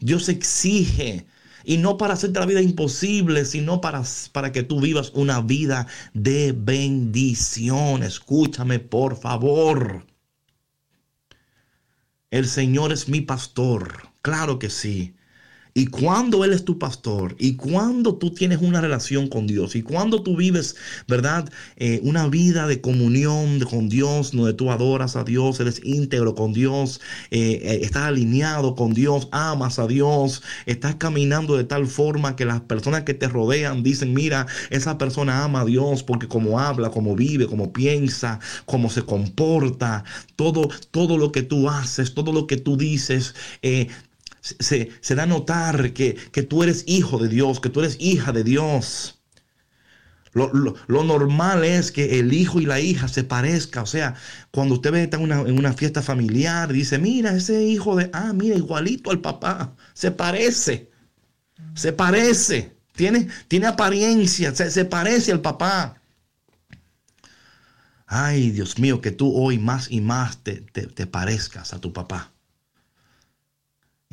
Dios 0.00 0.30
exige 0.30 1.26
y 1.64 1.78
no 1.78 1.96
para 1.96 2.14
hacerte 2.14 2.40
la 2.40 2.46
vida 2.46 2.62
imposible, 2.62 3.44
sino 3.44 3.80
para, 3.80 4.02
para 4.32 4.52
que 4.52 4.62
tú 4.62 4.80
vivas 4.80 5.12
una 5.14 5.40
vida 5.40 5.86
de 6.12 6.52
bendición. 6.52 8.02
Escúchame, 8.02 8.78
por 8.78 9.16
favor. 9.16 10.06
El 12.30 12.46
Señor 12.46 12.92
es 12.92 13.08
mi 13.08 13.20
pastor. 13.20 14.08
Claro 14.22 14.58
que 14.58 14.70
sí. 14.70 15.14
Y 15.76 15.86
cuando 15.86 16.44
Él 16.44 16.52
es 16.52 16.64
tu 16.64 16.78
pastor, 16.78 17.34
y 17.36 17.56
cuando 17.56 18.14
tú 18.14 18.32
tienes 18.32 18.62
una 18.62 18.80
relación 18.80 19.26
con 19.26 19.48
Dios, 19.48 19.74
y 19.74 19.82
cuando 19.82 20.22
tú 20.22 20.36
vives, 20.36 20.76
¿verdad? 21.08 21.50
Eh, 21.76 21.98
una 22.04 22.28
vida 22.28 22.68
de 22.68 22.80
comunión 22.80 23.58
con 23.58 23.88
Dios, 23.88 24.30
donde 24.30 24.52
tú 24.54 24.70
adoras 24.70 25.16
a 25.16 25.24
Dios, 25.24 25.58
eres 25.58 25.80
íntegro 25.82 26.36
con 26.36 26.52
Dios, 26.52 27.00
eh, 27.32 27.60
eh, 27.64 27.80
estás 27.82 28.04
alineado 28.04 28.76
con 28.76 28.94
Dios, 28.94 29.26
amas 29.32 29.80
a 29.80 29.88
Dios, 29.88 30.44
estás 30.66 30.94
caminando 30.94 31.56
de 31.56 31.64
tal 31.64 31.88
forma 31.88 32.36
que 32.36 32.44
las 32.44 32.60
personas 32.60 33.02
que 33.02 33.14
te 33.14 33.26
rodean 33.26 33.82
dicen, 33.82 34.14
mira, 34.14 34.46
esa 34.70 34.96
persona 34.96 35.42
ama 35.42 35.62
a 35.62 35.64
Dios 35.64 36.04
porque 36.04 36.28
como 36.28 36.60
habla, 36.60 36.90
como 36.90 37.16
vive, 37.16 37.48
como 37.48 37.72
piensa, 37.72 38.38
como 38.64 38.90
se 38.90 39.02
comporta, 39.02 40.04
todo, 40.36 40.68
todo 40.92 41.18
lo 41.18 41.32
que 41.32 41.42
tú 41.42 41.68
haces, 41.68 42.14
todo 42.14 42.32
lo 42.32 42.46
que 42.46 42.58
tú 42.58 42.76
dices, 42.76 43.34
eh, 43.62 43.88
se, 44.44 45.14
da 45.14 45.22
a 45.22 45.26
notar 45.26 45.92
que, 45.92 46.14
que, 46.14 46.42
tú 46.42 46.62
eres 46.62 46.84
hijo 46.86 47.18
de 47.18 47.28
Dios, 47.28 47.60
que 47.60 47.70
tú 47.70 47.80
eres 47.80 47.96
hija 47.98 48.32
de 48.32 48.44
Dios. 48.44 49.22
Lo, 50.32 50.52
lo, 50.52 50.74
lo, 50.86 51.04
normal 51.04 51.64
es 51.64 51.92
que 51.92 52.18
el 52.18 52.32
hijo 52.32 52.60
y 52.60 52.66
la 52.66 52.80
hija 52.80 53.08
se 53.08 53.24
parezcan. 53.24 53.84
O 53.84 53.86
sea, 53.86 54.14
cuando 54.50 54.74
usted 54.74 54.92
ve 54.92 55.04
está 55.04 55.16
en 55.16 55.22
una, 55.22 55.40
en 55.40 55.58
una 55.58 55.72
fiesta 55.72 56.02
familiar, 56.02 56.72
dice, 56.72 56.98
mira, 56.98 57.34
ese 57.34 57.62
hijo 57.64 57.96
de, 57.96 58.10
ah, 58.12 58.32
mira, 58.34 58.56
igualito 58.56 59.10
al 59.10 59.20
papá. 59.20 59.74
Se 59.94 60.10
parece. 60.10 60.90
Se 61.74 61.92
parece. 61.92 62.76
Tiene, 62.94 63.28
tiene 63.48 63.66
apariencia. 63.66 64.54
Se, 64.54 64.70
se 64.70 64.84
parece 64.84 65.32
al 65.32 65.40
papá. 65.40 66.00
Ay, 68.06 68.50
Dios 68.50 68.78
mío, 68.78 69.00
que 69.00 69.10
tú 69.10 69.32
hoy 69.34 69.58
más 69.58 69.90
y 69.90 70.00
más 70.00 70.42
te, 70.42 70.60
te, 70.60 70.86
te 70.86 71.06
parezcas 71.06 71.72
a 71.72 71.80
tu 71.80 71.92
papá. 71.92 72.33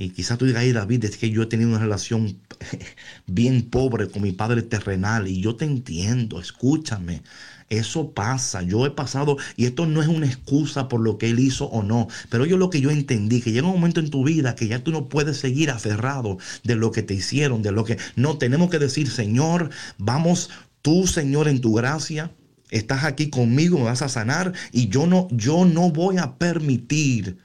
Y 0.02 0.10
quizás 0.10 0.39
tú 0.39 0.45
digas, 0.45 0.64
ay 0.64 0.72
David, 0.72 1.06
es 1.06 1.18
que 1.18 1.30
yo 1.30 1.43
he 1.43 1.45
tenido 1.45 1.70
una 1.70 1.78
relación 1.78 2.39
bien 3.28 3.70
pobre 3.70 4.08
con 4.08 4.24
mi 4.24 4.32
padre 4.32 4.64
terrenal 4.64 5.28
y 5.28 5.41
yo 5.41 5.56
te 5.56 5.66
entiendo, 5.66 6.39
escúchame. 6.39 7.22
Eso 7.70 8.12
pasa, 8.12 8.64
yo 8.64 8.88
he 8.88 8.89
pasado 8.89 9.38
y 9.56 9.66
esto 9.66 9.86
no 9.86 10.02
es 10.02 10.08
una 10.08 10.26
excusa 10.26 10.88
por 10.88 11.02
lo 11.02 11.20
que 11.20 11.30
él 11.30 11.39
hizo 11.39 11.66
o 11.66 11.84
no, 11.84 12.08
pero 12.30 12.47
yo 12.47 12.58
lo 12.58 12.72
que 12.72 12.82
yo 12.82 12.89
entendí, 12.89 13.41
que 13.41 13.52
llega 13.52 13.68
un 13.68 13.76
momento 13.76 13.99
en 13.99 14.10
tu 14.10 14.24
vida 14.24 14.56
que 14.56 14.68
ya 14.68 14.84
tú 14.84 14.91
no 14.91 15.08
puedes 15.08 15.38
seguir 15.38 15.70
aferrado 15.70 16.39
de 16.64 16.76
lo 16.76 16.91
que 16.91 17.04
te 17.04 17.14
hicieron, 17.14 17.62
de 17.62 17.72
lo 17.72 17.86
que 17.86 17.97
no 18.16 18.39
tenemos 18.39 18.72
que 18.72 18.80
decir, 18.80 19.08
Señor, 19.08 19.70
vamos 19.99 20.49
tú, 20.82 21.06
Señor, 21.06 21.47
en 21.47 21.62
tu 21.62 21.76
gracia, 21.76 22.32
estás 22.72 23.04
aquí 23.04 23.30
conmigo, 23.30 23.78
me 23.78 23.86
vas 23.86 24.02
a 24.02 24.10
sanar 24.10 24.52
y 24.72 24.89
yo 24.89 25.06
no 25.06 25.28
yo 25.30 25.66
no 25.66 25.91
voy 25.91 26.18
a 26.18 26.39
permitir 26.39 27.38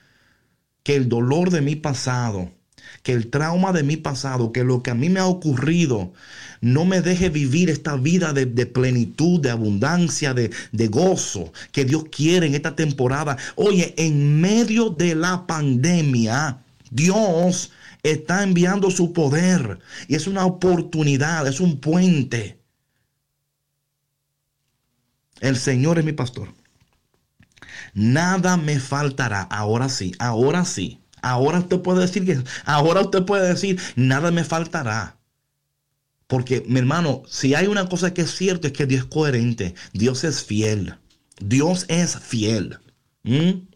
que 0.86 0.94
el 0.94 1.08
dolor 1.08 1.50
de 1.50 1.62
mi 1.62 1.74
pasado, 1.74 2.52
que 3.02 3.10
el 3.10 3.26
trauma 3.26 3.72
de 3.72 3.82
mi 3.82 3.96
pasado, 3.96 4.52
que 4.52 4.62
lo 4.62 4.84
que 4.84 4.92
a 4.92 4.94
mí 4.94 5.08
me 5.08 5.18
ha 5.18 5.26
ocurrido, 5.26 6.12
no 6.60 6.84
me 6.84 7.00
deje 7.00 7.28
vivir 7.28 7.70
esta 7.70 7.96
vida 7.96 8.32
de, 8.32 8.66
plenitud, 8.66 9.40
de 9.40 9.50
abundancia, 9.50 10.32
de, 10.32 10.52
de 10.70 10.86
gozo 10.86 11.52
que 11.72 11.84
Dios 11.84 12.04
quiere 12.04 12.46
en 12.46 12.54
esta 12.54 12.76
temporada. 12.76 13.36
Oye, 13.56 13.94
en 13.96 14.40
medio 14.40 14.90
de 14.90 15.16
la 15.16 15.48
pandemia, 15.48 16.62
Dios 16.92 17.72
está 18.04 18.44
enviando 18.44 18.92
su 18.92 19.12
poder 19.12 19.80
y 20.06 20.14
es 20.14 20.28
una 20.28 20.46
oportunidad, 20.46 21.48
es 21.48 21.58
un 21.58 21.80
puente. 21.80 22.60
El 25.40 25.56
Señor 25.56 25.98
es 25.98 26.04
mi 26.04 26.12
pastor. 26.12 26.55
Nada 27.96 28.58
me 28.58 28.78
faltará. 28.78 29.40
Ahora 29.40 29.88
sí, 29.88 30.12
ahora 30.18 30.66
sí. 30.66 31.00
Ahora 31.22 31.60
usted 31.60 31.80
puede 31.80 32.02
decir 32.02 32.26
que, 32.26 32.44
ahora 32.66 33.00
usted 33.00 33.24
puede 33.24 33.48
decir, 33.48 33.80
nada 33.96 34.30
me 34.30 34.44
faltará. 34.44 35.16
Porque, 36.26 36.62
mi 36.68 36.78
hermano, 36.78 37.22
si 37.26 37.54
hay 37.54 37.68
una 37.68 37.88
cosa 37.88 38.12
que 38.12 38.20
es 38.20 38.30
cierto 38.36 38.66
es 38.66 38.74
que 38.74 38.84
Dios 38.84 39.04
es 39.04 39.08
coherente. 39.08 39.74
Dios 39.94 40.24
es 40.24 40.44
fiel. 40.44 40.94
Dios 41.40 41.86
es 41.88 42.18
fiel. 42.18 42.78
¿Mm? 43.22 43.66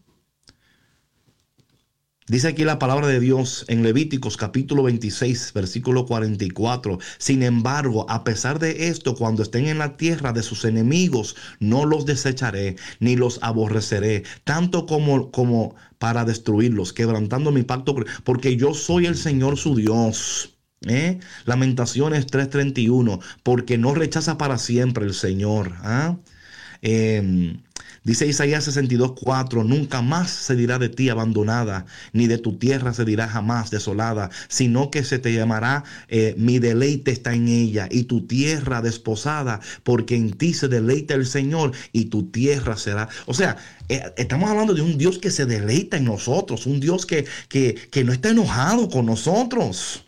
Dice 2.30 2.46
aquí 2.46 2.62
la 2.62 2.78
palabra 2.78 3.08
de 3.08 3.18
Dios 3.18 3.64
en 3.66 3.82
Levíticos 3.82 4.36
capítulo 4.36 4.84
26, 4.84 5.52
versículo 5.52 6.06
44. 6.06 7.00
Sin 7.18 7.42
embargo, 7.42 8.06
a 8.08 8.22
pesar 8.22 8.60
de 8.60 8.86
esto, 8.86 9.16
cuando 9.16 9.42
estén 9.42 9.66
en 9.66 9.78
la 9.78 9.96
tierra 9.96 10.32
de 10.32 10.44
sus 10.44 10.64
enemigos, 10.64 11.34
no 11.58 11.86
los 11.86 12.06
desecharé, 12.06 12.76
ni 13.00 13.16
los 13.16 13.40
aborreceré, 13.42 14.22
tanto 14.44 14.86
como, 14.86 15.32
como 15.32 15.74
para 15.98 16.24
destruirlos, 16.24 16.92
quebrantando 16.92 17.50
mi 17.50 17.64
pacto, 17.64 17.96
porque 18.22 18.54
yo 18.54 18.74
soy 18.74 19.06
el 19.06 19.16
Señor 19.16 19.56
su 19.56 19.74
Dios. 19.74 20.56
¿Eh? 20.86 21.18
Lamentaciones 21.46 22.28
3:31, 22.28 23.18
porque 23.42 23.76
no 23.76 23.92
rechaza 23.92 24.38
para 24.38 24.56
siempre 24.58 25.04
el 25.04 25.14
Señor. 25.14 25.72
¿ah? 25.82 26.16
Eh, 26.80 27.56
Dice 28.04 28.26
Isaías 28.26 28.64
62:4, 28.64 29.64
nunca 29.64 30.02
más 30.02 30.30
se 30.30 30.56
dirá 30.56 30.78
de 30.78 30.88
ti 30.88 31.08
abandonada, 31.08 31.86
ni 32.12 32.26
de 32.26 32.38
tu 32.38 32.56
tierra 32.58 32.92
se 32.92 33.04
dirá 33.04 33.28
jamás 33.28 33.70
desolada, 33.70 34.30
sino 34.48 34.90
que 34.90 35.04
se 35.04 35.18
te 35.18 35.32
llamará, 35.32 35.84
eh, 36.08 36.34
mi 36.38 36.58
deleite 36.58 37.10
está 37.10 37.34
en 37.34 37.48
ella, 37.48 37.88
y 37.90 38.04
tu 38.04 38.26
tierra 38.26 38.82
desposada, 38.82 39.60
porque 39.82 40.16
en 40.16 40.32
ti 40.32 40.54
se 40.54 40.68
deleita 40.68 41.14
el 41.14 41.26
Señor, 41.26 41.72
y 41.92 42.06
tu 42.06 42.30
tierra 42.30 42.76
será. 42.76 43.08
O 43.26 43.34
sea, 43.34 43.56
eh, 43.88 44.02
estamos 44.16 44.50
hablando 44.50 44.74
de 44.74 44.82
un 44.82 44.98
Dios 44.98 45.18
que 45.18 45.30
se 45.30 45.46
deleita 45.46 45.96
en 45.96 46.04
nosotros, 46.04 46.66
un 46.66 46.80
Dios 46.80 47.06
que, 47.06 47.26
que, 47.48 47.74
que 47.74 48.04
no 48.04 48.12
está 48.12 48.30
enojado 48.30 48.88
con 48.88 49.06
nosotros. 49.06 50.04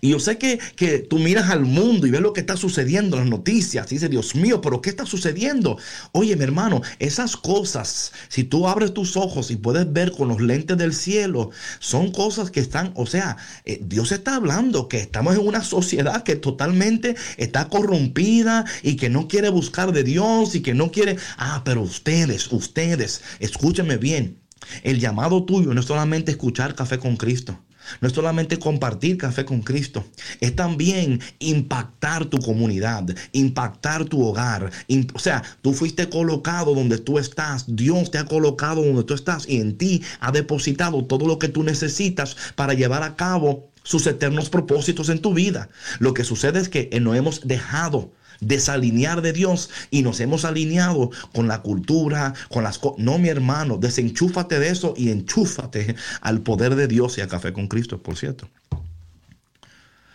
Y 0.00 0.10
yo 0.10 0.20
sé 0.20 0.38
que, 0.38 0.58
que, 0.76 0.98
tú 0.98 1.18
miras 1.18 1.50
al 1.50 1.64
mundo 1.64 2.06
y 2.06 2.10
ves 2.10 2.20
lo 2.20 2.32
que 2.32 2.40
está 2.40 2.56
sucediendo 2.56 3.16
en 3.16 3.24
las 3.24 3.30
noticias. 3.30 3.90
Y 3.90 3.96
dices, 3.96 4.10
Dios 4.10 4.34
mío, 4.34 4.60
pero 4.60 4.80
¿qué 4.80 4.90
está 4.90 5.06
sucediendo? 5.06 5.78
Oye, 6.12 6.36
mi 6.36 6.44
hermano, 6.44 6.80
esas 6.98 7.36
cosas, 7.36 8.12
si 8.28 8.44
tú 8.44 8.66
abres 8.66 8.94
tus 8.94 9.16
ojos 9.16 9.50
y 9.50 9.56
puedes 9.56 9.92
ver 9.92 10.12
con 10.12 10.28
los 10.28 10.40
lentes 10.40 10.76
del 10.78 10.94
cielo, 10.94 11.50
son 11.78 12.12
cosas 12.12 12.50
que 12.50 12.60
están, 12.60 12.92
o 12.96 13.06
sea, 13.06 13.36
eh, 13.64 13.80
Dios 13.82 14.12
está 14.12 14.36
hablando 14.36 14.88
que 14.88 14.98
estamos 14.98 15.34
en 15.34 15.46
una 15.46 15.62
sociedad 15.62 16.22
que 16.22 16.36
totalmente 16.36 17.16
está 17.36 17.68
corrompida 17.68 18.64
y 18.82 18.96
que 18.96 19.10
no 19.10 19.28
quiere 19.28 19.48
buscar 19.50 19.92
de 19.92 20.04
Dios 20.04 20.54
y 20.54 20.62
que 20.62 20.74
no 20.74 20.90
quiere, 20.90 21.16
ah, 21.36 21.62
pero 21.64 21.82
ustedes, 21.82 22.50
ustedes, 22.52 23.22
escúchenme 23.38 23.96
bien. 23.96 24.38
El 24.82 25.00
llamado 25.00 25.44
tuyo 25.44 25.72
no 25.74 25.80
es 25.80 25.86
solamente 25.86 26.30
escuchar 26.30 26.74
café 26.74 26.98
con 26.98 27.16
Cristo. 27.16 27.58
No 28.00 28.08
es 28.08 28.14
solamente 28.14 28.58
compartir 28.58 29.16
café 29.16 29.44
con 29.44 29.60
Cristo, 29.62 30.04
es 30.40 30.54
también 30.54 31.20
impactar 31.38 32.26
tu 32.26 32.38
comunidad, 32.38 33.04
impactar 33.32 34.04
tu 34.04 34.22
hogar. 34.24 34.70
O 35.14 35.18
sea, 35.18 35.42
tú 35.62 35.72
fuiste 35.72 36.08
colocado 36.08 36.74
donde 36.74 36.98
tú 36.98 37.18
estás, 37.18 37.64
Dios 37.66 38.10
te 38.10 38.18
ha 38.18 38.24
colocado 38.24 38.84
donde 38.84 39.04
tú 39.04 39.14
estás 39.14 39.48
y 39.48 39.60
en 39.60 39.76
ti 39.76 40.02
ha 40.20 40.32
depositado 40.32 41.04
todo 41.04 41.26
lo 41.26 41.38
que 41.38 41.48
tú 41.48 41.62
necesitas 41.62 42.36
para 42.54 42.74
llevar 42.74 43.02
a 43.02 43.16
cabo 43.16 43.70
sus 43.82 44.06
eternos 44.06 44.50
propósitos 44.50 45.08
en 45.08 45.20
tu 45.20 45.34
vida. 45.34 45.68
Lo 45.98 46.14
que 46.14 46.24
sucede 46.24 46.60
es 46.60 46.68
que 46.68 46.90
no 47.00 47.14
hemos 47.14 47.46
dejado 47.46 48.12
desalinear 48.40 49.22
de 49.22 49.32
Dios 49.32 49.70
y 49.90 50.02
nos 50.02 50.20
hemos 50.20 50.44
alineado 50.44 51.10
con 51.32 51.48
la 51.48 51.62
cultura, 51.62 52.34
con 52.48 52.64
las 52.64 52.78
cosas. 52.78 52.98
No, 52.98 53.18
mi 53.18 53.28
hermano, 53.28 53.76
desenchúfate 53.76 54.58
de 54.58 54.70
eso 54.70 54.94
y 54.96 55.10
enchúfate 55.10 55.94
al 56.20 56.40
poder 56.40 56.74
de 56.74 56.88
Dios 56.88 57.18
y 57.18 57.20
a 57.20 57.28
café 57.28 57.52
con 57.52 57.68
Cristo, 57.68 58.02
por 58.02 58.16
cierto. 58.16 58.48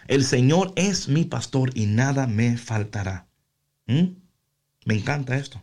El 0.07 0.23
Señor 0.23 0.71
es 0.76 1.07
mi 1.07 1.26
pastor 1.26 1.71
y 1.73 1.88
nada 1.88 2.28
me 2.28 2.57
faltará. 2.57 3.28
¿Mm? 3.88 4.15
Me 4.86 4.93
encanta 4.93 5.36
esto. 5.36 5.61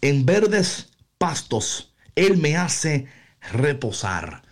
En 0.00 0.24
verdes 0.24 0.88
pastos, 1.18 1.92
Él 2.14 2.38
me 2.38 2.56
hace 2.56 3.06
reposar. 3.52 4.42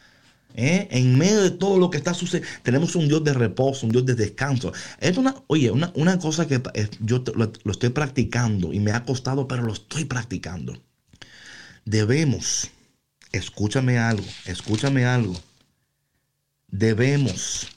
¿Eh? 0.58 0.88
En 0.90 1.18
medio 1.18 1.42
de 1.42 1.50
todo 1.50 1.78
lo 1.78 1.90
que 1.90 1.98
está 1.98 2.14
sucediendo, 2.14 2.48
tenemos 2.62 2.96
un 2.96 3.08
Dios 3.08 3.22
de 3.22 3.34
reposo, 3.34 3.84
un 3.84 3.92
Dios 3.92 4.06
de 4.06 4.14
descanso. 4.14 4.72
Es 5.00 5.18
una, 5.18 5.34
oye, 5.48 5.70
una, 5.70 5.92
una 5.94 6.18
cosa 6.18 6.46
que 6.48 6.62
yo 7.00 7.22
lo, 7.34 7.52
lo 7.62 7.72
estoy 7.72 7.90
practicando 7.90 8.72
y 8.72 8.80
me 8.80 8.92
ha 8.92 9.04
costado, 9.04 9.46
pero 9.46 9.62
lo 9.62 9.74
estoy 9.74 10.06
practicando. 10.06 10.82
Debemos, 11.84 12.70
escúchame 13.32 13.98
algo, 13.98 14.24
escúchame 14.46 15.04
algo. 15.04 15.34
Debemos 16.68 17.68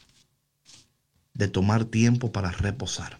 de 1.34 1.50
tomar 1.50 1.84
tiempo 1.84 2.32
para 2.32 2.52
reposar. 2.52 3.20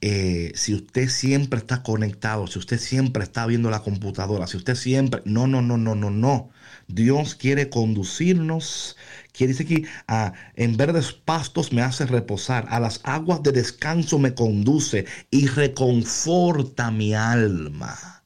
Eh, 0.00 0.52
si 0.54 0.74
usted 0.74 1.08
siempre 1.08 1.58
está 1.58 1.82
conectado, 1.82 2.46
si 2.48 2.58
usted 2.58 2.78
siempre 2.78 3.24
está 3.24 3.46
viendo 3.46 3.70
la 3.70 3.82
computadora, 3.82 4.46
si 4.46 4.56
usted 4.56 4.74
siempre... 4.74 5.22
No, 5.24 5.46
no, 5.46 5.62
no, 5.62 5.78
no, 5.78 5.94
no, 5.94 6.10
no. 6.10 6.50
Dios 6.88 7.34
quiere 7.34 7.68
conducirnos. 7.68 8.96
Quiere 9.32 9.52
decir 9.52 9.66
que 9.66 9.88
ah, 10.08 10.32
en 10.54 10.76
verdes 10.76 11.12
pastos 11.12 11.72
me 11.72 11.82
hace 11.82 12.06
reposar. 12.06 12.66
A 12.70 12.80
las 12.80 13.00
aguas 13.04 13.42
de 13.42 13.52
descanso 13.52 14.18
me 14.18 14.34
conduce 14.34 15.06
y 15.30 15.46
reconforta 15.46 16.90
mi 16.90 17.14
alma. 17.14 18.22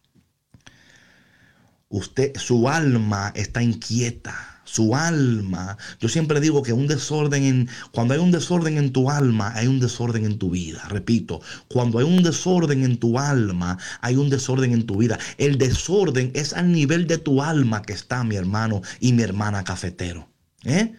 Usted, 1.89 2.37
su 2.37 2.69
alma 2.69 3.33
está 3.35 3.63
inquieta 3.63 4.50
su 4.73 4.95
alma. 4.95 5.77
Yo 6.01 6.09
siempre 6.09 6.41
digo 6.41 6.63
que 6.63 6.73
un 6.73 6.87
desorden 6.87 7.43
en 7.45 7.69
cuando 7.91 8.15
hay 8.15 8.21
un 8.21 8.31
desorden 8.31 8.79
en 8.79 8.93
tu 8.93 9.11
alma, 9.11 9.53
hay 9.57 9.67
un 9.67 9.81
desorden 9.81 10.25
en 10.25 10.39
tu 10.39 10.51
vida. 10.51 10.87
Repito, 10.89 11.41
cuando 11.69 11.99
hay 11.99 12.05
un 12.05 12.23
desorden 12.23 12.85
en 12.85 12.99
tu 12.99 13.19
alma, 13.19 13.79
hay 14.01 14.17
un 14.17 14.31
desorden 14.31 14.73
en 14.73 14.87
tu 14.87 14.97
vida. 14.99 15.19
El 15.39 15.59
desorden 15.59 16.31
es 16.35 16.53
al 16.53 16.71
nivel 16.71 17.07
de 17.09 17.19
tu 17.19 17.43
alma 17.43 17.83
que 17.83 17.93
está 17.93 18.23
mi 18.23 18.37
hermano 18.37 18.81
y 19.01 19.13
mi 19.13 19.23
hermana 19.23 19.65
cafetero. 19.65 20.29
¿Eh? 20.65 20.95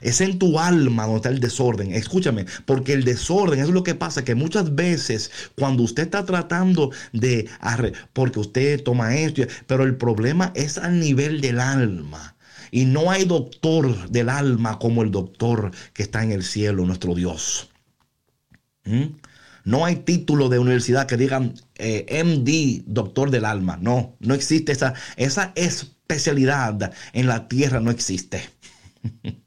Es 0.00 0.20
en 0.20 0.38
tu 0.38 0.58
alma 0.58 1.04
donde 1.04 1.16
está 1.16 1.28
el 1.30 1.40
desorden. 1.40 1.92
Escúchame, 1.92 2.46
porque 2.66 2.92
el 2.92 3.04
desorden 3.04 3.60
es 3.60 3.68
lo 3.68 3.82
que 3.82 3.94
pasa, 3.94 4.24
que 4.24 4.34
muchas 4.34 4.74
veces 4.74 5.30
cuando 5.56 5.82
usted 5.82 6.04
está 6.04 6.24
tratando 6.24 6.90
de, 7.12 7.48
porque 8.12 8.38
usted 8.38 8.82
toma 8.82 9.16
esto, 9.16 9.42
pero 9.66 9.82
el 9.82 9.96
problema 9.96 10.52
es 10.54 10.78
al 10.78 11.00
nivel 11.00 11.40
del 11.40 11.60
alma. 11.60 12.36
Y 12.70 12.84
no 12.84 13.10
hay 13.10 13.24
doctor 13.24 14.08
del 14.08 14.28
alma 14.28 14.78
como 14.78 15.02
el 15.02 15.10
doctor 15.10 15.70
que 15.92 16.02
está 16.02 16.22
en 16.22 16.32
el 16.32 16.42
cielo, 16.42 16.84
nuestro 16.86 17.14
Dios. 17.14 17.70
¿Mm? 18.84 19.16
No 19.64 19.84
hay 19.84 19.96
título 19.96 20.48
de 20.48 20.58
universidad 20.58 21.06
que 21.06 21.16
digan 21.16 21.54
eh, 21.76 22.22
MD, 22.24 22.82
doctor 22.86 23.30
del 23.30 23.44
alma. 23.44 23.76
No, 23.80 24.16
no 24.20 24.34
existe 24.34 24.72
esa, 24.72 24.94
esa 25.16 25.52
especialidad 25.54 26.92
en 27.12 27.26
la 27.26 27.48
tierra, 27.48 27.80
no 27.80 27.90
existe. 27.90 28.42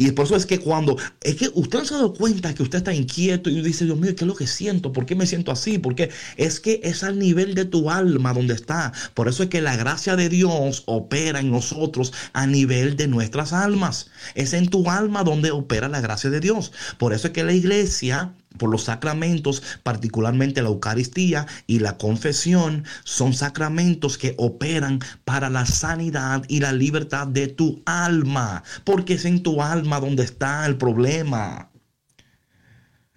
Y 0.00 0.12
por 0.12 0.24
eso 0.24 0.34
es 0.34 0.46
que 0.46 0.58
cuando, 0.58 0.96
es 1.20 1.36
que 1.36 1.50
usted 1.52 1.78
no 1.78 1.84
se 1.84 1.92
ha 1.92 1.98
dado 1.98 2.14
cuenta 2.14 2.54
que 2.54 2.62
usted 2.62 2.78
está 2.78 2.94
inquieto 2.94 3.50
y 3.50 3.60
dice, 3.60 3.84
Dios 3.84 3.98
mío, 3.98 4.16
¿qué 4.16 4.24
es 4.24 4.28
lo 4.28 4.34
que 4.34 4.46
siento? 4.46 4.94
¿Por 4.94 5.04
qué 5.04 5.14
me 5.14 5.26
siento 5.26 5.52
así? 5.52 5.76
Porque 5.76 6.08
es 6.38 6.58
que 6.58 6.80
es 6.82 7.04
al 7.04 7.18
nivel 7.18 7.54
de 7.54 7.66
tu 7.66 7.90
alma 7.90 8.32
donde 8.32 8.54
está. 8.54 8.94
Por 9.12 9.28
eso 9.28 9.42
es 9.42 9.50
que 9.50 9.60
la 9.60 9.76
gracia 9.76 10.16
de 10.16 10.30
Dios 10.30 10.84
opera 10.86 11.40
en 11.40 11.50
nosotros 11.50 12.14
a 12.32 12.46
nivel 12.46 12.96
de 12.96 13.08
nuestras 13.08 13.52
almas. 13.52 14.06
Es 14.34 14.54
en 14.54 14.70
tu 14.70 14.88
alma 14.88 15.22
donde 15.22 15.50
opera 15.50 15.86
la 15.86 16.00
gracia 16.00 16.30
de 16.30 16.40
Dios. 16.40 16.72
Por 16.96 17.12
eso 17.12 17.26
es 17.26 17.34
que 17.34 17.44
la 17.44 17.52
iglesia 17.52 18.32
por 18.58 18.70
los 18.70 18.84
sacramentos, 18.84 19.62
particularmente 19.82 20.62
la 20.62 20.68
Eucaristía 20.68 21.46
y 21.66 21.78
la 21.78 21.96
confesión, 21.98 22.84
son 23.04 23.32
sacramentos 23.32 24.18
que 24.18 24.34
operan 24.38 25.00
para 25.24 25.50
la 25.50 25.66
sanidad 25.66 26.44
y 26.48 26.60
la 26.60 26.72
libertad 26.72 27.26
de 27.26 27.48
tu 27.48 27.82
alma, 27.86 28.62
porque 28.84 29.14
es 29.14 29.24
en 29.24 29.42
tu 29.42 29.62
alma 29.62 30.00
donde 30.00 30.24
está 30.24 30.66
el 30.66 30.76
problema. 30.76 31.70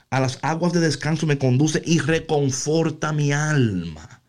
A 0.09 0.19
las 0.19 0.37
aguas 0.43 0.73
de 0.73 0.79
descanso 0.79 1.25
me 1.25 1.39
conduce 1.39 1.81
y 1.83 1.99
reconforta 1.99 3.11
mi 3.11 3.31
alma. 3.31 4.21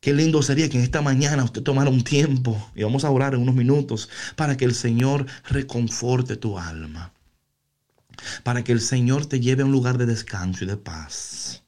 Qué 0.00 0.12
lindo 0.12 0.42
sería 0.42 0.68
que 0.68 0.76
en 0.76 0.84
esta 0.84 1.02
mañana 1.02 1.44
usted 1.44 1.62
tomara 1.62 1.90
un 1.90 2.02
tiempo 2.02 2.70
y 2.74 2.82
vamos 2.82 3.04
a 3.04 3.10
orar 3.10 3.34
en 3.34 3.42
unos 3.42 3.54
minutos 3.54 4.08
para 4.34 4.56
que 4.56 4.64
el 4.64 4.74
Señor 4.74 5.26
reconforte 5.48 6.36
tu 6.36 6.58
alma 6.58 7.12
para 8.42 8.64
que 8.64 8.72
el 8.72 8.80
Señor 8.80 9.26
te 9.26 9.40
lleve 9.40 9.62
a 9.62 9.66
un 9.66 9.72
lugar 9.72 9.98
de 9.98 10.06
descanso 10.06 10.64
y 10.64 10.66
de 10.66 10.76
paz. 10.76 11.62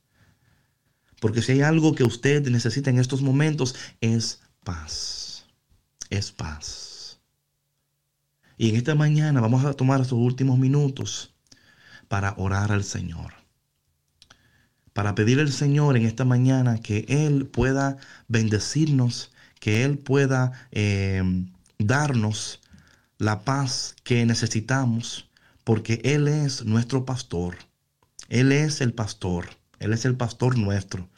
Porque 1.21 1.43
si 1.43 1.53
hay 1.53 1.63
algo 1.63 1.95
que 1.95 2.05
usted 2.05 2.49
necesita 2.49 2.91
en 2.91 2.99
estos 2.99 3.23
momentos 3.23 3.75
es 4.01 4.41
paz. 4.65 5.47
Es 6.11 6.31
paz. 6.33 7.21
Y 8.57 8.71
en 8.71 8.77
esta 8.77 8.95
mañana 8.95 9.41
vamos 9.41 9.65
a 9.65 9.75
tomar 9.75 10.01
estos 10.01 10.19
últimos 10.19 10.59
minutos 10.59 11.35
para 12.09 12.35
orar 12.37 12.73
al 12.73 12.85
Señor. 12.85 13.35
Para 14.93 15.15
pedir 15.15 15.39
al 15.39 15.53
Señor 15.53 15.97
en 15.97 16.07
esta 16.07 16.25
mañana 16.25 16.81
que 16.81 17.05
Él 17.09 17.47
pueda 17.47 17.99
bendecirnos, 18.27 19.31
que 19.61 19.85
Él 19.85 19.99
pueda 19.99 20.69
eh, 20.73 21.23
darnos 21.79 22.61
la 23.19 23.41
paz 23.43 23.95
que 24.03 24.25
necesitamos 24.27 25.28
porque 25.69 26.01
Él 26.03 26.29
es 26.29 26.65
nuestro 26.65 27.05
pastor. 27.05 27.59
Él 28.31 28.53
es 28.53 28.81
el 28.81 28.95
pastor. 28.95 29.51
Él 29.81 29.93
es 29.93 30.07
el 30.07 30.17
pastor 30.17 30.57
nuestro. 30.57 31.11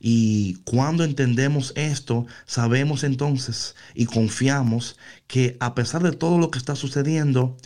y 0.00 0.54
cuando 0.64 1.04
entendemos 1.04 1.72
esto, 1.76 2.26
sabemos 2.44 3.04
entonces 3.04 3.76
y 3.94 4.06
confiamos 4.06 4.98
que 5.28 5.56
a 5.60 5.76
pesar 5.76 6.02
de 6.02 6.10
todo 6.10 6.38
lo 6.38 6.50
que 6.50 6.58
está 6.58 6.74
sucediendo, 6.74 7.56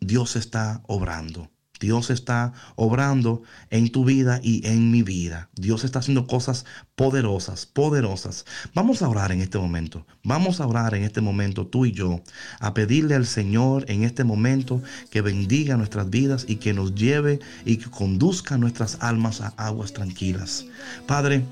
Dios 0.00 0.36
está 0.36 0.80
obrando. 0.86 1.50
Dios 1.80 2.10
está 2.10 2.52
obrando 2.76 3.42
en 3.70 3.90
tu 3.90 4.04
vida 4.04 4.40
y 4.42 4.66
en 4.66 4.90
mi 4.90 5.02
vida. 5.02 5.48
Dios 5.54 5.84
está 5.84 6.00
haciendo 6.00 6.26
cosas 6.26 6.64
poderosas, 6.96 7.66
poderosas. 7.66 8.44
Vamos 8.74 9.02
a 9.02 9.08
orar 9.08 9.32
en 9.32 9.40
este 9.40 9.58
momento. 9.58 10.06
Vamos 10.24 10.60
a 10.60 10.66
orar 10.66 10.94
en 10.94 11.04
este 11.04 11.20
momento, 11.20 11.66
tú 11.66 11.86
y 11.86 11.92
yo, 11.92 12.20
a 12.60 12.74
pedirle 12.74 13.14
al 13.14 13.26
Señor 13.26 13.84
en 13.88 14.04
este 14.04 14.24
momento 14.24 14.82
que 15.10 15.22
bendiga 15.22 15.76
nuestras 15.76 16.10
vidas 16.10 16.44
y 16.48 16.56
que 16.56 16.74
nos 16.74 16.94
lleve 16.94 17.38
y 17.64 17.76
que 17.76 17.90
conduzca 17.90 18.58
nuestras 18.58 18.98
almas 19.00 19.40
a 19.40 19.48
aguas 19.56 19.92
tranquilas. 19.92 20.64
Padre, 21.06 21.44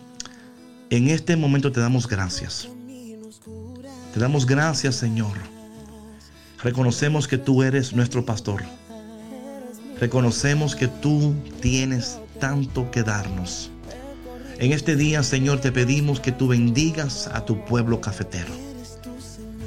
en 0.91 1.09
este 1.09 1.37
momento 1.37 1.72
te 1.72 1.81
damos 1.81 2.09
gracias. 2.09 2.68
Te 4.12 4.20
damos 4.20 4.47
gracias, 4.47 4.97
Señor. 4.97 5.37
Reconocemos 6.62 7.29
que 7.29 7.39
tú 7.39 7.62
eres 7.62 7.93
nuestro 7.93 8.24
pastor 8.24 8.64
Reconocemos 10.01 10.76
que 10.76 10.88
tú 10.88 11.34
tienes 11.61 12.18
tanto 12.38 12.90
que 12.90 13.03
darnos. 13.03 13.70
En 14.59 14.72
este 14.72 14.94
día, 14.94 15.22
Señor, 15.22 15.61
te 15.61 15.72
pedimos 15.72 16.20
que 16.20 16.32
tú 16.32 16.49
bendigas 16.49 17.28
a 17.32 17.44
tu 17.47 17.64
pueblo 17.64 18.01
cafetero, 18.01 18.53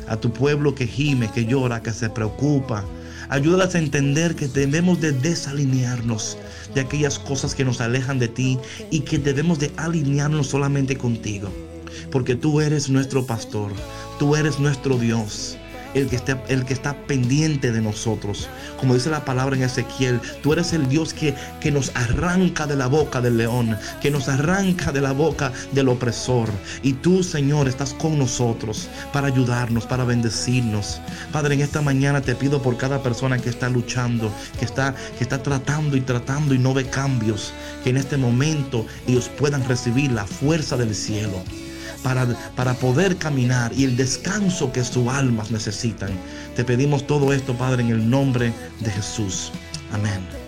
a 0.08 0.18
tu 0.18 0.32
pueblo 0.32 0.76
que 0.76 0.86
gime, 0.86 1.32
que 1.32 1.46
llora, 1.46 1.82
que 1.82 1.92
se 1.92 2.10
preocupa. 2.10 2.86
Ayúdalas 3.30 3.74
a 3.74 3.80
entender 3.80 4.36
que 4.36 4.48
debemos 4.48 5.02
de 5.02 5.14
desalinearnos 5.14 6.38
de 6.76 6.82
aquellas 6.82 7.18
cosas 7.18 7.56
que 7.56 7.66
nos 7.66 7.82
alejan 7.82 8.20
de 8.20 8.28
ti 8.28 8.60
y 8.92 9.02
que 9.02 9.18
debemos 9.18 9.58
de 9.60 9.72
alinearnos 9.78 10.48
solamente 10.48 10.96
contigo. 10.96 11.50
Porque 12.12 12.36
tú 12.36 12.62
eres 12.62 12.90
nuestro 12.90 13.26
pastor, 13.26 13.72
tú 14.20 14.36
eres 14.36 14.60
nuestro 14.60 14.98
Dios 14.98 15.58
el 15.94 16.08
que, 16.08 16.16
está, 16.16 16.42
el 16.48 16.66
que 16.66 16.74
está 16.74 16.96
pendiente 17.06 17.72
de 17.72 17.82
nosotros. 17.82 18.48
Como 18.80 18.94
dice 18.94 19.10
la 19.10 19.26
palabra 19.26 19.56
en 19.56 19.64
Ezequiel, 19.64 20.20
tú 20.42 20.54
eres 20.54 20.74
el 20.74 20.88
Dios 20.90 21.14
que, 21.14 21.36
que 21.60 21.72
nos 21.72 21.96
arranca 21.96 22.68
de 22.68 22.76
la 22.76 22.88
boca 22.88 23.22
del 23.22 23.38
león, 23.38 23.78
que 24.02 24.12
nos 24.12 24.28
arranca 24.30 24.92
de 24.92 25.02
la 25.02 25.12
boca 25.12 25.52
del 25.72 25.90
opresor. 25.90 26.50
Y 26.84 26.94
tú, 26.94 27.24
Señor, 27.24 27.68
estás 27.68 27.94
con 27.94 28.18
nosotros 28.18 28.90
para 29.14 29.28
ayudarnos, 29.28 29.86
para 29.86 30.04
bendecirnos. 30.04 31.02
Padre, 31.32 31.56
en 31.56 31.62
esta 31.62 31.82
mañana 31.82 32.22
te 32.22 32.36
pido 32.36 32.62
por 32.62 32.78
cada 32.78 33.02
persona 33.02 33.40
que 33.40 33.50
está 33.50 33.70
luchando, 33.70 34.32
que 34.58 34.66
está, 34.66 34.96
que 35.18 35.24
está 35.24 35.42
tratando 35.42 35.98
y 35.98 36.02
tratando 36.02 36.54
y 36.54 36.60
no 36.60 36.74
ve 36.74 36.86
cambios, 36.90 37.54
que 37.84 37.90
en 37.90 37.98
este 37.98 38.18
momento 38.18 38.86
ellos 39.08 39.30
puedan 39.38 39.68
recibir 39.68 40.12
la 40.12 40.26
fuerza 40.26 40.78
del 40.78 40.96
cielo 40.96 41.44
para, 42.04 42.74
poder 42.76 43.18
caminar 43.18 43.72
y 43.74 43.84
el 43.84 43.98
descanso 43.98 44.72
que 44.72 44.84
sus 44.84 45.08
almas 45.08 45.52
necesitan. 45.52 46.12
Te 46.56 46.64
pedimos 46.64 47.06
todo 47.06 47.34
esto, 47.34 47.54
Padre, 47.54 47.84
en 47.84 47.90
el 47.90 48.10
nombre 48.10 48.54
de 48.80 48.92
Jesús. 48.92 49.52
Amén. 49.92 50.39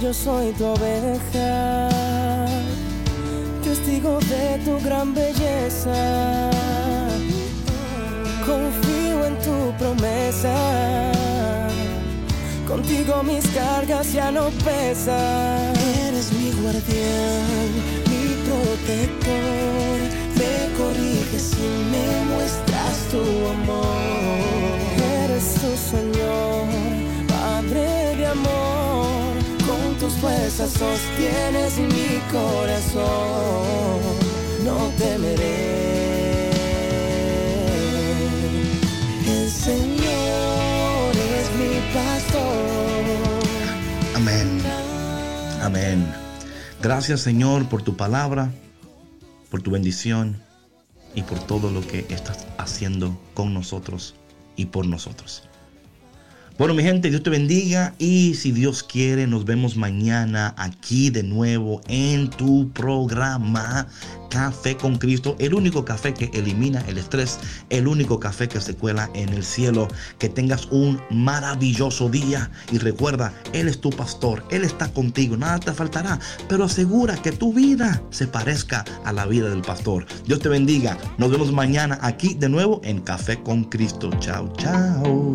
Yo 0.00 0.14
soy 0.14 0.52
tu 0.52 0.64
oveja, 0.64 1.88
testigo 3.62 4.18
de 4.20 4.58
tu 4.64 4.78
gran 4.82 5.14
belleza. 5.14 6.50
Confío 8.46 9.26
en 9.26 9.36
tu 9.40 9.76
promesa, 9.78 11.12
contigo 12.66 13.22
mis 13.22 13.46
cargas 13.48 14.12
ya 14.12 14.30
no 14.30 14.48
pesan. 14.64 15.74
Eres 16.06 16.32
mi 16.32 16.52
guardián, 16.52 17.68
mi 18.08 18.24
protector, 18.46 19.98
me 20.38 20.52
corriges 20.78 21.52
y 21.58 21.70
me 21.92 22.34
muestras 22.34 22.96
tu 23.10 23.20
amor. 23.56 23.96
Eres 25.24 25.54
tu 25.54 25.76
Señor, 25.76 26.64
Padre 27.28 28.16
de 28.16 28.26
amor 28.26 28.75
tus 29.98 30.12
fuerzas 30.14 30.70
sostienes 30.70 31.78
mi 31.78 32.20
corazón, 32.30 34.00
no 34.64 34.90
temeré. 34.98 36.50
El 39.26 39.50
Señor 39.50 41.12
es 41.14 41.50
mi 41.58 41.94
pastor. 41.94 43.04
Amén. 44.14 44.62
Amén. 45.62 46.14
Gracias 46.82 47.20
Señor 47.20 47.68
por 47.68 47.82
tu 47.82 47.96
palabra, 47.96 48.50
por 49.50 49.62
tu 49.62 49.70
bendición 49.70 50.40
y 51.14 51.22
por 51.22 51.38
todo 51.38 51.70
lo 51.70 51.86
que 51.86 52.06
estás 52.10 52.46
haciendo 52.58 53.18
con 53.34 53.54
nosotros 53.54 54.14
y 54.56 54.66
por 54.66 54.86
nosotros. 54.86 55.42
Bueno, 56.58 56.72
mi 56.72 56.82
gente, 56.82 57.10
Dios 57.10 57.22
te 57.22 57.28
bendiga 57.28 57.94
y 57.98 58.32
si 58.32 58.50
Dios 58.50 58.82
quiere, 58.82 59.26
nos 59.26 59.44
vemos 59.44 59.76
mañana 59.76 60.54
aquí 60.56 61.10
de 61.10 61.22
nuevo 61.22 61.82
en 61.86 62.30
tu 62.30 62.70
programa 62.72 63.86
Café 64.30 64.74
con 64.74 64.96
Cristo, 64.96 65.36
el 65.38 65.52
único 65.52 65.84
café 65.84 66.14
que 66.14 66.30
elimina 66.32 66.80
el 66.88 66.96
estrés, 66.96 67.38
el 67.68 67.86
único 67.86 68.18
café 68.18 68.48
que 68.48 68.62
se 68.62 68.74
cuela 68.74 69.10
en 69.12 69.28
el 69.30 69.44
cielo. 69.44 69.86
Que 70.18 70.30
tengas 70.30 70.66
un 70.70 70.98
maravilloso 71.10 72.08
día 72.08 72.50
y 72.72 72.78
recuerda, 72.78 73.34
Él 73.52 73.68
es 73.68 73.78
tu 73.78 73.90
pastor, 73.90 74.42
Él 74.50 74.64
está 74.64 74.88
contigo, 74.88 75.36
nada 75.36 75.58
te 75.58 75.74
faltará, 75.74 76.18
pero 76.48 76.64
asegura 76.64 77.16
que 77.16 77.32
tu 77.32 77.52
vida 77.52 78.02
se 78.08 78.26
parezca 78.26 78.82
a 79.04 79.12
la 79.12 79.26
vida 79.26 79.50
del 79.50 79.60
pastor. 79.60 80.06
Dios 80.24 80.40
te 80.40 80.48
bendiga, 80.48 80.96
nos 81.18 81.30
vemos 81.30 81.52
mañana 81.52 81.98
aquí 82.00 82.32
de 82.32 82.48
nuevo 82.48 82.80
en 82.82 83.00
Café 83.00 83.42
con 83.42 83.64
Cristo. 83.64 84.10
Chao, 84.20 84.50
chao. 84.56 85.34